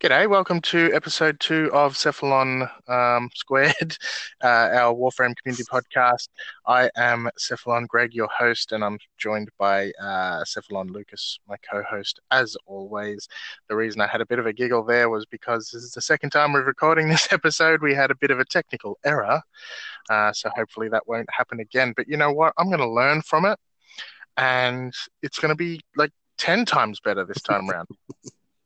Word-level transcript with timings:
G'day, 0.00 0.30
welcome 0.30 0.62
to 0.62 0.90
episode 0.94 1.38
two 1.40 1.70
of 1.74 1.92
Cephalon 1.92 2.70
um, 2.88 3.28
Squared, 3.34 3.98
uh, 4.42 4.70
our 4.72 4.94
Warframe 4.94 5.36
community 5.36 5.64
podcast. 5.64 6.28
I 6.66 6.88
am 6.96 7.28
Cephalon 7.38 7.86
Greg, 7.86 8.14
your 8.14 8.28
host, 8.28 8.72
and 8.72 8.82
I'm 8.82 8.98
joined 9.18 9.50
by 9.58 9.92
uh, 10.00 10.42
Cephalon 10.44 10.90
Lucas, 10.90 11.38
my 11.46 11.56
co 11.70 11.82
host, 11.82 12.18
as 12.30 12.56
always. 12.64 13.28
The 13.68 13.76
reason 13.76 14.00
I 14.00 14.06
had 14.06 14.22
a 14.22 14.26
bit 14.26 14.38
of 14.38 14.46
a 14.46 14.54
giggle 14.54 14.84
there 14.84 15.10
was 15.10 15.26
because 15.26 15.68
this 15.68 15.82
is 15.82 15.92
the 15.92 16.00
second 16.00 16.30
time 16.30 16.54
we're 16.54 16.64
recording 16.64 17.10
this 17.10 17.28
episode. 17.30 17.82
We 17.82 17.92
had 17.92 18.10
a 18.10 18.16
bit 18.16 18.30
of 18.30 18.40
a 18.40 18.46
technical 18.46 18.98
error, 19.04 19.42
uh, 20.08 20.32
so 20.32 20.48
hopefully 20.56 20.88
that 20.88 21.06
won't 21.08 21.28
happen 21.30 21.60
again. 21.60 21.92
But 21.94 22.08
you 22.08 22.16
know 22.16 22.32
what? 22.32 22.54
I'm 22.56 22.68
going 22.68 22.78
to 22.78 22.90
learn 22.90 23.20
from 23.20 23.44
it, 23.44 23.58
and 24.38 24.94
it's 25.22 25.38
going 25.38 25.50
to 25.50 25.56
be 25.56 25.82
like 25.94 26.12
10 26.38 26.64
times 26.64 27.00
better 27.00 27.26
this 27.26 27.42
time 27.42 27.68
around. 27.70 27.88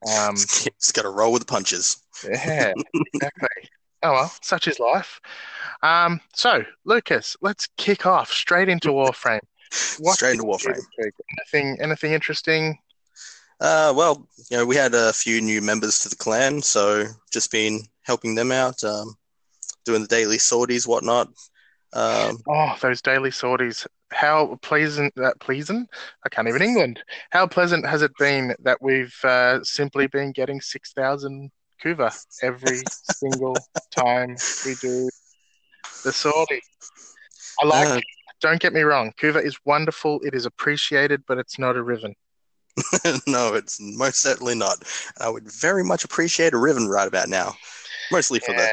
Um, 0.07 0.37
just 0.37 0.95
got 0.95 1.03
to 1.03 1.11
roll 1.11 1.33
with 1.33 1.43
the 1.43 1.47
punches. 1.47 1.97
Yeah, 2.29 2.73
exactly. 3.15 3.49
oh 4.03 4.13
well, 4.13 4.33
such 4.43 4.69
is 4.69 4.79
life. 4.79 5.21
Um, 5.83 6.21
so, 6.35 6.65
Lucas, 6.85 7.37
let's 7.41 7.69
kick 7.77 8.07
off 8.07 8.31
straight 8.31 8.69
into 8.69 8.89
Warframe. 8.89 9.41
What 9.99 10.15
straight 10.15 10.35
into 10.35 10.45
Warframe. 10.45 10.81
Anything, 11.39 11.79
anything 11.81 12.13
interesting? 12.13 12.79
Uh, 13.61 13.93
well, 13.97 14.29
you 14.51 14.57
know, 14.57 14.67
we 14.67 14.77
had 14.77 14.95
a 14.95 15.13
few 15.13 15.41
new 15.41 15.63
members 15.63 15.99
to 16.01 16.09
the 16.09 16.17
clan, 16.17 16.61
so 16.61 17.07
just 17.33 17.51
been 17.51 17.81
helping 18.03 18.35
them 18.35 18.53
out, 18.53 18.83
um, 18.85 19.15
doing 19.85 20.03
the 20.03 20.09
daily 20.09 20.39
sorties, 20.39 20.87
whatnot. 20.87 21.29
Um, 21.93 22.39
oh, 22.49 22.77
those 22.81 23.01
daily 23.01 23.31
sorties! 23.31 23.87
How 24.15 24.59
pleasant 24.63 25.13
that 25.17 25.25
uh, 25.25 25.33
pleasant? 25.41 25.89
I 26.25 26.29
can't 26.29 26.49
even 26.49 26.63
England. 26.63 27.03
How 27.31 27.47
pleasant 27.47 27.87
has 27.87 28.03
it 28.03 28.13
been 28.19 28.55
that 28.63 28.81
we've 28.81 29.15
uh, 29.25 29.63
simply 29.65 30.07
been 30.07 30.33
getting 30.33 30.61
six 30.61 30.93
thousand 30.93 31.51
kuva 31.83 32.15
every 32.43 32.83
single 33.13 33.57
time 33.91 34.37
we 34.65 34.75
do 34.77 35.09
the 36.05 36.13
sortie? 36.13 36.63
I 37.61 37.67
like. 37.67 37.89
Uh, 37.89 38.01
don't 38.41 38.61
get 38.61 38.73
me 38.73 38.83
wrong. 38.83 39.13
Kuva 39.21 39.43
is 39.45 39.59
wonderful. 39.65 40.21
It 40.23 40.35
is 40.35 40.47
appreciated, 40.47 41.25
but 41.27 41.39
it's 41.39 41.59
not 41.59 41.77
a 41.77 41.83
Riven. 41.83 42.15
no, 43.27 43.55
it's 43.55 43.79
most 43.81 44.21
certainly 44.21 44.55
not. 44.55 44.83
I 45.21 45.29
would 45.29 45.51
very 45.51 45.85
much 45.85 46.05
appreciate 46.05 46.53
a 46.53 46.59
Riven 46.59 46.89
right 46.89 47.09
about 47.09 47.29
now, 47.29 47.55
mostly 48.13 48.41
for 48.41 48.53
yeah. 48.53 48.59
the 48.59 48.71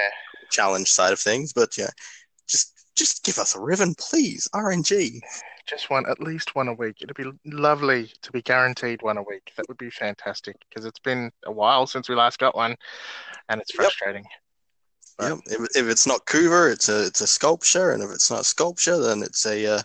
challenge 0.50 0.90
side 0.90 1.14
of 1.14 1.20
things. 1.20 1.54
But 1.54 1.78
yeah, 1.78 1.90
just 2.96 3.24
give 3.24 3.38
us 3.38 3.56
a 3.56 3.60
Riven, 3.60 3.96
please. 3.96 4.48
RNG. 4.54 5.20
Just 5.68 5.90
one, 5.90 6.06
at 6.10 6.20
least 6.20 6.56
one 6.56 6.68
a 6.68 6.74
week. 6.74 6.98
It'd 7.02 7.16
be 7.16 7.32
lovely 7.46 8.12
to 8.22 8.32
be 8.32 8.42
guaranteed 8.42 9.02
one 9.02 9.18
a 9.18 9.24
week. 9.24 9.52
That 9.56 9.68
would 9.68 9.78
be 9.78 9.90
fantastic 9.90 10.56
because 10.68 10.86
it's 10.86 11.00
been 11.00 11.32
a 11.46 11.52
while 11.52 11.88
since 11.88 12.10
we 12.10 12.16
last 12.16 12.40
got 12.40 12.56
one, 12.56 12.76
and 13.50 13.62
it's 13.62 13.72
frustrating. 13.72 14.26
Yep. 15.20 15.30
yep. 15.30 15.40
If, 15.46 15.62
if, 15.76 15.88
it's 15.88 16.08
not 16.08 16.26
Kuva, 16.26 16.74
it's 16.74 16.90
a 16.90 17.06
it's 17.06 17.22
a 17.22 17.28
sculpture, 17.28 17.92
and 17.92 18.04
if 18.04 18.10
it's 18.10 18.32
not 18.32 18.46
sculpture, 18.46 18.98
then 18.98 19.22
it's 19.22 19.46
a 19.46 19.76
uh, 19.76 19.82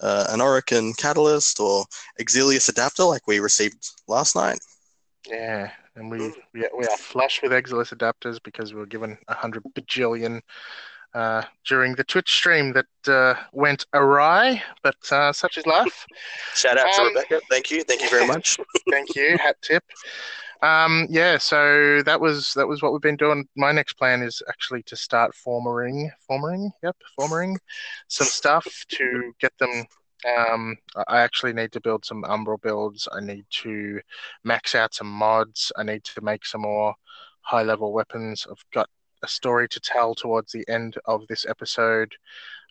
uh, 0.00 0.26
an 0.30 0.40
Orokin 0.40 0.96
catalyst 0.96 1.60
or 1.60 1.84
Exilus 2.20 2.68
adapter, 2.68 3.04
like 3.04 3.26
we 3.26 3.38
received 3.38 3.86
last 4.08 4.34
night. 4.34 4.58
Yeah, 5.28 5.70
and 5.94 6.10
we 6.10 6.32
we, 6.52 6.66
we 6.76 6.84
are 6.86 6.96
flush 6.96 7.42
with 7.42 7.52
Exilus 7.52 7.94
adapters 7.94 8.38
because 8.42 8.72
we 8.72 8.80
were 8.80 8.86
given 8.86 9.18
a 9.28 9.34
hundred 9.34 9.62
bajillion 9.74 10.40
uh, 11.14 11.42
during 11.66 11.94
the 11.94 12.04
Twitch 12.04 12.30
stream 12.30 12.72
that 12.74 13.12
uh, 13.12 13.34
went 13.52 13.86
awry, 13.94 14.62
but 14.82 14.96
uh, 15.10 15.32
such 15.32 15.58
is 15.58 15.66
life. 15.66 16.06
Shout 16.54 16.78
out 16.78 16.86
um, 16.86 16.92
to 16.92 17.02
Rebecca. 17.04 17.40
Thank 17.50 17.70
you. 17.70 17.82
Thank 17.84 18.02
you 18.02 18.10
very 18.10 18.26
much. 18.26 18.58
thank 18.90 19.14
you. 19.14 19.36
Hat 19.38 19.56
tip. 19.62 19.84
Um, 20.62 21.06
yeah, 21.10 21.38
so 21.38 22.02
that 22.02 22.20
was 22.20 22.54
that 22.54 22.66
was 22.66 22.82
what 22.82 22.92
we've 22.92 23.02
been 23.02 23.16
doing. 23.16 23.46
My 23.56 23.72
next 23.72 23.94
plan 23.94 24.22
is 24.22 24.42
actually 24.48 24.82
to 24.84 24.96
start 24.96 25.34
formering, 25.34 26.10
formering, 26.26 26.70
yep, 26.82 26.96
formering 27.16 27.58
some 28.08 28.26
stuff 28.26 28.66
to 28.88 29.32
get 29.38 29.52
them. 29.58 29.84
Um, 30.26 30.76
I 31.08 31.20
actually 31.20 31.52
need 31.52 31.72
to 31.72 31.80
build 31.80 32.04
some 32.04 32.22
Umbral 32.24 32.60
builds. 32.60 33.06
I 33.12 33.20
need 33.20 33.44
to 33.62 34.00
max 34.44 34.74
out 34.74 34.94
some 34.94 35.10
mods. 35.10 35.70
I 35.76 35.82
need 35.82 36.04
to 36.04 36.20
make 36.22 36.46
some 36.46 36.62
more 36.62 36.94
high 37.42 37.62
level 37.62 37.92
weapons. 37.92 38.46
I've 38.50 38.64
got 38.72 38.88
a 39.22 39.28
story 39.28 39.68
to 39.68 39.80
tell 39.80 40.14
towards 40.14 40.52
the 40.52 40.64
end 40.68 40.96
of 41.06 41.26
this 41.28 41.46
episode 41.48 42.12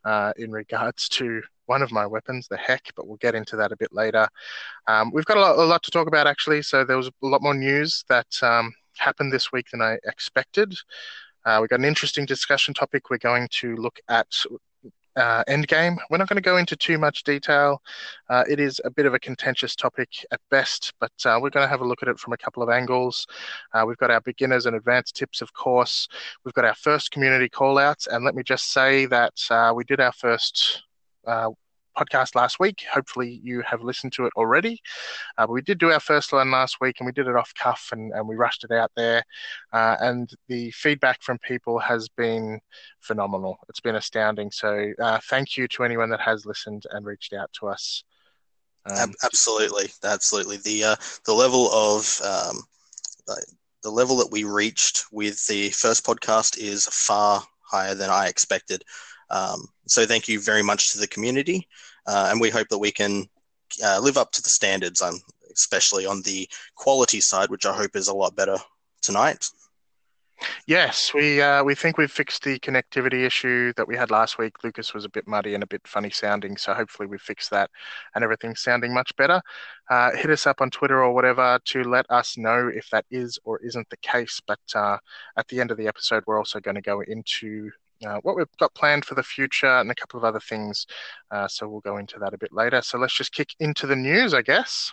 uh, 0.05 0.33
in 0.37 0.51
regards 0.51 1.09
to 1.09 1.41
one 1.65 1.81
of 1.81 1.91
my 1.91 2.05
weapons, 2.05 2.47
the 2.47 2.57
Hek, 2.57 2.91
but 2.95 3.07
we'll 3.07 3.17
get 3.17 3.35
into 3.35 3.55
that 3.55 3.71
a 3.71 3.77
bit 3.77 3.91
later. 3.91 4.27
Um, 4.87 5.11
we've 5.11 5.25
got 5.25 5.37
a 5.37 5.41
lot, 5.41 5.57
a 5.57 5.63
lot, 5.63 5.83
to 5.83 5.91
talk 5.91 6.07
about 6.07 6.27
actually, 6.27 6.61
so 6.61 6.83
there 6.83 6.97
was 6.97 7.07
a 7.07 7.11
lot 7.21 7.41
more 7.41 7.55
news 7.55 8.03
that 8.07 8.27
um, 8.43 8.73
happened 8.97 9.33
this 9.33 9.51
week 9.51 9.67
than 9.71 9.81
I 9.81 9.97
expected. 10.05 10.75
Uh, 11.43 11.59
we've 11.61 11.69
got 11.69 11.79
an 11.79 11.85
interesting 11.85 12.25
discussion 12.25 12.73
topic. 12.73 13.09
We're 13.09 13.17
going 13.17 13.47
to 13.59 13.75
look 13.75 13.99
at 14.09 14.27
uh, 15.15 15.43
Endgame. 15.45 15.97
We're 16.09 16.17
not 16.17 16.29
going 16.29 16.37
to 16.37 16.41
go 16.41 16.57
into 16.57 16.75
too 16.75 16.97
much 16.97 17.23
detail. 17.23 17.81
Uh, 18.29 18.43
it 18.49 18.59
is 18.59 18.81
a 18.85 18.89
bit 18.89 19.05
of 19.05 19.13
a 19.13 19.19
contentious 19.19 19.75
topic 19.75 20.09
at 20.31 20.39
best, 20.49 20.93
but 20.99 21.11
uh, 21.25 21.39
we're 21.41 21.49
going 21.49 21.65
to 21.65 21.69
have 21.69 21.81
a 21.81 21.87
look 21.87 22.01
at 22.01 22.09
it 22.09 22.19
from 22.19 22.33
a 22.33 22.37
couple 22.37 22.63
of 22.63 22.69
angles. 22.69 23.25
Uh, 23.73 23.83
we've 23.87 23.97
got 23.97 24.11
our 24.11 24.21
beginners 24.21 24.65
and 24.65 24.75
advanced 24.75 25.15
tips, 25.15 25.41
of 25.41 25.53
course. 25.53 26.07
We've 26.43 26.53
got 26.53 26.65
our 26.65 26.75
first 26.75 27.11
community 27.11 27.49
callouts, 27.49 28.07
and 28.07 28.23
let 28.25 28.35
me 28.35 28.43
just 28.43 28.71
say 28.71 29.05
that 29.07 29.33
uh, 29.49 29.73
we 29.75 29.83
did 29.83 29.99
our 29.99 30.13
first 30.13 30.83
uh, 31.25 31.49
podcast 31.95 32.35
last 32.35 32.59
week. 32.59 32.83
Hopefully, 32.91 33.39
you 33.43 33.61
have 33.61 33.83
listened 33.83 34.13
to 34.13 34.25
it 34.25 34.33
already. 34.35 34.81
Uh, 35.37 35.47
but 35.47 35.53
we 35.53 35.61
did 35.61 35.77
do 35.77 35.91
our 35.91 35.99
first 35.99 36.31
one 36.31 36.51
last 36.51 36.77
week, 36.81 36.97
and 36.99 37.05
we 37.05 37.11
did 37.11 37.27
it 37.27 37.35
off 37.35 37.53
cuff, 37.55 37.89
and, 37.91 38.11
and 38.13 38.27
we 38.27 38.35
rushed 38.35 38.63
it 38.63 38.71
out 38.71 38.91
there. 38.95 39.23
Uh, 39.73 39.95
and 39.99 40.31
the 40.47 40.71
feedback 40.71 41.21
from 41.21 41.37
people 41.39 41.79
has 41.79 42.07
been 42.09 42.59
phenomenal. 42.99 43.57
It's 43.69 43.79
been 43.79 43.95
astounding. 43.95 44.51
So, 44.51 44.93
uh, 45.01 45.19
thank 45.29 45.57
you 45.57 45.67
to 45.69 45.83
anyone 45.83 46.09
that 46.09 46.21
has 46.21 46.45
listened 46.45 46.83
and 46.91 47.05
reached 47.05 47.33
out 47.33 47.51
to 47.59 47.67
us. 47.67 48.03
Um, 48.87 49.13
absolutely, 49.23 49.89
absolutely. 50.03 50.57
The 50.57 50.83
uh, 50.83 50.95
the 51.25 51.33
level 51.33 51.71
of 51.71 52.21
um, 52.23 52.61
the 53.85 53.91
level 53.91 54.17
that 54.17 54.31
we 54.31 54.43
reached 54.43 55.05
with 55.11 55.45
the 55.45 55.69
first 55.69 56.03
podcast 56.03 56.57
is 56.57 56.87
far 56.87 57.43
higher 57.61 57.93
than 57.93 58.09
I 58.09 58.27
expected. 58.27 58.83
Um, 59.29 59.67
so 59.87 60.05
thank 60.05 60.27
you 60.27 60.39
very 60.39 60.63
much 60.63 60.91
to 60.91 60.99
the 60.99 61.07
community, 61.07 61.67
uh, 62.07 62.29
and 62.31 62.39
we 62.39 62.49
hope 62.49 62.67
that 62.69 62.77
we 62.77 62.91
can 62.91 63.27
uh, 63.83 63.99
live 63.99 64.17
up 64.17 64.31
to 64.33 64.41
the 64.41 64.49
standards, 64.49 65.01
um, 65.01 65.19
especially 65.51 66.05
on 66.05 66.21
the 66.21 66.47
quality 66.75 67.21
side, 67.21 67.49
which 67.49 67.65
I 67.65 67.73
hope 67.73 67.95
is 67.95 68.07
a 68.07 68.13
lot 68.13 68.35
better 68.35 68.57
tonight. 69.01 69.49
Yes, 70.67 71.13
we 71.13 71.41
uh, 71.41 71.63
we 71.63 71.75
think 71.75 71.97
we've 71.97 72.11
fixed 72.11 72.43
the 72.43 72.59
connectivity 72.59 73.25
issue 73.25 73.71
that 73.77 73.87
we 73.87 73.95
had 73.95 74.11
last 74.11 74.37
week. 74.37 74.63
Lucas 74.63 74.93
was 74.93 75.05
a 75.05 75.09
bit 75.09 75.27
muddy 75.27 75.53
and 75.53 75.63
a 75.63 75.67
bit 75.67 75.87
funny 75.87 76.09
sounding, 76.09 76.57
so 76.57 76.73
hopefully 76.73 77.07
we've 77.07 77.21
fixed 77.21 77.49
that 77.51 77.69
and 78.13 78.23
everything's 78.23 78.61
sounding 78.61 78.93
much 78.93 79.15
better. 79.15 79.41
Uh, 79.89 80.11
hit 80.11 80.29
us 80.29 80.45
up 80.45 80.61
on 80.61 80.69
Twitter 80.69 81.03
or 81.03 81.13
whatever 81.13 81.59
to 81.65 81.83
let 81.83 82.05
us 82.09 82.37
know 82.37 82.69
if 82.73 82.89
that 82.89 83.05
is 83.09 83.39
or 83.45 83.59
isn't 83.59 83.89
the 83.89 83.97
case. 83.97 84.41
But 84.45 84.59
uh, 84.75 84.97
at 85.37 85.47
the 85.47 85.61
end 85.61 85.71
of 85.71 85.77
the 85.77 85.87
episode, 85.87 86.23
we're 86.27 86.37
also 86.37 86.59
going 86.59 86.75
to 86.75 86.81
go 86.81 87.01
into 87.01 87.71
uh, 88.05 88.19
what 88.23 88.35
we've 88.35 88.47
got 88.59 88.73
planned 88.73 89.05
for 89.05 89.15
the 89.15 89.23
future 89.23 89.79
and 89.79 89.89
a 89.89 89.95
couple 89.95 90.17
of 90.17 90.23
other 90.23 90.39
things. 90.39 90.85
Uh, 91.31 91.47
so 91.47 91.67
we'll 91.67 91.81
go 91.81 91.97
into 91.97 92.19
that 92.19 92.33
a 92.33 92.37
bit 92.37 92.53
later. 92.53 92.81
So 92.81 92.97
let's 92.97 93.15
just 93.15 93.33
kick 93.33 93.49
into 93.59 93.87
the 93.87 93.95
news, 93.95 94.33
I 94.33 94.41
guess. 94.41 94.91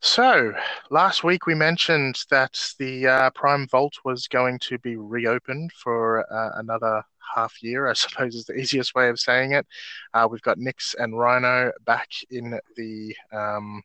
So 0.00 0.52
last 0.90 1.24
week 1.24 1.46
we 1.46 1.54
mentioned 1.54 2.20
that 2.30 2.58
the 2.78 3.06
uh, 3.06 3.30
Prime 3.30 3.66
Vault 3.68 3.94
was 4.04 4.28
going 4.28 4.58
to 4.60 4.78
be 4.78 4.96
reopened 4.96 5.72
for 5.72 6.30
uh, 6.32 6.60
another 6.60 7.02
half 7.34 7.62
year, 7.62 7.88
I 7.88 7.92
suppose 7.94 8.34
is 8.34 8.44
the 8.44 8.54
easiest 8.54 8.94
way 8.94 9.08
of 9.08 9.18
saying 9.18 9.52
it. 9.52 9.66
Uh, 10.14 10.28
we've 10.30 10.42
got 10.42 10.58
Nyx 10.58 10.94
and 10.98 11.18
Rhino 11.18 11.72
back 11.84 12.08
in 12.30 12.58
the 12.76 13.16
um, 13.32 13.82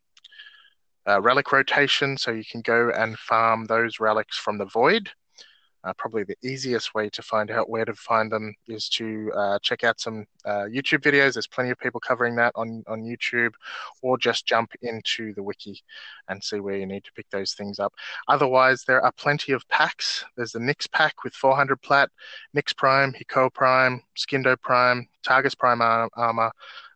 relic 1.07 1.51
rotation, 1.51 2.17
so 2.17 2.31
you 2.31 2.43
can 2.49 2.61
go 2.61 2.91
and 2.91 3.17
farm 3.17 3.65
those 3.65 3.99
relics 3.99 4.37
from 4.37 4.57
the 4.57 4.65
void. 4.65 5.09
Uh, 5.83 5.93
probably 5.97 6.23
the 6.23 6.37
easiest 6.43 6.93
way 6.93 7.09
to 7.09 7.21
find 7.21 7.49
out 7.49 7.69
where 7.69 7.85
to 7.85 7.93
find 7.93 8.31
them 8.31 8.53
is 8.67 8.87
to 8.87 9.31
uh, 9.35 9.57
check 9.63 9.83
out 9.83 9.99
some 9.99 10.25
uh, 10.45 10.65
YouTube 10.69 11.01
videos. 11.01 11.33
There's 11.33 11.47
plenty 11.47 11.71
of 11.71 11.79
people 11.79 11.99
covering 11.99 12.35
that 12.35 12.51
on, 12.55 12.83
on 12.87 13.01
YouTube, 13.01 13.53
or 14.01 14.17
just 14.17 14.45
jump 14.45 14.71
into 14.81 15.33
the 15.33 15.41
wiki 15.41 15.81
and 16.27 16.43
see 16.43 16.59
where 16.59 16.77
you 16.77 16.85
need 16.85 17.03
to 17.05 17.11
pick 17.13 17.29
those 17.31 17.53
things 17.53 17.79
up. 17.79 17.93
Otherwise, 18.27 18.83
there 18.83 19.01
are 19.01 19.11
plenty 19.13 19.53
of 19.53 19.67
packs. 19.69 20.23
There's 20.37 20.51
the 20.51 20.59
Nyx 20.59 20.91
pack 20.91 21.23
with 21.23 21.33
400 21.33 21.81
plat, 21.81 22.09
Nyx 22.55 22.75
Prime, 22.75 23.13
Hikou 23.13 23.51
Prime, 23.53 24.03
Scindo 24.15 24.59
Prime, 24.61 25.07
Targis 25.25 25.57
Prime 25.57 25.81
armor, 25.81 26.51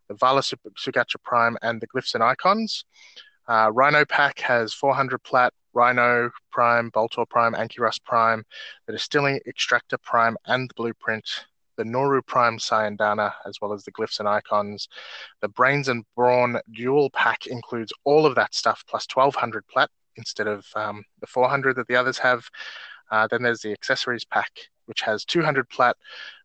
the 0.08 0.14
Vala 0.14 0.42
Sugatra 0.42 1.22
Prime, 1.24 1.56
and 1.62 1.80
the 1.80 1.88
Glyphs 1.88 2.14
and 2.14 2.22
Icons. 2.22 2.84
Uh, 3.48 3.70
Rhino 3.72 4.04
pack 4.04 4.40
has 4.40 4.74
400 4.74 5.22
plat, 5.22 5.52
Rhino 5.76 6.30
Prime, 6.50 6.90
Boltor 6.90 7.28
Prime, 7.28 7.52
Ankyras 7.52 8.02
Prime, 8.02 8.42
the 8.86 8.94
Distilling 8.94 9.40
Extractor 9.46 9.98
Prime, 9.98 10.36
and 10.46 10.70
the 10.70 10.74
Blueprint, 10.74 11.28
the 11.76 11.84
Noru 11.84 12.24
Prime 12.24 12.56
Syandana, 12.56 13.32
as 13.44 13.60
well 13.60 13.74
as 13.74 13.84
the 13.84 13.92
Glyphs 13.92 14.18
and 14.18 14.26
Icons. 14.26 14.88
The 15.42 15.48
Brains 15.48 15.88
and 15.88 16.04
Brawn 16.16 16.58
Dual 16.72 17.10
Pack 17.10 17.46
includes 17.46 17.92
all 18.04 18.24
of 18.24 18.34
that 18.36 18.54
stuff 18.54 18.82
plus 18.88 19.06
1200 19.12 19.66
plat, 19.68 19.90
instead 20.16 20.46
of 20.46 20.64
um, 20.74 21.04
the 21.20 21.26
400 21.26 21.76
that 21.76 21.86
the 21.88 21.96
others 21.96 22.16
have. 22.18 22.48
Uh, 23.10 23.28
then 23.30 23.42
there's 23.42 23.60
the 23.60 23.72
accessories 23.72 24.24
pack, 24.24 24.50
which 24.86 25.02
has 25.02 25.26
200 25.26 25.68
plat. 25.68 25.94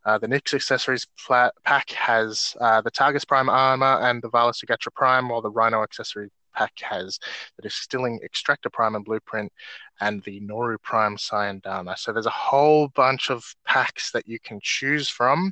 Uh, 0.06 0.18
the 0.18 0.28
Nyx 0.28 0.54
accessories 0.54 1.08
plat- 1.26 1.54
pack 1.64 1.90
has 1.92 2.54
uh, 2.60 2.82
the 2.82 2.92
Targis 2.92 3.26
Prime 3.26 3.50
armor 3.50 4.00
and 4.02 4.22
the 4.22 4.30
Vala 4.30 4.52
Sugatra 4.52 4.94
Prime, 4.94 5.30
while 5.30 5.42
the 5.42 5.50
Rhino 5.50 5.84
accessory 5.84 6.30
pack 6.54 6.74
has 6.82 7.20
the 7.56 7.62
Distilling 7.62 8.20
Extractor 8.24 8.70
Prime 8.70 8.96
and 8.96 9.06
Blueprint 9.06 9.52
and 10.00 10.24
the 10.24 10.42
Noru 10.42 10.82
Prime 10.82 11.16
Syandana. 11.16 11.98
So 11.98 12.12
there's 12.12 12.26
a 12.26 12.32
whole 12.32 12.90
bunch 12.90 13.30
of 13.30 13.44
packs 13.66 14.12
that 14.12 14.28
you 14.28 14.40
can 14.40 14.60
choose 14.62 15.08
from. 15.08 15.52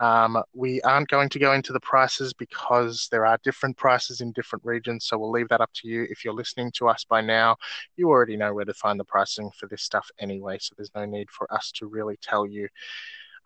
Um, 0.00 0.42
we 0.54 0.80
aren't 0.82 1.08
going 1.08 1.28
to 1.28 1.38
go 1.38 1.52
into 1.52 1.72
the 1.72 1.80
prices 1.80 2.32
because 2.32 3.08
there 3.10 3.26
are 3.26 3.38
different 3.44 3.76
prices 3.76 4.20
in 4.20 4.32
different 4.32 4.64
regions. 4.64 5.06
So 5.06 5.18
we'll 5.18 5.30
leave 5.30 5.48
that 5.50 5.60
up 5.60 5.70
to 5.74 5.88
you. 5.88 6.06
If 6.10 6.24
you're 6.24 6.34
listening 6.34 6.72
to 6.76 6.88
us 6.88 7.04
by 7.04 7.20
now, 7.20 7.56
you 7.96 8.08
already 8.08 8.36
know 8.36 8.54
where 8.54 8.64
to 8.64 8.74
find 8.74 8.98
the 8.98 9.04
pricing 9.04 9.50
for 9.58 9.66
this 9.68 9.82
stuff 9.82 10.08
anyway. 10.18 10.58
So 10.60 10.74
there's 10.76 10.94
no 10.94 11.04
need 11.04 11.30
for 11.30 11.52
us 11.52 11.70
to 11.76 11.86
really 11.86 12.18
tell 12.20 12.46
you. 12.46 12.68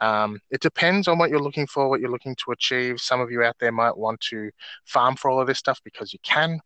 Um, 0.01 0.39
it 0.51 0.61
depends 0.61 1.09
on 1.09 1.19
what 1.19 1.31
you're 1.31 1.43
looking 1.43 1.67
for, 1.67 1.89
what 1.89 2.01
you're 2.01 2.11
looking 2.11 2.37
to 2.45 2.53
achieve. 2.53 3.01
Some 3.01 3.21
of 3.21 3.31
you 3.31 3.43
out 3.43 3.57
there 3.59 3.73
might 3.73 3.97
want 3.97 4.21
to 4.31 4.51
farm 4.85 5.17
for 5.17 5.31
all 5.31 5.41
of 5.41 5.47
this 5.47 5.59
stuff 5.59 5.81
because 5.85 6.13
you 6.13 6.21
can. 6.23 6.61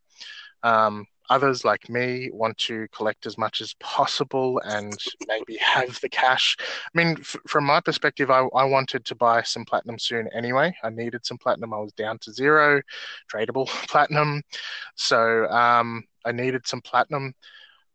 Um, 0.63 1.07
others, 1.31 1.65
like 1.65 1.89
me, 1.89 2.31
want 2.33 2.57
to 2.59 2.87
collect 2.95 3.27
as 3.27 3.39
much 3.39 3.61
as 3.61 3.75
possible 3.81 4.61
and 4.65 4.97
maybe 5.27 5.57
have 5.57 5.99
the 6.01 6.09
cash. 6.09 6.57
I 6.61 6.91
mean, 6.95 7.17
f- 7.21 7.37
from 7.47 7.65
my 7.65 7.81
perspective, 7.81 8.31
I, 8.31 8.47
I 8.55 8.65
wanted 8.65 9.05
to 9.07 9.15
buy 9.15 9.43
some 9.43 9.65
platinum 9.65 9.99
soon 9.99 10.29
anyway. 10.35 10.75
I 10.83 10.91
needed 10.91 11.25
some 11.25 11.39
platinum. 11.39 11.73
I 11.73 11.79
was 11.79 11.93
down 11.93 12.19
to 12.21 12.33
zero, 12.33 12.83
tradable 13.33 13.67
platinum. 13.89 14.43
So 14.97 15.47
um, 15.49 16.05
I 16.25 16.33
needed 16.33 16.67
some 16.67 16.83
platinum. 16.83 17.35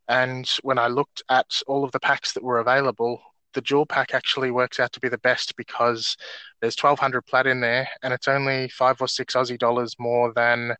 And 0.09 0.49
when 0.63 0.79
I 0.79 0.87
looked 0.87 1.21
at 1.29 1.61
all 1.67 1.83
of 1.83 1.91
the 1.91 1.99
packs 1.99 2.33
that 2.33 2.43
were 2.43 2.59
available, 2.59 3.21
the 3.53 3.61
jewel 3.61 3.85
pack 3.85 4.13
actually 4.13 4.51
works 4.51 4.79
out 4.79 4.91
to 4.93 4.99
be 4.99 5.09
the 5.09 5.17
best 5.19 5.55
because 5.57 6.15
there's 6.61 6.77
1200 6.77 7.25
plat 7.25 7.47
in 7.47 7.59
there 7.59 7.87
and 8.03 8.13
it's 8.13 8.27
only 8.27 8.69
five 8.69 9.01
or 9.01 9.07
six 9.07 9.35
Aussie 9.35 9.57
dollars 9.57 9.95
more 9.97 10.31
than 10.33 10.75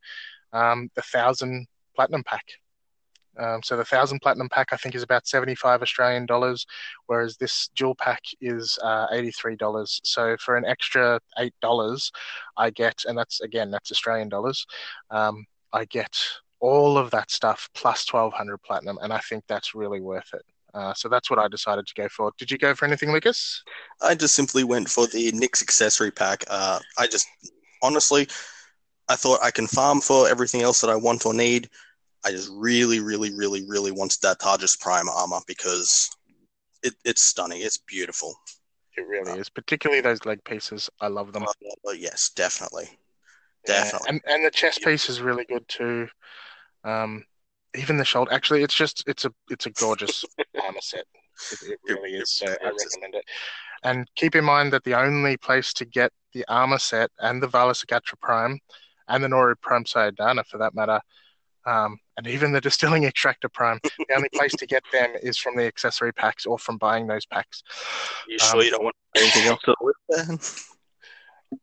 um, 0.53 0.89
the 0.95 1.01
thousand 1.01 1.67
platinum 1.97 2.23
pack. 2.23 2.45
Um, 3.39 3.61
so 3.63 3.77
the 3.77 3.85
thousand 3.85 4.19
platinum 4.19 4.49
pack 4.49 4.67
I 4.71 4.77
think 4.77 4.95
is 4.95 5.03
about 5.03 5.27
seventy 5.27 5.55
five 5.55 5.81
Australian 5.81 6.25
dollars, 6.25 6.65
whereas 7.07 7.37
this 7.37 7.69
jewel 7.75 7.95
pack 7.95 8.21
is 8.41 8.79
uh, 8.83 9.07
eighty 9.11 9.31
three 9.31 9.55
dollars. 9.55 9.99
So 10.03 10.37
for 10.43 10.57
an 10.57 10.65
extra 10.65 11.19
eight 11.37 11.53
dollars, 11.61 12.11
I 12.55 12.69
get, 12.69 13.03
and 13.05 13.17
that's 13.17 13.41
again 13.41 13.69
that's 13.71 13.91
Australian 13.91 14.29
dollars. 14.29 14.65
Um, 15.11 15.45
I 15.73 15.85
get 15.85 16.15
all 16.59 16.97
of 16.97 17.11
that 17.11 17.29
stuff 17.29 17.69
plus 17.73 18.05
twelve 18.05 18.33
hundred 18.33 18.59
platinum, 18.63 18.97
and 19.01 19.11
I 19.13 19.19
think 19.19 19.43
that's 19.47 19.75
really 19.75 20.01
worth 20.01 20.29
it. 20.33 20.45
Uh, 20.73 20.93
so 20.93 21.07
that's 21.09 21.29
what 21.29 21.39
I 21.39 21.47
decided 21.47 21.87
to 21.87 21.93
go 21.95 22.07
for. 22.09 22.31
Did 22.37 22.51
you 22.51 22.57
go 22.57 22.75
for 22.75 22.85
anything, 22.85 23.11
Lucas? 23.11 23.63
I 24.01 24.15
just 24.15 24.35
simply 24.35 24.63
went 24.63 24.89
for 24.89 25.07
the 25.07 25.31
Nyx 25.31 25.61
accessory 25.61 26.11
pack. 26.11 26.43
Uh, 26.49 26.79
I 26.97 27.07
just 27.07 27.27
honestly, 27.81 28.27
I 29.09 29.15
thought 29.15 29.39
I 29.43 29.51
can 29.51 29.67
farm 29.67 30.01
for 30.01 30.27
everything 30.27 30.61
else 30.61 30.81
that 30.81 30.89
I 30.89 30.95
want 30.95 31.25
or 31.25 31.33
need. 31.33 31.69
I 32.25 32.31
just 32.31 32.49
really, 32.53 32.99
really, 32.99 33.33
really, 33.33 33.65
really 33.67 33.91
wanted 33.91 34.19
that 34.21 34.39
Targis 34.39 34.79
Prime 34.79 35.07
armor 35.09 35.39
because 35.47 36.09
it, 36.83 36.93
it's 37.05 37.23
stunning. 37.23 37.61
It's 37.61 37.77
beautiful. 37.77 38.35
It 38.97 39.07
really 39.07 39.31
uh, 39.31 39.35
is, 39.35 39.49
particularly 39.49 40.01
those 40.01 40.25
leg 40.25 40.43
pieces. 40.43 40.89
I 40.99 41.07
love 41.07 41.33
them. 41.33 41.43
Uh, 41.43 41.91
yes, 41.91 42.31
definitely, 42.35 42.89
definitely. 43.65 44.05
Yeah, 44.05 44.09
and 44.09 44.21
and 44.27 44.45
the 44.45 44.51
chest 44.51 44.83
piece 44.83 45.09
is 45.09 45.21
really 45.21 45.45
good 45.45 45.67
too. 45.67 46.07
Um, 46.83 47.23
even 47.75 47.97
the 47.97 48.05
shoulder. 48.05 48.33
Actually, 48.33 48.63
it's 48.63 48.75
just 48.75 49.03
it's 49.07 49.25
a 49.25 49.31
it's 49.49 49.67
a 49.67 49.71
gorgeous 49.71 50.25
armor 50.63 50.79
set. 50.81 51.05
It, 51.51 51.59
it 51.69 51.79
really 51.87 52.15
it, 52.15 52.23
is. 52.23 52.31
So 52.31 52.47
I 52.47 52.49
recommend 52.51 53.15
it. 53.15 53.25
And 53.83 54.07
keep 54.15 54.35
in 54.35 54.43
mind 54.43 54.73
that 54.73 54.83
the 54.83 54.95
only 54.95 55.37
place 55.37 55.71
to 55.73 55.85
get 55.85 56.11
the 56.33 56.43
armor 56.47 56.79
set 56.79 57.11
and 57.19 57.41
the 57.41 57.47
Vala 57.47 57.73
Sugatra 57.73 58.19
Prime 58.19 58.59
and 59.07 59.23
the 59.23 59.27
Noru 59.27 59.53
Prime 59.61 59.83
Syandana 59.83 60.45
for 60.45 60.57
that 60.57 60.73
matter 60.73 60.99
um, 61.67 61.99
and 62.15 62.25
even 62.27 62.51
the 62.51 62.61
distilling 62.61 63.03
extractor 63.03 63.49
prime. 63.49 63.79
the 63.83 64.15
only 64.15 64.29
place 64.33 64.53
to 64.53 64.65
get 64.65 64.83
them 64.91 65.11
is 65.21 65.37
from 65.37 65.55
the 65.55 65.65
accessory 65.65 66.13
packs 66.13 66.45
or 66.45 66.57
from 66.57 66.77
buying 66.77 67.07
those 67.07 67.25
packs. 67.25 67.61
You 68.27 68.39
sure 68.39 68.59
um, 68.59 68.65
you 68.65 68.71
don't 68.71 68.83
want 68.83 68.95
anything 69.15 69.47
else 69.47 69.61
to 69.65 69.75
the 69.79 69.85
list? 69.85 69.99
Then? 70.27 70.39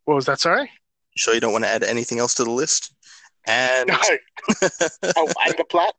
What 0.04 0.14
was 0.14 0.26
that? 0.26 0.40
Sorry. 0.40 0.62
You 0.62 1.16
sure 1.16 1.34
you 1.34 1.40
don't 1.40 1.52
want 1.52 1.64
to 1.64 1.70
add 1.70 1.82
anything 1.82 2.18
else 2.18 2.34
to 2.34 2.44
the 2.44 2.50
list? 2.50 2.94
And 3.46 3.88
no. 3.88 3.96
oh, 5.16 5.32
and 5.46 5.54
the 5.58 5.64
plat. 5.68 5.94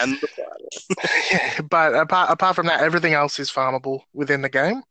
and 0.00 0.18
the 0.20 0.28
plat. 0.28 1.10
yeah, 1.32 1.60
but 1.68 1.94
apart 1.94 2.30
apart 2.30 2.56
from 2.56 2.66
that, 2.66 2.80
everything 2.80 3.14
else 3.14 3.38
is 3.38 3.50
farmable 3.50 4.00
within 4.12 4.42
the 4.42 4.48
game. 4.48 4.82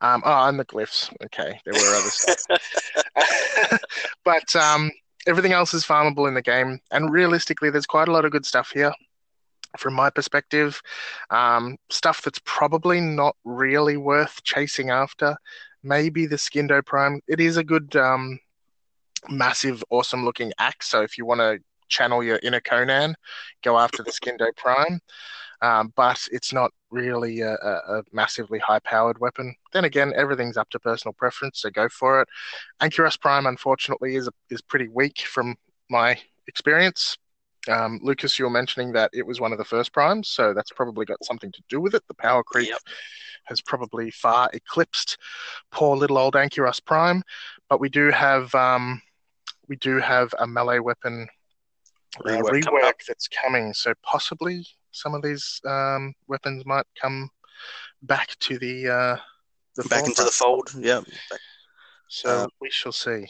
Um, 0.00 0.22
oh, 0.24 0.48
and 0.48 0.58
the 0.58 0.64
glyphs. 0.64 1.12
Okay, 1.24 1.60
there 1.64 1.74
were 1.74 1.96
other 1.96 2.10
stuff. 2.10 2.58
but 4.24 4.56
um, 4.56 4.90
everything 5.26 5.52
else 5.52 5.74
is 5.74 5.84
farmable 5.84 6.28
in 6.28 6.34
the 6.34 6.42
game, 6.42 6.80
and 6.90 7.12
realistically, 7.12 7.70
there's 7.70 7.86
quite 7.86 8.08
a 8.08 8.12
lot 8.12 8.24
of 8.24 8.32
good 8.32 8.46
stuff 8.46 8.70
here. 8.72 8.92
From 9.78 9.94
my 9.94 10.08
perspective, 10.10 10.80
um, 11.30 11.76
stuff 11.90 12.22
that's 12.22 12.40
probably 12.44 13.00
not 13.00 13.36
really 13.44 13.96
worth 13.96 14.42
chasing 14.44 14.90
after. 14.90 15.36
Maybe 15.82 16.26
the 16.26 16.36
Scindo 16.36 16.84
Prime. 16.84 17.20
It 17.26 17.40
is 17.40 17.56
a 17.56 17.64
good, 17.64 17.96
um, 17.96 18.38
massive, 19.28 19.82
awesome 19.90 20.24
looking 20.24 20.52
axe. 20.58 20.88
So 20.88 21.02
if 21.02 21.18
you 21.18 21.26
want 21.26 21.40
to 21.40 21.58
channel 21.88 22.22
your 22.22 22.38
inner 22.42 22.60
Conan, 22.60 23.16
go 23.62 23.78
after 23.78 24.02
the 24.02 24.12
Scindo 24.12 24.46
Prime 24.56 25.00
um, 25.62 25.92
but 25.96 26.20
it's 26.32 26.52
not 26.52 26.70
really 26.90 27.40
a, 27.40 27.54
a, 27.54 28.02
massively 28.12 28.58
high 28.58 28.78
powered 28.80 29.18
weapon. 29.18 29.54
Then 29.72 29.84
again, 29.84 30.12
everything's 30.16 30.56
up 30.56 30.70
to 30.70 30.78
personal 30.78 31.12
preference, 31.12 31.60
so 31.60 31.70
go 31.70 31.88
for 31.88 32.22
it. 32.22 32.28
Ankyras 32.80 33.20
Prime, 33.20 33.46
unfortunately, 33.46 34.16
is 34.16 34.28
is 34.50 34.62
pretty 34.62 34.88
weak 34.88 35.20
from 35.20 35.56
my 35.90 36.18
experience. 36.46 37.16
Um, 37.68 37.98
Lucas, 38.02 38.38
you 38.38 38.44
were 38.44 38.50
mentioning 38.50 38.92
that 38.92 39.10
it 39.12 39.26
was 39.26 39.40
one 39.40 39.52
of 39.52 39.58
the 39.58 39.64
first 39.64 39.92
primes, 39.92 40.28
so 40.28 40.52
that's 40.52 40.70
probably 40.70 41.06
got 41.06 41.24
something 41.24 41.50
to 41.52 41.62
do 41.68 41.80
with 41.80 41.94
it. 41.94 42.02
The 42.08 42.14
power 42.14 42.42
creep 42.42 42.68
yep. 42.68 42.78
has 43.44 43.60
probably 43.62 44.10
far 44.10 44.50
eclipsed 44.52 45.16
poor 45.70 45.96
little 45.96 46.18
old 46.18 46.34
Ankyras 46.34 46.84
Prime, 46.84 47.22
but 47.68 47.80
we 47.80 47.88
do 47.88 48.10
have 48.10 48.54
um, 48.54 49.00
we 49.68 49.76
do 49.76 49.98
have 49.98 50.34
a 50.38 50.46
melee 50.46 50.78
weapon 50.78 51.26
uh, 52.18 52.28
rework, 52.28 52.62
rework 52.62 53.06
that's 53.08 53.28
coming, 53.28 53.72
so 53.72 53.94
possibly 54.02 54.66
some 54.94 55.14
of 55.14 55.22
these 55.22 55.60
um, 55.66 56.14
weapons 56.28 56.64
might 56.64 56.86
come 57.00 57.28
back 58.02 58.38
to 58.38 58.58
the 58.58 58.88
uh, 58.88 59.16
the 59.76 59.84
back 59.88 60.06
into 60.06 60.24
the 60.24 60.30
fold. 60.30 60.70
Yeah. 60.78 61.00
So 62.08 62.28
uh, 62.30 62.46
we 62.60 62.70
shall 62.70 62.92
see. 62.92 63.26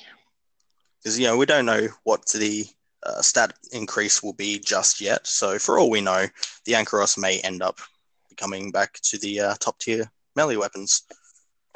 Because 1.02 1.18
you 1.18 1.26
know 1.26 1.36
we 1.36 1.46
don't 1.46 1.66
know 1.66 1.88
what 2.04 2.28
the 2.28 2.66
uh, 3.04 3.22
stat 3.22 3.54
increase 3.72 4.22
will 4.22 4.34
be 4.34 4.58
just 4.58 5.00
yet. 5.00 5.26
So 5.26 5.58
for 5.58 5.78
all 5.78 5.90
we 5.90 6.00
know, 6.00 6.26
the 6.66 6.72
Ankyras 6.72 7.18
may 7.18 7.40
end 7.40 7.62
up 7.62 7.78
coming 8.36 8.70
back 8.70 8.98
to 9.02 9.18
the 9.18 9.40
uh, 9.40 9.54
top 9.58 9.78
tier 9.78 10.10
melee 10.36 10.56
weapons. 10.56 11.02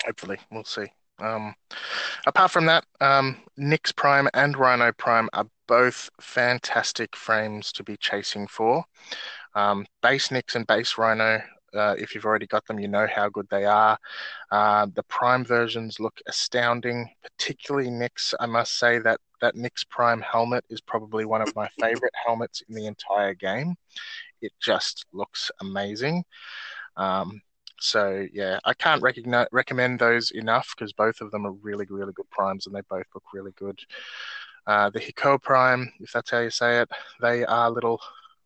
Hopefully, 0.04 0.38
we'll 0.50 0.64
see. 0.64 0.86
Um, 1.20 1.54
apart 2.26 2.50
from 2.50 2.66
that, 2.66 2.84
um, 3.00 3.38
Nyx 3.58 3.94
Prime 3.94 4.28
and 4.34 4.56
Rhino 4.56 4.92
Prime 4.92 5.28
are 5.32 5.46
both 5.66 6.10
fantastic 6.20 7.16
frames 7.16 7.72
to 7.72 7.82
be 7.82 7.96
chasing 7.96 8.46
for. 8.46 8.84
Um, 9.58 9.86
base 10.02 10.28
Nyx 10.28 10.54
and 10.54 10.64
base 10.68 10.96
Rhino, 10.98 11.42
uh, 11.74 11.96
if 11.98 12.14
you've 12.14 12.24
already 12.24 12.46
got 12.46 12.64
them, 12.66 12.78
you 12.78 12.86
know 12.86 13.08
how 13.12 13.28
good 13.28 13.48
they 13.50 13.64
are. 13.64 13.98
Uh, 14.52 14.86
the 14.94 15.02
Prime 15.04 15.44
versions 15.44 15.98
look 15.98 16.20
astounding, 16.28 17.10
particularly 17.22 17.90
Nyx. 17.90 18.34
I 18.38 18.46
must 18.46 18.78
say 18.78 19.00
that 19.00 19.20
that 19.40 19.56
Nyx 19.56 19.88
Prime 19.88 20.20
helmet 20.20 20.64
is 20.70 20.80
probably 20.80 21.24
one 21.24 21.42
of 21.42 21.54
my 21.56 21.68
favorite 21.80 22.14
helmets 22.24 22.62
in 22.68 22.74
the 22.76 22.86
entire 22.86 23.34
game. 23.34 23.74
It 24.40 24.52
just 24.60 25.06
looks 25.12 25.50
amazing. 25.60 26.24
Um, 26.96 27.40
so 27.80 28.26
yeah, 28.32 28.60
I 28.64 28.74
can't 28.74 29.02
recommend 29.02 29.98
those 29.98 30.30
enough 30.30 30.72
because 30.76 30.92
both 30.92 31.20
of 31.20 31.32
them 31.32 31.46
are 31.46 31.52
really, 31.52 31.86
really 31.90 32.12
good 32.12 32.30
primes 32.30 32.66
and 32.66 32.74
they 32.74 32.82
both 32.88 33.06
look 33.12 33.24
really 33.32 33.52
good. 33.56 33.78
Uh, 34.68 34.90
the 34.90 35.00
Hikou 35.00 35.42
Prime, 35.42 35.92
if 35.98 36.12
that's 36.12 36.30
how 36.30 36.40
you 36.40 36.50
say 36.50 36.80
it, 36.80 36.88
they 37.20 37.44
are 37.44 37.70
little 37.70 38.00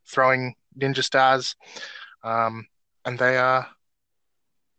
throwing 0.06 0.54
ninja 0.78 1.02
stars, 1.02 1.56
um, 2.22 2.66
and 3.04 3.18
they 3.18 3.36
are 3.36 3.66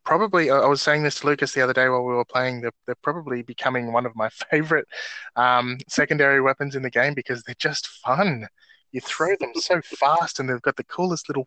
probably. 0.03 0.49
I 0.51 0.65
was 0.65 0.81
saying 0.81 1.03
this 1.03 1.19
to 1.19 1.27
Lucas 1.27 1.53
the 1.53 1.61
other 1.61 1.73
day 1.73 1.89
while 1.89 2.03
we 2.03 2.13
were 2.13 2.25
playing. 2.25 2.61
They're, 2.61 2.71
they're 2.85 2.95
probably 3.01 3.41
becoming 3.41 3.91
one 3.91 4.05
of 4.05 4.15
my 4.15 4.29
favorite 4.51 4.87
um, 5.35 5.77
secondary 5.87 6.41
weapons 6.41 6.75
in 6.75 6.83
the 6.83 6.89
game 6.89 7.13
because 7.13 7.43
they're 7.43 7.55
just 7.59 7.87
fun. 7.87 8.47
You 8.91 9.01
throw 9.01 9.35
them 9.39 9.51
so 9.55 9.81
fast, 9.81 10.39
and 10.39 10.47
they've 10.47 10.61
got 10.61 10.75
the 10.75 10.83
coolest 10.83 11.27
little 11.27 11.45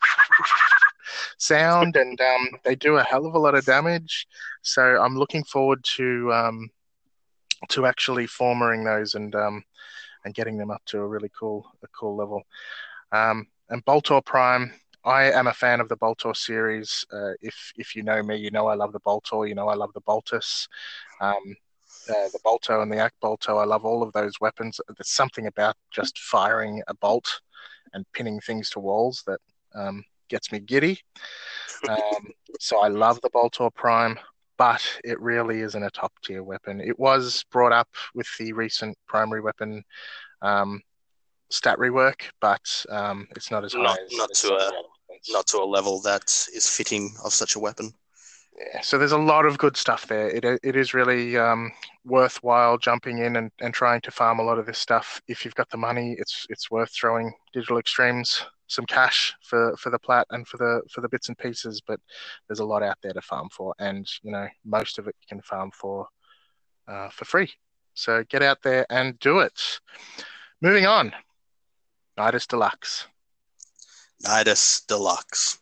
sound, 1.39 1.97
and 1.97 2.21
um, 2.21 2.49
they 2.65 2.75
do 2.75 2.97
a 2.97 3.05
hell 3.05 3.27
of 3.27 3.35
a 3.35 3.39
lot 3.39 3.55
of 3.55 3.65
damage. 3.65 4.27
So 4.63 4.83
I'm 5.01 5.17
looking 5.17 5.45
forward 5.45 5.85
to 5.97 6.33
um, 6.33 6.71
to 7.69 7.87
actually 7.87 8.27
formering 8.27 8.85
those 8.85 9.15
and 9.15 9.35
um, 9.35 9.65
and 10.25 10.35
getting 10.35 10.59
them 10.59 10.71
up 10.71 10.83
to 10.87 10.99
a 10.99 11.07
really 11.07 11.31
cool 11.39 11.67
a 11.83 11.89
cool 11.89 12.17
level. 12.17 12.43
Um, 13.13 13.47
and 13.71 13.85
Boltor 13.85 14.25
Prime. 14.25 14.73
I 15.05 15.31
am 15.31 15.47
a 15.47 15.53
fan 15.53 15.81
of 15.81 15.89
the 15.89 15.97
Boltor 15.97 16.37
series. 16.37 17.05
Uh, 17.13 17.33
if 17.41 17.73
if 17.77 17.95
you 17.95 18.03
know 18.03 18.23
me, 18.23 18.37
you 18.37 18.51
know 18.51 18.67
I 18.67 18.75
love 18.75 18.93
the 18.93 19.01
Boltor. 19.01 19.49
You 19.49 19.55
know 19.55 19.69
I 19.69 19.75
love 19.75 19.93
the 19.93 20.01
Boltus, 20.01 20.69
um, 21.21 21.57
uh, 22.09 22.29
the 22.33 22.41
Bolto 22.45 22.83
and 22.83 22.91
the 22.91 22.97
Akbolto. 22.97 23.61
I 23.61 23.65
love 23.65 23.85
all 23.85 24.03
of 24.03 24.13
those 24.13 24.41
weapons. 24.41 24.81
There's 24.89 25.11
something 25.11 25.47
about 25.47 25.77
just 25.93 26.19
firing 26.19 26.83
a 26.89 26.95
bolt 26.95 27.41
and 27.93 28.05
pinning 28.13 28.41
things 28.41 28.69
to 28.71 28.81
walls 28.81 29.23
that 29.27 29.41
um, 29.75 30.05
gets 30.29 30.51
me 30.51 30.59
giddy. 30.59 31.01
Um, 31.89 32.31
so 32.59 32.81
I 32.81 32.89
love 32.89 33.21
the 33.21 33.31
Boltor 33.31 33.73
Prime, 33.73 34.19
but 34.57 34.83
it 35.05 35.21
really 35.21 35.61
isn't 35.61 35.83
a 35.83 35.91
top 35.91 36.13
tier 36.25 36.43
weapon. 36.43 36.81
It 36.81 36.99
was 36.99 37.45
brought 37.53 37.73
up 37.73 37.89
with 38.15 38.29
the 38.39 38.53
recent 38.53 38.97
primary 39.07 39.41
weapon 39.41 39.85
um, 40.43 40.83
stat 41.51 41.79
rework, 41.79 42.23
but 42.41 42.85
um, 42.91 43.29
it's 43.37 43.51
not 43.51 43.65
as 43.65 43.75
not, 43.75 43.87
high 43.87 44.05
as 44.05 44.13
not 44.17 44.31
to 44.35 44.55
a 44.55 44.73
not 45.31 45.47
to 45.49 45.59
a 45.59 45.65
level 45.65 46.01
that 46.03 46.25
is 46.55 46.69
fitting 46.69 47.15
of 47.25 47.33
such 47.33 47.57
a 47.57 47.59
weapon. 47.59 47.93
Yeah, 48.59 48.81
so 48.81 48.97
there's 48.97 49.13
a 49.13 49.19
lot 49.19 49.45
of 49.45 49.59
good 49.59 49.77
stuff 49.77 50.07
there. 50.07 50.29
It 50.29 50.45
it 50.63 50.77
is 50.77 50.95
really 50.95 51.37
um, 51.37 51.73
worthwhile 52.05 52.79
jumping 52.79 53.19
in 53.19 53.37
and, 53.37 53.51
and 53.61 53.75
trying 53.75 54.01
to 54.03 54.11
farm 54.11 54.39
a 54.39 54.43
lot 54.43 54.59
of 54.59 54.67
this 54.67 54.79
stuff. 54.79 55.21
If 55.29 55.45
you've 55.45 55.55
got 55.55 55.69
the 55.71 55.77
money, 55.77 56.17
it's 56.19 56.47
it's 56.49 56.71
worth 56.71 56.93
throwing 56.93 57.33
digital 57.53 57.79
extremes 57.79 58.45
some 58.69 58.87
cash 58.87 59.35
for, 59.43 59.77
for 59.77 59.91
the 59.91 59.99
plat 59.99 60.27
and 60.31 60.47
for 60.47 60.57
the 60.57 60.83
for 60.91 61.01
the 61.01 61.09
bits 61.09 61.29
and 61.29 61.39
pieces. 61.39 61.81
But 61.87 62.01
there's 62.49 62.61
a 62.61 62.65
lot 62.65 62.83
out 62.83 62.97
there 63.03 63.13
to 63.13 63.21
farm 63.21 63.49
for, 63.51 63.75
and 63.79 64.09
you 64.23 64.33
know 64.33 64.47
most 64.65 64.99
of 64.99 65.07
it 65.07 65.15
you 65.21 65.27
can 65.29 65.43
farm 65.43 65.71
for 65.73 66.07
uh, 66.89 67.09
for 67.11 67.25
free. 67.25 67.53
So 67.95 68.25
get 68.29 68.43
out 68.43 68.63
there 68.63 68.87
and 68.91 69.19
do 69.21 69.41
it. 69.41 69.81
Moving 70.61 70.87
on, 70.87 71.13
Nidus 72.19 72.47
Deluxe. 72.47 73.07
Nidus 74.25 74.87
Deluxe. 74.87 75.59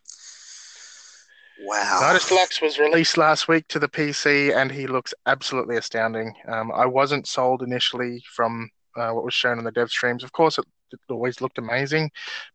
Wow. 1.60 2.00
Nidus 2.02 2.28
Deluxe 2.28 2.60
was 2.60 2.78
released 2.78 3.16
last 3.16 3.48
week 3.48 3.66
to 3.68 3.78
the 3.78 3.88
PC, 3.88 4.54
and 4.54 4.70
he 4.70 4.86
looks 4.86 5.12
absolutely 5.26 5.76
astounding. 5.76 6.34
Um, 6.46 6.70
I 6.72 6.86
wasn't 6.86 7.26
sold 7.26 7.62
initially 7.62 8.22
from 8.34 8.70
uh, 8.96 9.10
what 9.10 9.24
was 9.24 9.34
shown 9.34 9.58
in 9.58 9.64
the 9.64 9.72
dev 9.72 9.90
streams. 9.90 10.22
Of 10.22 10.32
course, 10.32 10.58
it, 10.58 10.64
it, 10.92 11.00
always 11.10 11.40
looked 11.40 11.58
amazing, 11.58 12.10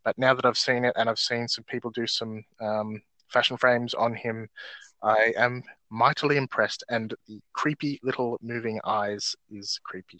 but 0.05 0.17
now 0.17 0.33
that 0.33 0.45
I've 0.45 0.57
seen 0.57 0.85
it 0.85 0.93
and 0.95 1.09
I've 1.09 1.19
seen 1.19 1.47
some 1.47 1.65
people 1.65 1.91
do 1.91 2.07
some 2.07 2.43
um, 2.61 3.01
fashion 3.27 3.57
frames 3.57 3.93
on 3.93 4.15
him, 4.15 4.47
I 5.03 5.33
am 5.37 5.63
mightily 5.89 6.37
impressed. 6.37 6.83
And 6.89 7.13
the 7.27 7.41
creepy 7.53 7.99
little 8.03 8.37
moving 8.41 8.79
eyes 8.85 9.35
is 9.49 9.79
creepy. 9.83 10.19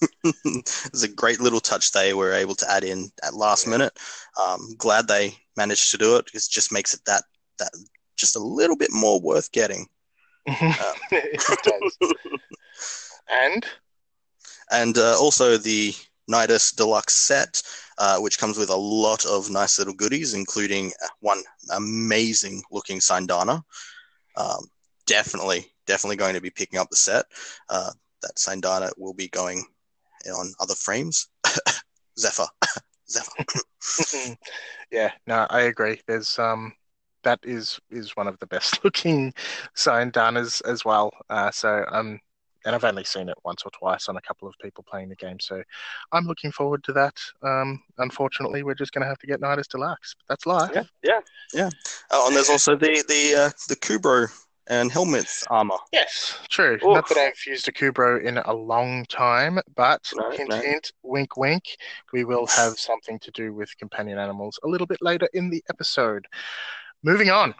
it's 0.24 1.02
a 1.02 1.08
great 1.08 1.40
little 1.40 1.60
touch 1.60 1.92
they 1.92 2.14
were 2.14 2.32
able 2.32 2.54
to 2.54 2.70
add 2.70 2.84
in 2.84 3.10
at 3.24 3.34
last 3.34 3.66
yeah. 3.66 3.70
minute. 3.70 3.98
Um, 4.40 4.74
glad 4.76 5.08
they 5.08 5.34
managed 5.56 5.90
to 5.90 5.98
do 5.98 6.16
it 6.16 6.26
because 6.26 6.46
it 6.46 6.52
just 6.52 6.72
makes 6.72 6.94
it 6.94 7.00
that 7.06 7.24
that 7.58 7.70
just 8.16 8.36
a 8.36 8.40
little 8.40 8.76
bit 8.76 8.90
more 8.92 9.20
worth 9.20 9.50
getting. 9.52 9.86
Um, 10.46 10.54
it 11.12 11.58
does. 11.62 12.10
and 13.28 13.66
and 14.70 14.98
uh, 14.98 15.18
also 15.18 15.56
the 15.56 15.94
Nidus 16.30 16.74
Deluxe 16.76 17.26
set, 17.26 17.62
uh, 17.98 18.18
which 18.18 18.38
comes 18.38 18.58
with 18.58 18.70
a 18.70 18.76
lot 18.76 19.24
of 19.24 19.50
nice 19.50 19.78
little 19.78 19.94
goodies, 19.94 20.34
including 20.34 20.92
one 21.20 21.42
amazing 21.70 22.62
looking 22.70 22.98
Syandana. 22.98 23.62
Um, 24.36 24.68
definitely, 25.06 25.66
definitely 25.86 26.16
going 26.16 26.34
to 26.34 26.40
be 26.40 26.50
picking 26.50 26.78
up 26.78 26.90
the 26.90 26.96
set. 26.96 27.24
Uh, 27.68 27.90
that 28.22 28.36
Syandana 28.36 28.90
will 28.96 29.14
be 29.14 29.28
going 29.28 29.64
on 30.34 30.52
other 30.60 30.74
frames. 30.74 31.28
Zephyr. 32.18 32.46
Zephyr. 33.10 34.36
yeah, 34.90 35.12
no, 35.26 35.46
I 35.50 35.62
agree. 35.62 36.00
There's 36.06 36.38
um 36.38 36.72
that 37.24 37.40
is 37.42 37.80
is 37.90 38.16
one 38.16 38.28
of 38.28 38.38
the 38.38 38.46
best 38.46 38.84
looking 38.84 39.32
Syandanas 39.76 40.62
as 40.66 40.84
well. 40.84 41.12
Uh, 41.30 41.50
so 41.50 41.84
um 41.90 42.20
and 42.64 42.74
I've 42.74 42.84
only 42.84 43.04
seen 43.04 43.28
it 43.28 43.36
once 43.44 43.62
or 43.64 43.70
twice 43.70 44.08
on 44.08 44.16
a 44.16 44.20
couple 44.20 44.48
of 44.48 44.54
people 44.60 44.84
playing 44.86 45.08
the 45.08 45.16
game. 45.16 45.38
So 45.40 45.62
I'm 46.12 46.26
looking 46.26 46.52
forward 46.52 46.82
to 46.84 46.92
that. 46.92 47.18
Um, 47.42 47.82
unfortunately, 47.98 48.62
we're 48.62 48.74
just 48.74 48.92
going 48.92 49.02
to 49.02 49.08
have 49.08 49.18
to 49.18 49.26
get 49.26 49.40
Nidus 49.40 49.68
Deluxe, 49.68 50.14
but 50.18 50.26
that's 50.28 50.44
life. 50.44 50.72
Yeah, 50.74 50.82
yeah, 51.02 51.20
yeah. 51.54 51.70
Oh, 52.10 52.26
and 52.26 52.36
there's 52.36 52.50
also 52.50 52.76
the 52.76 53.02
the 53.08 53.46
uh, 53.46 53.50
the 53.68 53.76
Kubrow 53.76 54.28
and 54.68 54.92
helmet's 54.92 55.44
armor. 55.48 55.76
Yes, 55.92 56.38
true. 56.48 56.74
Oof. 56.74 56.82
Not 56.82 57.08
that 57.08 57.18
I've 57.18 57.46
used 57.46 57.68
a 57.68 57.72
Kubrow 57.72 58.22
in 58.22 58.38
a 58.38 58.52
long 58.52 59.04
time, 59.06 59.58
but 59.74 60.00
no, 60.14 60.30
hint, 60.30 60.50
no. 60.50 60.60
hint, 60.60 60.92
wink, 61.02 61.36
wink. 61.36 61.64
We 62.12 62.24
will 62.24 62.46
have 62.46 62.78
something 62.78 63.18
to 63.20 63.30
do 63.32 63.52
with 63.52 63.76
companion 63.78 64.18
animals 64.18 64.58
a 64.62 64.68
little 64.68 64.86
bit 64.86 64.98
later 65.00 65.28
in 65.32 65.50
the 65.50 65.62
episode. 65.70 66.26
Moving 67.02 67.30
on, 67.30 67.54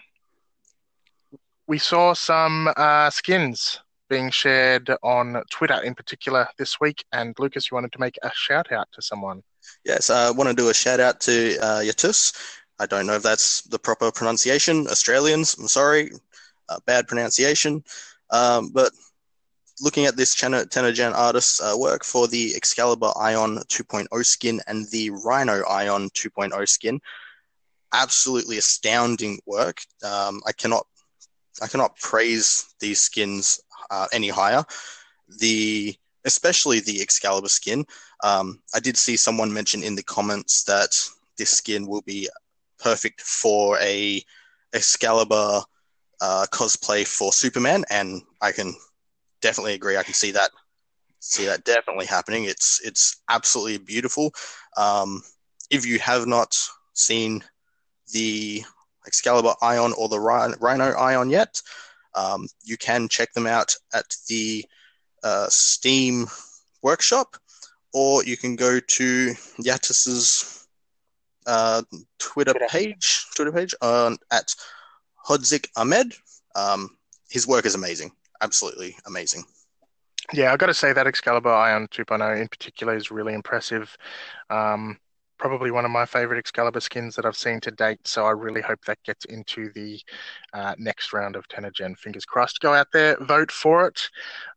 we 1.66 1.78
saw 1.78 2.14
some 2.14 2.70
uh, 2.76 3.10
skins 3.10 3.80
being 4.08 4.30
shared 4.30 4.90
on 5.02 5.42
Twitter 5.50 5.80
in 5.82 5.94
particular 5.94 6.48
this 6.58 6.80
week. 6.80 7.04
And 7.12 7.34
Lucas, 7.38 7.70
you 7.70 7.74
wanted 7.74 7.92
to 7.92 8.00
make 8.00 8.16
a 8.22 8.30
shout 8.34 8.72
out 8.72 8.88
to 8.92 9.02
someone. 9.02 9.42
Yes, 9.84 10.10
I 10.10 10.30
want 10.30 10.48
to 10.48 10.54
do 10.54 10.70
a 10.70 10.74
shout 10.74 10.98
out 11.00 11.20
to 11.22 11.58
uh, 11.58 11.80
Yatus. 11.80 12.34
I 12.80 12.86
don't 12.86 13.06
know 13.06 13.14
if 13.14 13.22
that's 13.22 13.62
the 13.62 13.78
proper 13.78 14.10
pronunciation. 14.12 14.86
Australians, 14.86 15.56
I'm 15.58 15.68
sorry, 15.68 16.12
uh, 16.68 16.78
bad 16.86 17.06
pronunciation. 17.08 17.82
Um, 18.30 18.70
but 18.72 18.92
looking 19.80 20.06
at 20.06 20.16
this 20.16 20.34
Tennogen 20.34 21.14
artist's 21.14 21.60
uh, 21.60 21.74
work 21.76 22.04
for 22.04 22.26
the 22.26 22.54
Excalibur 22.54 23.12
Ion 23.16 23.58
2.0 23.68 24.24
skin 24.24 24.60
and 24.66 24.86
the 24.90 25.10
Rhino 25.24 25.64
Ion 25.68 26.10
2.0 26.10 26.68
skin, 26.68 27.00
absolutely 27.92 28.58
astounding 28.58 29.38
work. 29.46 29.78
Um, 30.04 30.40
I 30.46 30.52
cannot 30.52 30.86
I 31.60 31.66
cannot 31.66 31.96
praise 31.96 32.66
these 32.78 33.00
skins 33.00 33.60
uh, 33.90 34.06
any 34.12 34.28
higher. 34.28 34.64
The 35.40 35.96
especially 36.24 36.80
the 36.80 37.00
Excalibur 37.00 37.48
skin. 37.48 37.84
Um, 38.22 38.60
I 38.74 38.80
did 38.80 38.96
see 38.96 39.16
someone 39.16 39.52
mention 39.52 39.82
in 39.82 39.94
the 39.94 40.02
comments 40.02 40.64
that 40.64 40.94
this 41.36 41.50
skin 41.50 41.86
will 41.86 42.02
be 42.02 42.28
perfect 42.78 43.20
for 43.22 43.78
a 43.80 44.22
Excalibur 44.72 45.62
uh, 46.20 46.46
cosplay 46.50 47.06
for 47.06 47.32
Superman, 47.32 47.84
and 47.90 48.22
I 48.40 48.52
can 48.52 48.74
definitely 49.40 49.74
agree. 49.74 49.96
I 49.96 50.02
can 50.02 50.14
see 50.14 50.32
that 50.32 50.50
see 51.20 51.46
that 51.46 51.64
definitely 51.64 52.06
happening. 52.06 52.44
It's 52.44 52.80
it's 52.84 53.16
absolutely 53.28 53.78
beautiful. 53.78 54.32
Um, 54.76 55.22
if 55.70 55.84
you 55.86 55.98
have 55.98 56.26
not 56.26 56.52
seen 56.94 57.44
the 58.12 58.62
Excalibur 59.06 59.54
Ion 59.62 59.92
or 59.96 60.08
the 60.08 60.20
Rhino 60.20 60.92
Ion 60.92 61.30
yet, 61.30 61.60
um, 62.14 62.48
you 62.64 62.76
can 62.76 63.08
check 63.08 63.32
them 63.32 63.46
out 63.46 63.74
at 63.92 64.06
the 64.28 64.64
uh, 65.22 65.46
Steam 65.48 66.26
workshop, 66.82 67.36
or 67.92 68.24
you 68.24 68.36
can 68.36 68.56
go 68.56 68.80
to 68.80 69.34
Yatus's 69.58 70.66
uh, 71.46 71.82
Twitter 72.18 72.54
page, 72.68 73.26
Twitter 73.34 73.52
page 73.52 73.74
uh, 73.80 74.14
at 74.30 74.46
Hodzik 75.26 75.68
Ahmed. 75.76 76.14
Um, 76.54 76.96
his 77.30 77.46
work 77.46 77.66
is 77.66 77.74
amazing, 77.74 78.12
absolutely 78.40 78.96
amazing. 79.06 79.44
Yeah, 80.32 80.52
I've 80.52 80.58
got 80.58 80.66
to 80.66 80.74
say 80.74 80.92
that 80.92 81.06
Excalibur 81.06 81.50
Ion 81.50 81.88
2.0 81.88 82.40
in 82.40 82.48
particular 82.48 82.94
is 82.94 83.10
really 83.10 83.32
impressive. 83.32 83.96
Um, 84.50 84.98
probably 85.38 85.70
one 85.70 85.84
of 85.84 85.90
my 85.90 86.04
favorite 86.04 86.38
Excalibur 86.38 86.80
skins 86.80 87.14
that 87.14 87.24
I've 87.24 87.36
seen 87.36 87.60
to 87.60 87.70
date. 87.70 88.06
So 88.06 88.26
I 88.26 88.32
really 88.32 88.60
hope 88.60 88.84
that 88.84 89.02
gets 89.04 89.24
into 89.26 89.70
the 89.72 90.00
uh, 90.52 90.74
next 90.78 91.12
round 91.12 91.36
of 91.36 91.48
Tennogen. 91.48 91.96
Fingers 91.96 92.24
crossed. 92.24 92.60
Go 92.60 92.74
out 92.74 92.88
there, 92.92 93.16
vote 93.20 93.50
for 93.50 93.86
it, 93.86 94.10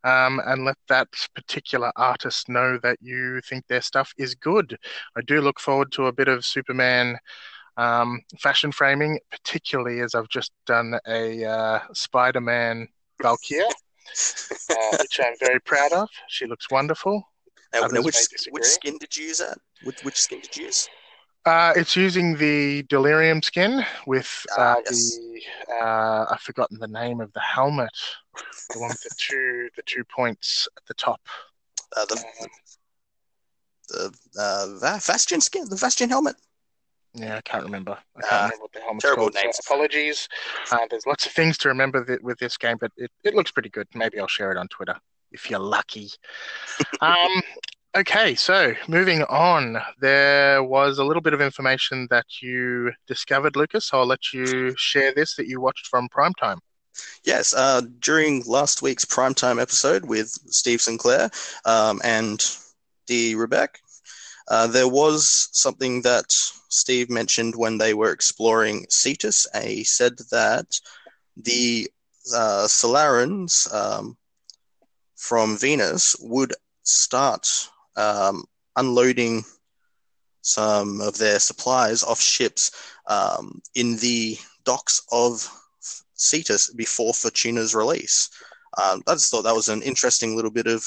um, 0.04 0.40
and 0.44 0.64
let 0.64 0.76
that 0.88 1.08
particular 1.34 1.92
artist 1.96 2.48
know 2.48 2.78
that 2.82 2.98
you 3.00 3.40
think 3.42 3.66
their 3.66 3.80
stuff 3.80 4.12
is 4.18 4.34
good. 4.34 4.76
I 5.16 5.22
do 5.22 5.40
look 5.40 5.60
forward 5.60 5.92
to 5.92 6.06
a 6.06 6.12
bit 6.12 6.28
of 6.28 6.44
Superman. 6.44 7.16
Um, 7.76 8.20
fashion 8.38 8.70
framing, 8.70 9.18
particularly 9.30 10.00
as 10.00 10.14
I've 10.14 10.28
just 10.28 10.52
done 10.66 10.98
a 11.06 11.44
uh, 11.44 11.80
Spider 11.94 12.40
Man 12.40 12.86
Valkyria, 13.20 13.66
uh, 14.70 14.96
which 15.00 15.20
I'm 15.20 15.34
very 15.40 15.60
proud 15.60 15.92
of. 15.92 16.08
She 16.28 16.46
looks 16.46 16.70
wonderful. 16.70 17.22
Now, 17.72 17.86
now 17.86 18.02
which, 18.02 18.16
which 18.50 18.64
skin 18.64 18.98
did 18.98 19.16
you 19.16 19.24
use 19.24 19.38
that? 19.38 19.56
Which, 19.84 20.04
which 20.04 20.16
skin 20.16 20.40
did 20.40 20.56
you 20.56 20.66
use? 20.66 20.88
Uh, 21.44 21.72
it's 21.74 21.96
using 21.96 22.36
the 22.36 22.84
Delirium 22.84 23.42
skin 23.42 23.84
with 24.06 24.46
ah, 24.56 24.74
uh, 24.74 24.76
yes. 24.84 25.16
the 25.16 25.40
uh, 25.74 26.26
I've 26.30 26.40
forgotten 26.40 26.78
the 26.78 26.86
name 26.86 27.20
of 27.20 27.32
the 27.32 27.40
helmet, 27.40 27.90
the 28.70 28.78
one 28.78 28.90
with 28.90 29.00
the 29.00 29.14
two 29.16 29.68
the 29.74 29.82
two 29.82 30.04
points 30.04 30.68
at 30.76 30.84
the 30.86 30.94
top. 30.94 31.20
Uh, 31.96 32.04
the 32.04 32.16
um, 32.16 34.10
the 34.34 34.80
uh, 34.84 34.98
skin, 35.08 35.68
the 35.68 35.76
Vastion 35.76 36.08
helmet. 36.08 36.36
Yeah, 37.14 37.36
I 37.36 37.40
can't 37.42 37.64
remember. 37.64 37.98
I 38.16 38.20
can't 38.20 38.32
uh, 38.32 38.36
remember 38.36 38.62
what 38.62 38.72
the 38.72 38.80
helmet's 38.80 39.02
terrible 39.02 39.24
called. 39.24 39.34
Names. 39.34 39.58
So 39.60 39.74
apologies. 39.74 40.28
Uh, 40.70 40.86
there's 40.90 41.06
lots 41.06 41.26
of 41.26 41.32
things 41.32 41.58
to 41.58 41.68
remember 41.68 42.04
th- 42.04 42.20
with 42.22 42.38
this 42.38 42.56
game, 42.56 42.78
but 42.80 42.90
it, 42.96 43.10
it 43.22 43.34
looks 43.34 43.50
pretty 43.50 43.68
good. 43.68 43.86
Maybe 43.94 44.18
I'll 44.18 44.28
share 44.28 44.50
it 44.50 44.56
on 44.56 44.68
Twitter 44.68 44.96
if 45.30 45.50
you're 45.50 45.60
lucky. 45.60 46.10
um, 47.00 47.42
Okay, 47.94 48.34
so 48.34 48.72
moving 48.88 49.22
on, 49.24 49.76
there 50.00 50.62
was 50.62 50.98
a 50.98 51.04
little 51.04 51.20
bit 51.20 51.34
of 51.34 51.42
information 51.42 52.06
that 52.08 52.24
you 52.40 52.90
discovered, 53.06 53.54
Lucas. 53.54 53.88
So 53.88 53.98
I'll 53.98 54.06
let 54.06 54.32
you 54.32 54.74
share 54.78 55.12
this 55.12 55.36
that 55.36 55.46
you 55.46 55.60
watched 55.60 55.88
from 55.88 56.08
Primetime. 56.08 56.56
Yes, 57.22 57.52
uh, 57.52 57.82
during 57.98 58.44
last 58.46 58.80
week's 58.80 59.04
Primetime 59.04 59.60
episode 59.60 60.06
with 60.06 60.30
Steve 60.46 60.80
Sinclair 60.80 61.30
um, 61.66 62.00
and 62.02 62.40
Dee 63.06 63.34
Rebecca, 63.34 63.78
uh, 64.48 64.68
there 64.68 64.88
was 64.88 65.50
something 65.52 66.00
that 66.00 66.24
Steve 66.72 67.10
mentioned 67.10 67.54
when 67.54 67.78
they 67.78 67.94
were 67.94 68.12
exploring 68.12 68.86
Cetus. 68.88 69.46
He 69.62 69.84
said 69.84 70.16
that 70.30 70.66
the 71.36 71.90
uh, 72.34 72.66
Solarans 72.66 73.72
um, 73.72 74.16
from 75.16 75.58
Venus 75.58 76.16
would 76.20 76.54
start 76.82 77.46
um, 77.96 78.44
unloading 78.76 79.44
some 80.40 81.00
of 81.00 81.18
their 81.18 81.38
supplies 81.38 82.02
off 82.02 82.20
ships 82.20 82.70
um, 83.06 83.60
in 83.74 83.96
the 83.98 84.36
docks 84.64 85.02
of 85.12 85.48
Cetus 86.14 86.72
before 86.72 87.12
Fortuna's 87.12 87.74
release. 87.74 88.30
Um, 88.82 89.02
I 89.06 89.12
just 89.12 89.30
thought 89.30 89.42
that 89.42 89.54
was 89.54 89.68
an 89.68 89.82
interesting 89.82 90.34
little 90.34 90.50
bit 90.50 90.66
of 90.66 90.84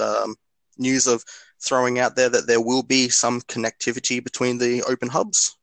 um, 0.00 0.36
news 0.78 1.06
of 1.06 1.24
throwing 1.64 1.98
out 1.98 2.16
there 2.16 2.28
that 2.28 2.46
there 2.46 2.60
will 2.60 2.82
be 2.82 3.08
some 3.08 3.40
connectivity 3.42 4.22
between 4.22 4.58
the 4.58 4.82
open 4.84 5.08
hubs. 5.08 5.56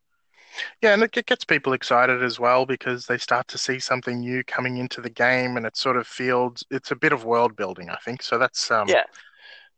Yeah, 0.81 0.93
and 0.93 1.03
it 1.03 1.25
gets 1.25 1.45
people 1.45 1.73
excited 1.73 2.23
as 2.23 2.39
well 2.39 2.65
because 2.65 3.05
they 3.05 3.17
start 3.17 3.47
to 3.49 3.57
see 3.57 3.79
something 3.79 4.19
new 4.19 4.43
coming 4.43 4.77
into 4.77 5.01
the 5.01 5.09
game, 5.09 5.57
and 5.57 5.65
it 5.65 5.77
sort 5.77 5.97
of 5.97 6.05
feels 6.07 6.63
it's 6.69 6.91
a 6.91 6.95
bit 6.95 7.13
of 7.13 7.23
world 7.23 7.55
building. 7.55 7.89
I 7.89 7.97
think 8.03 8.21
so. 8.21 8.37
That's 8.37 8.69
um, 8.69 8.87
yeah, 8.89 9.03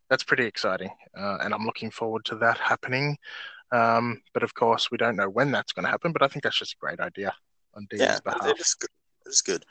that's 0.09 0.23
pretty 0.23 0.45
exciting, 0.45 0.89
uh, 1.17 1.37
and 1.41 1.53
I'm 1.53 1.65
looking 1.65 1.91
forward 1.91 2.25
to 2.25 2.35
that 2.37 2.57
happening. 2.57 3.17
Um, 3.71 4.21
but 4.33 4.43
of 4.43 4.53
course, 4.53 4.91
we 4.91 4.97
don't 4.97 5.15
know 5.15 5.29
when 5.29 5.51
that's 5.51 5.73
going 5.73 5.85
to 5.85 5.91
happen. 5.91 6.11
But 6.11 6.21
I 6.23 6.27
think 6.27 6.43
that's 6.43 6.59
just 6.59 6.73
a 6.73 6.79
great 6.79 6.99
idea 6.99 7.33
on 7.75 7.87
Dee's 7.89 8.01
yeah, 8.01 8.19
behalf. 8.23 8.47
it 8.47 8.59
is 8.59 8.73
good. 8.73 8.89
It 9.25 9.29
is 9.29 9.41
good. 9.41 9.65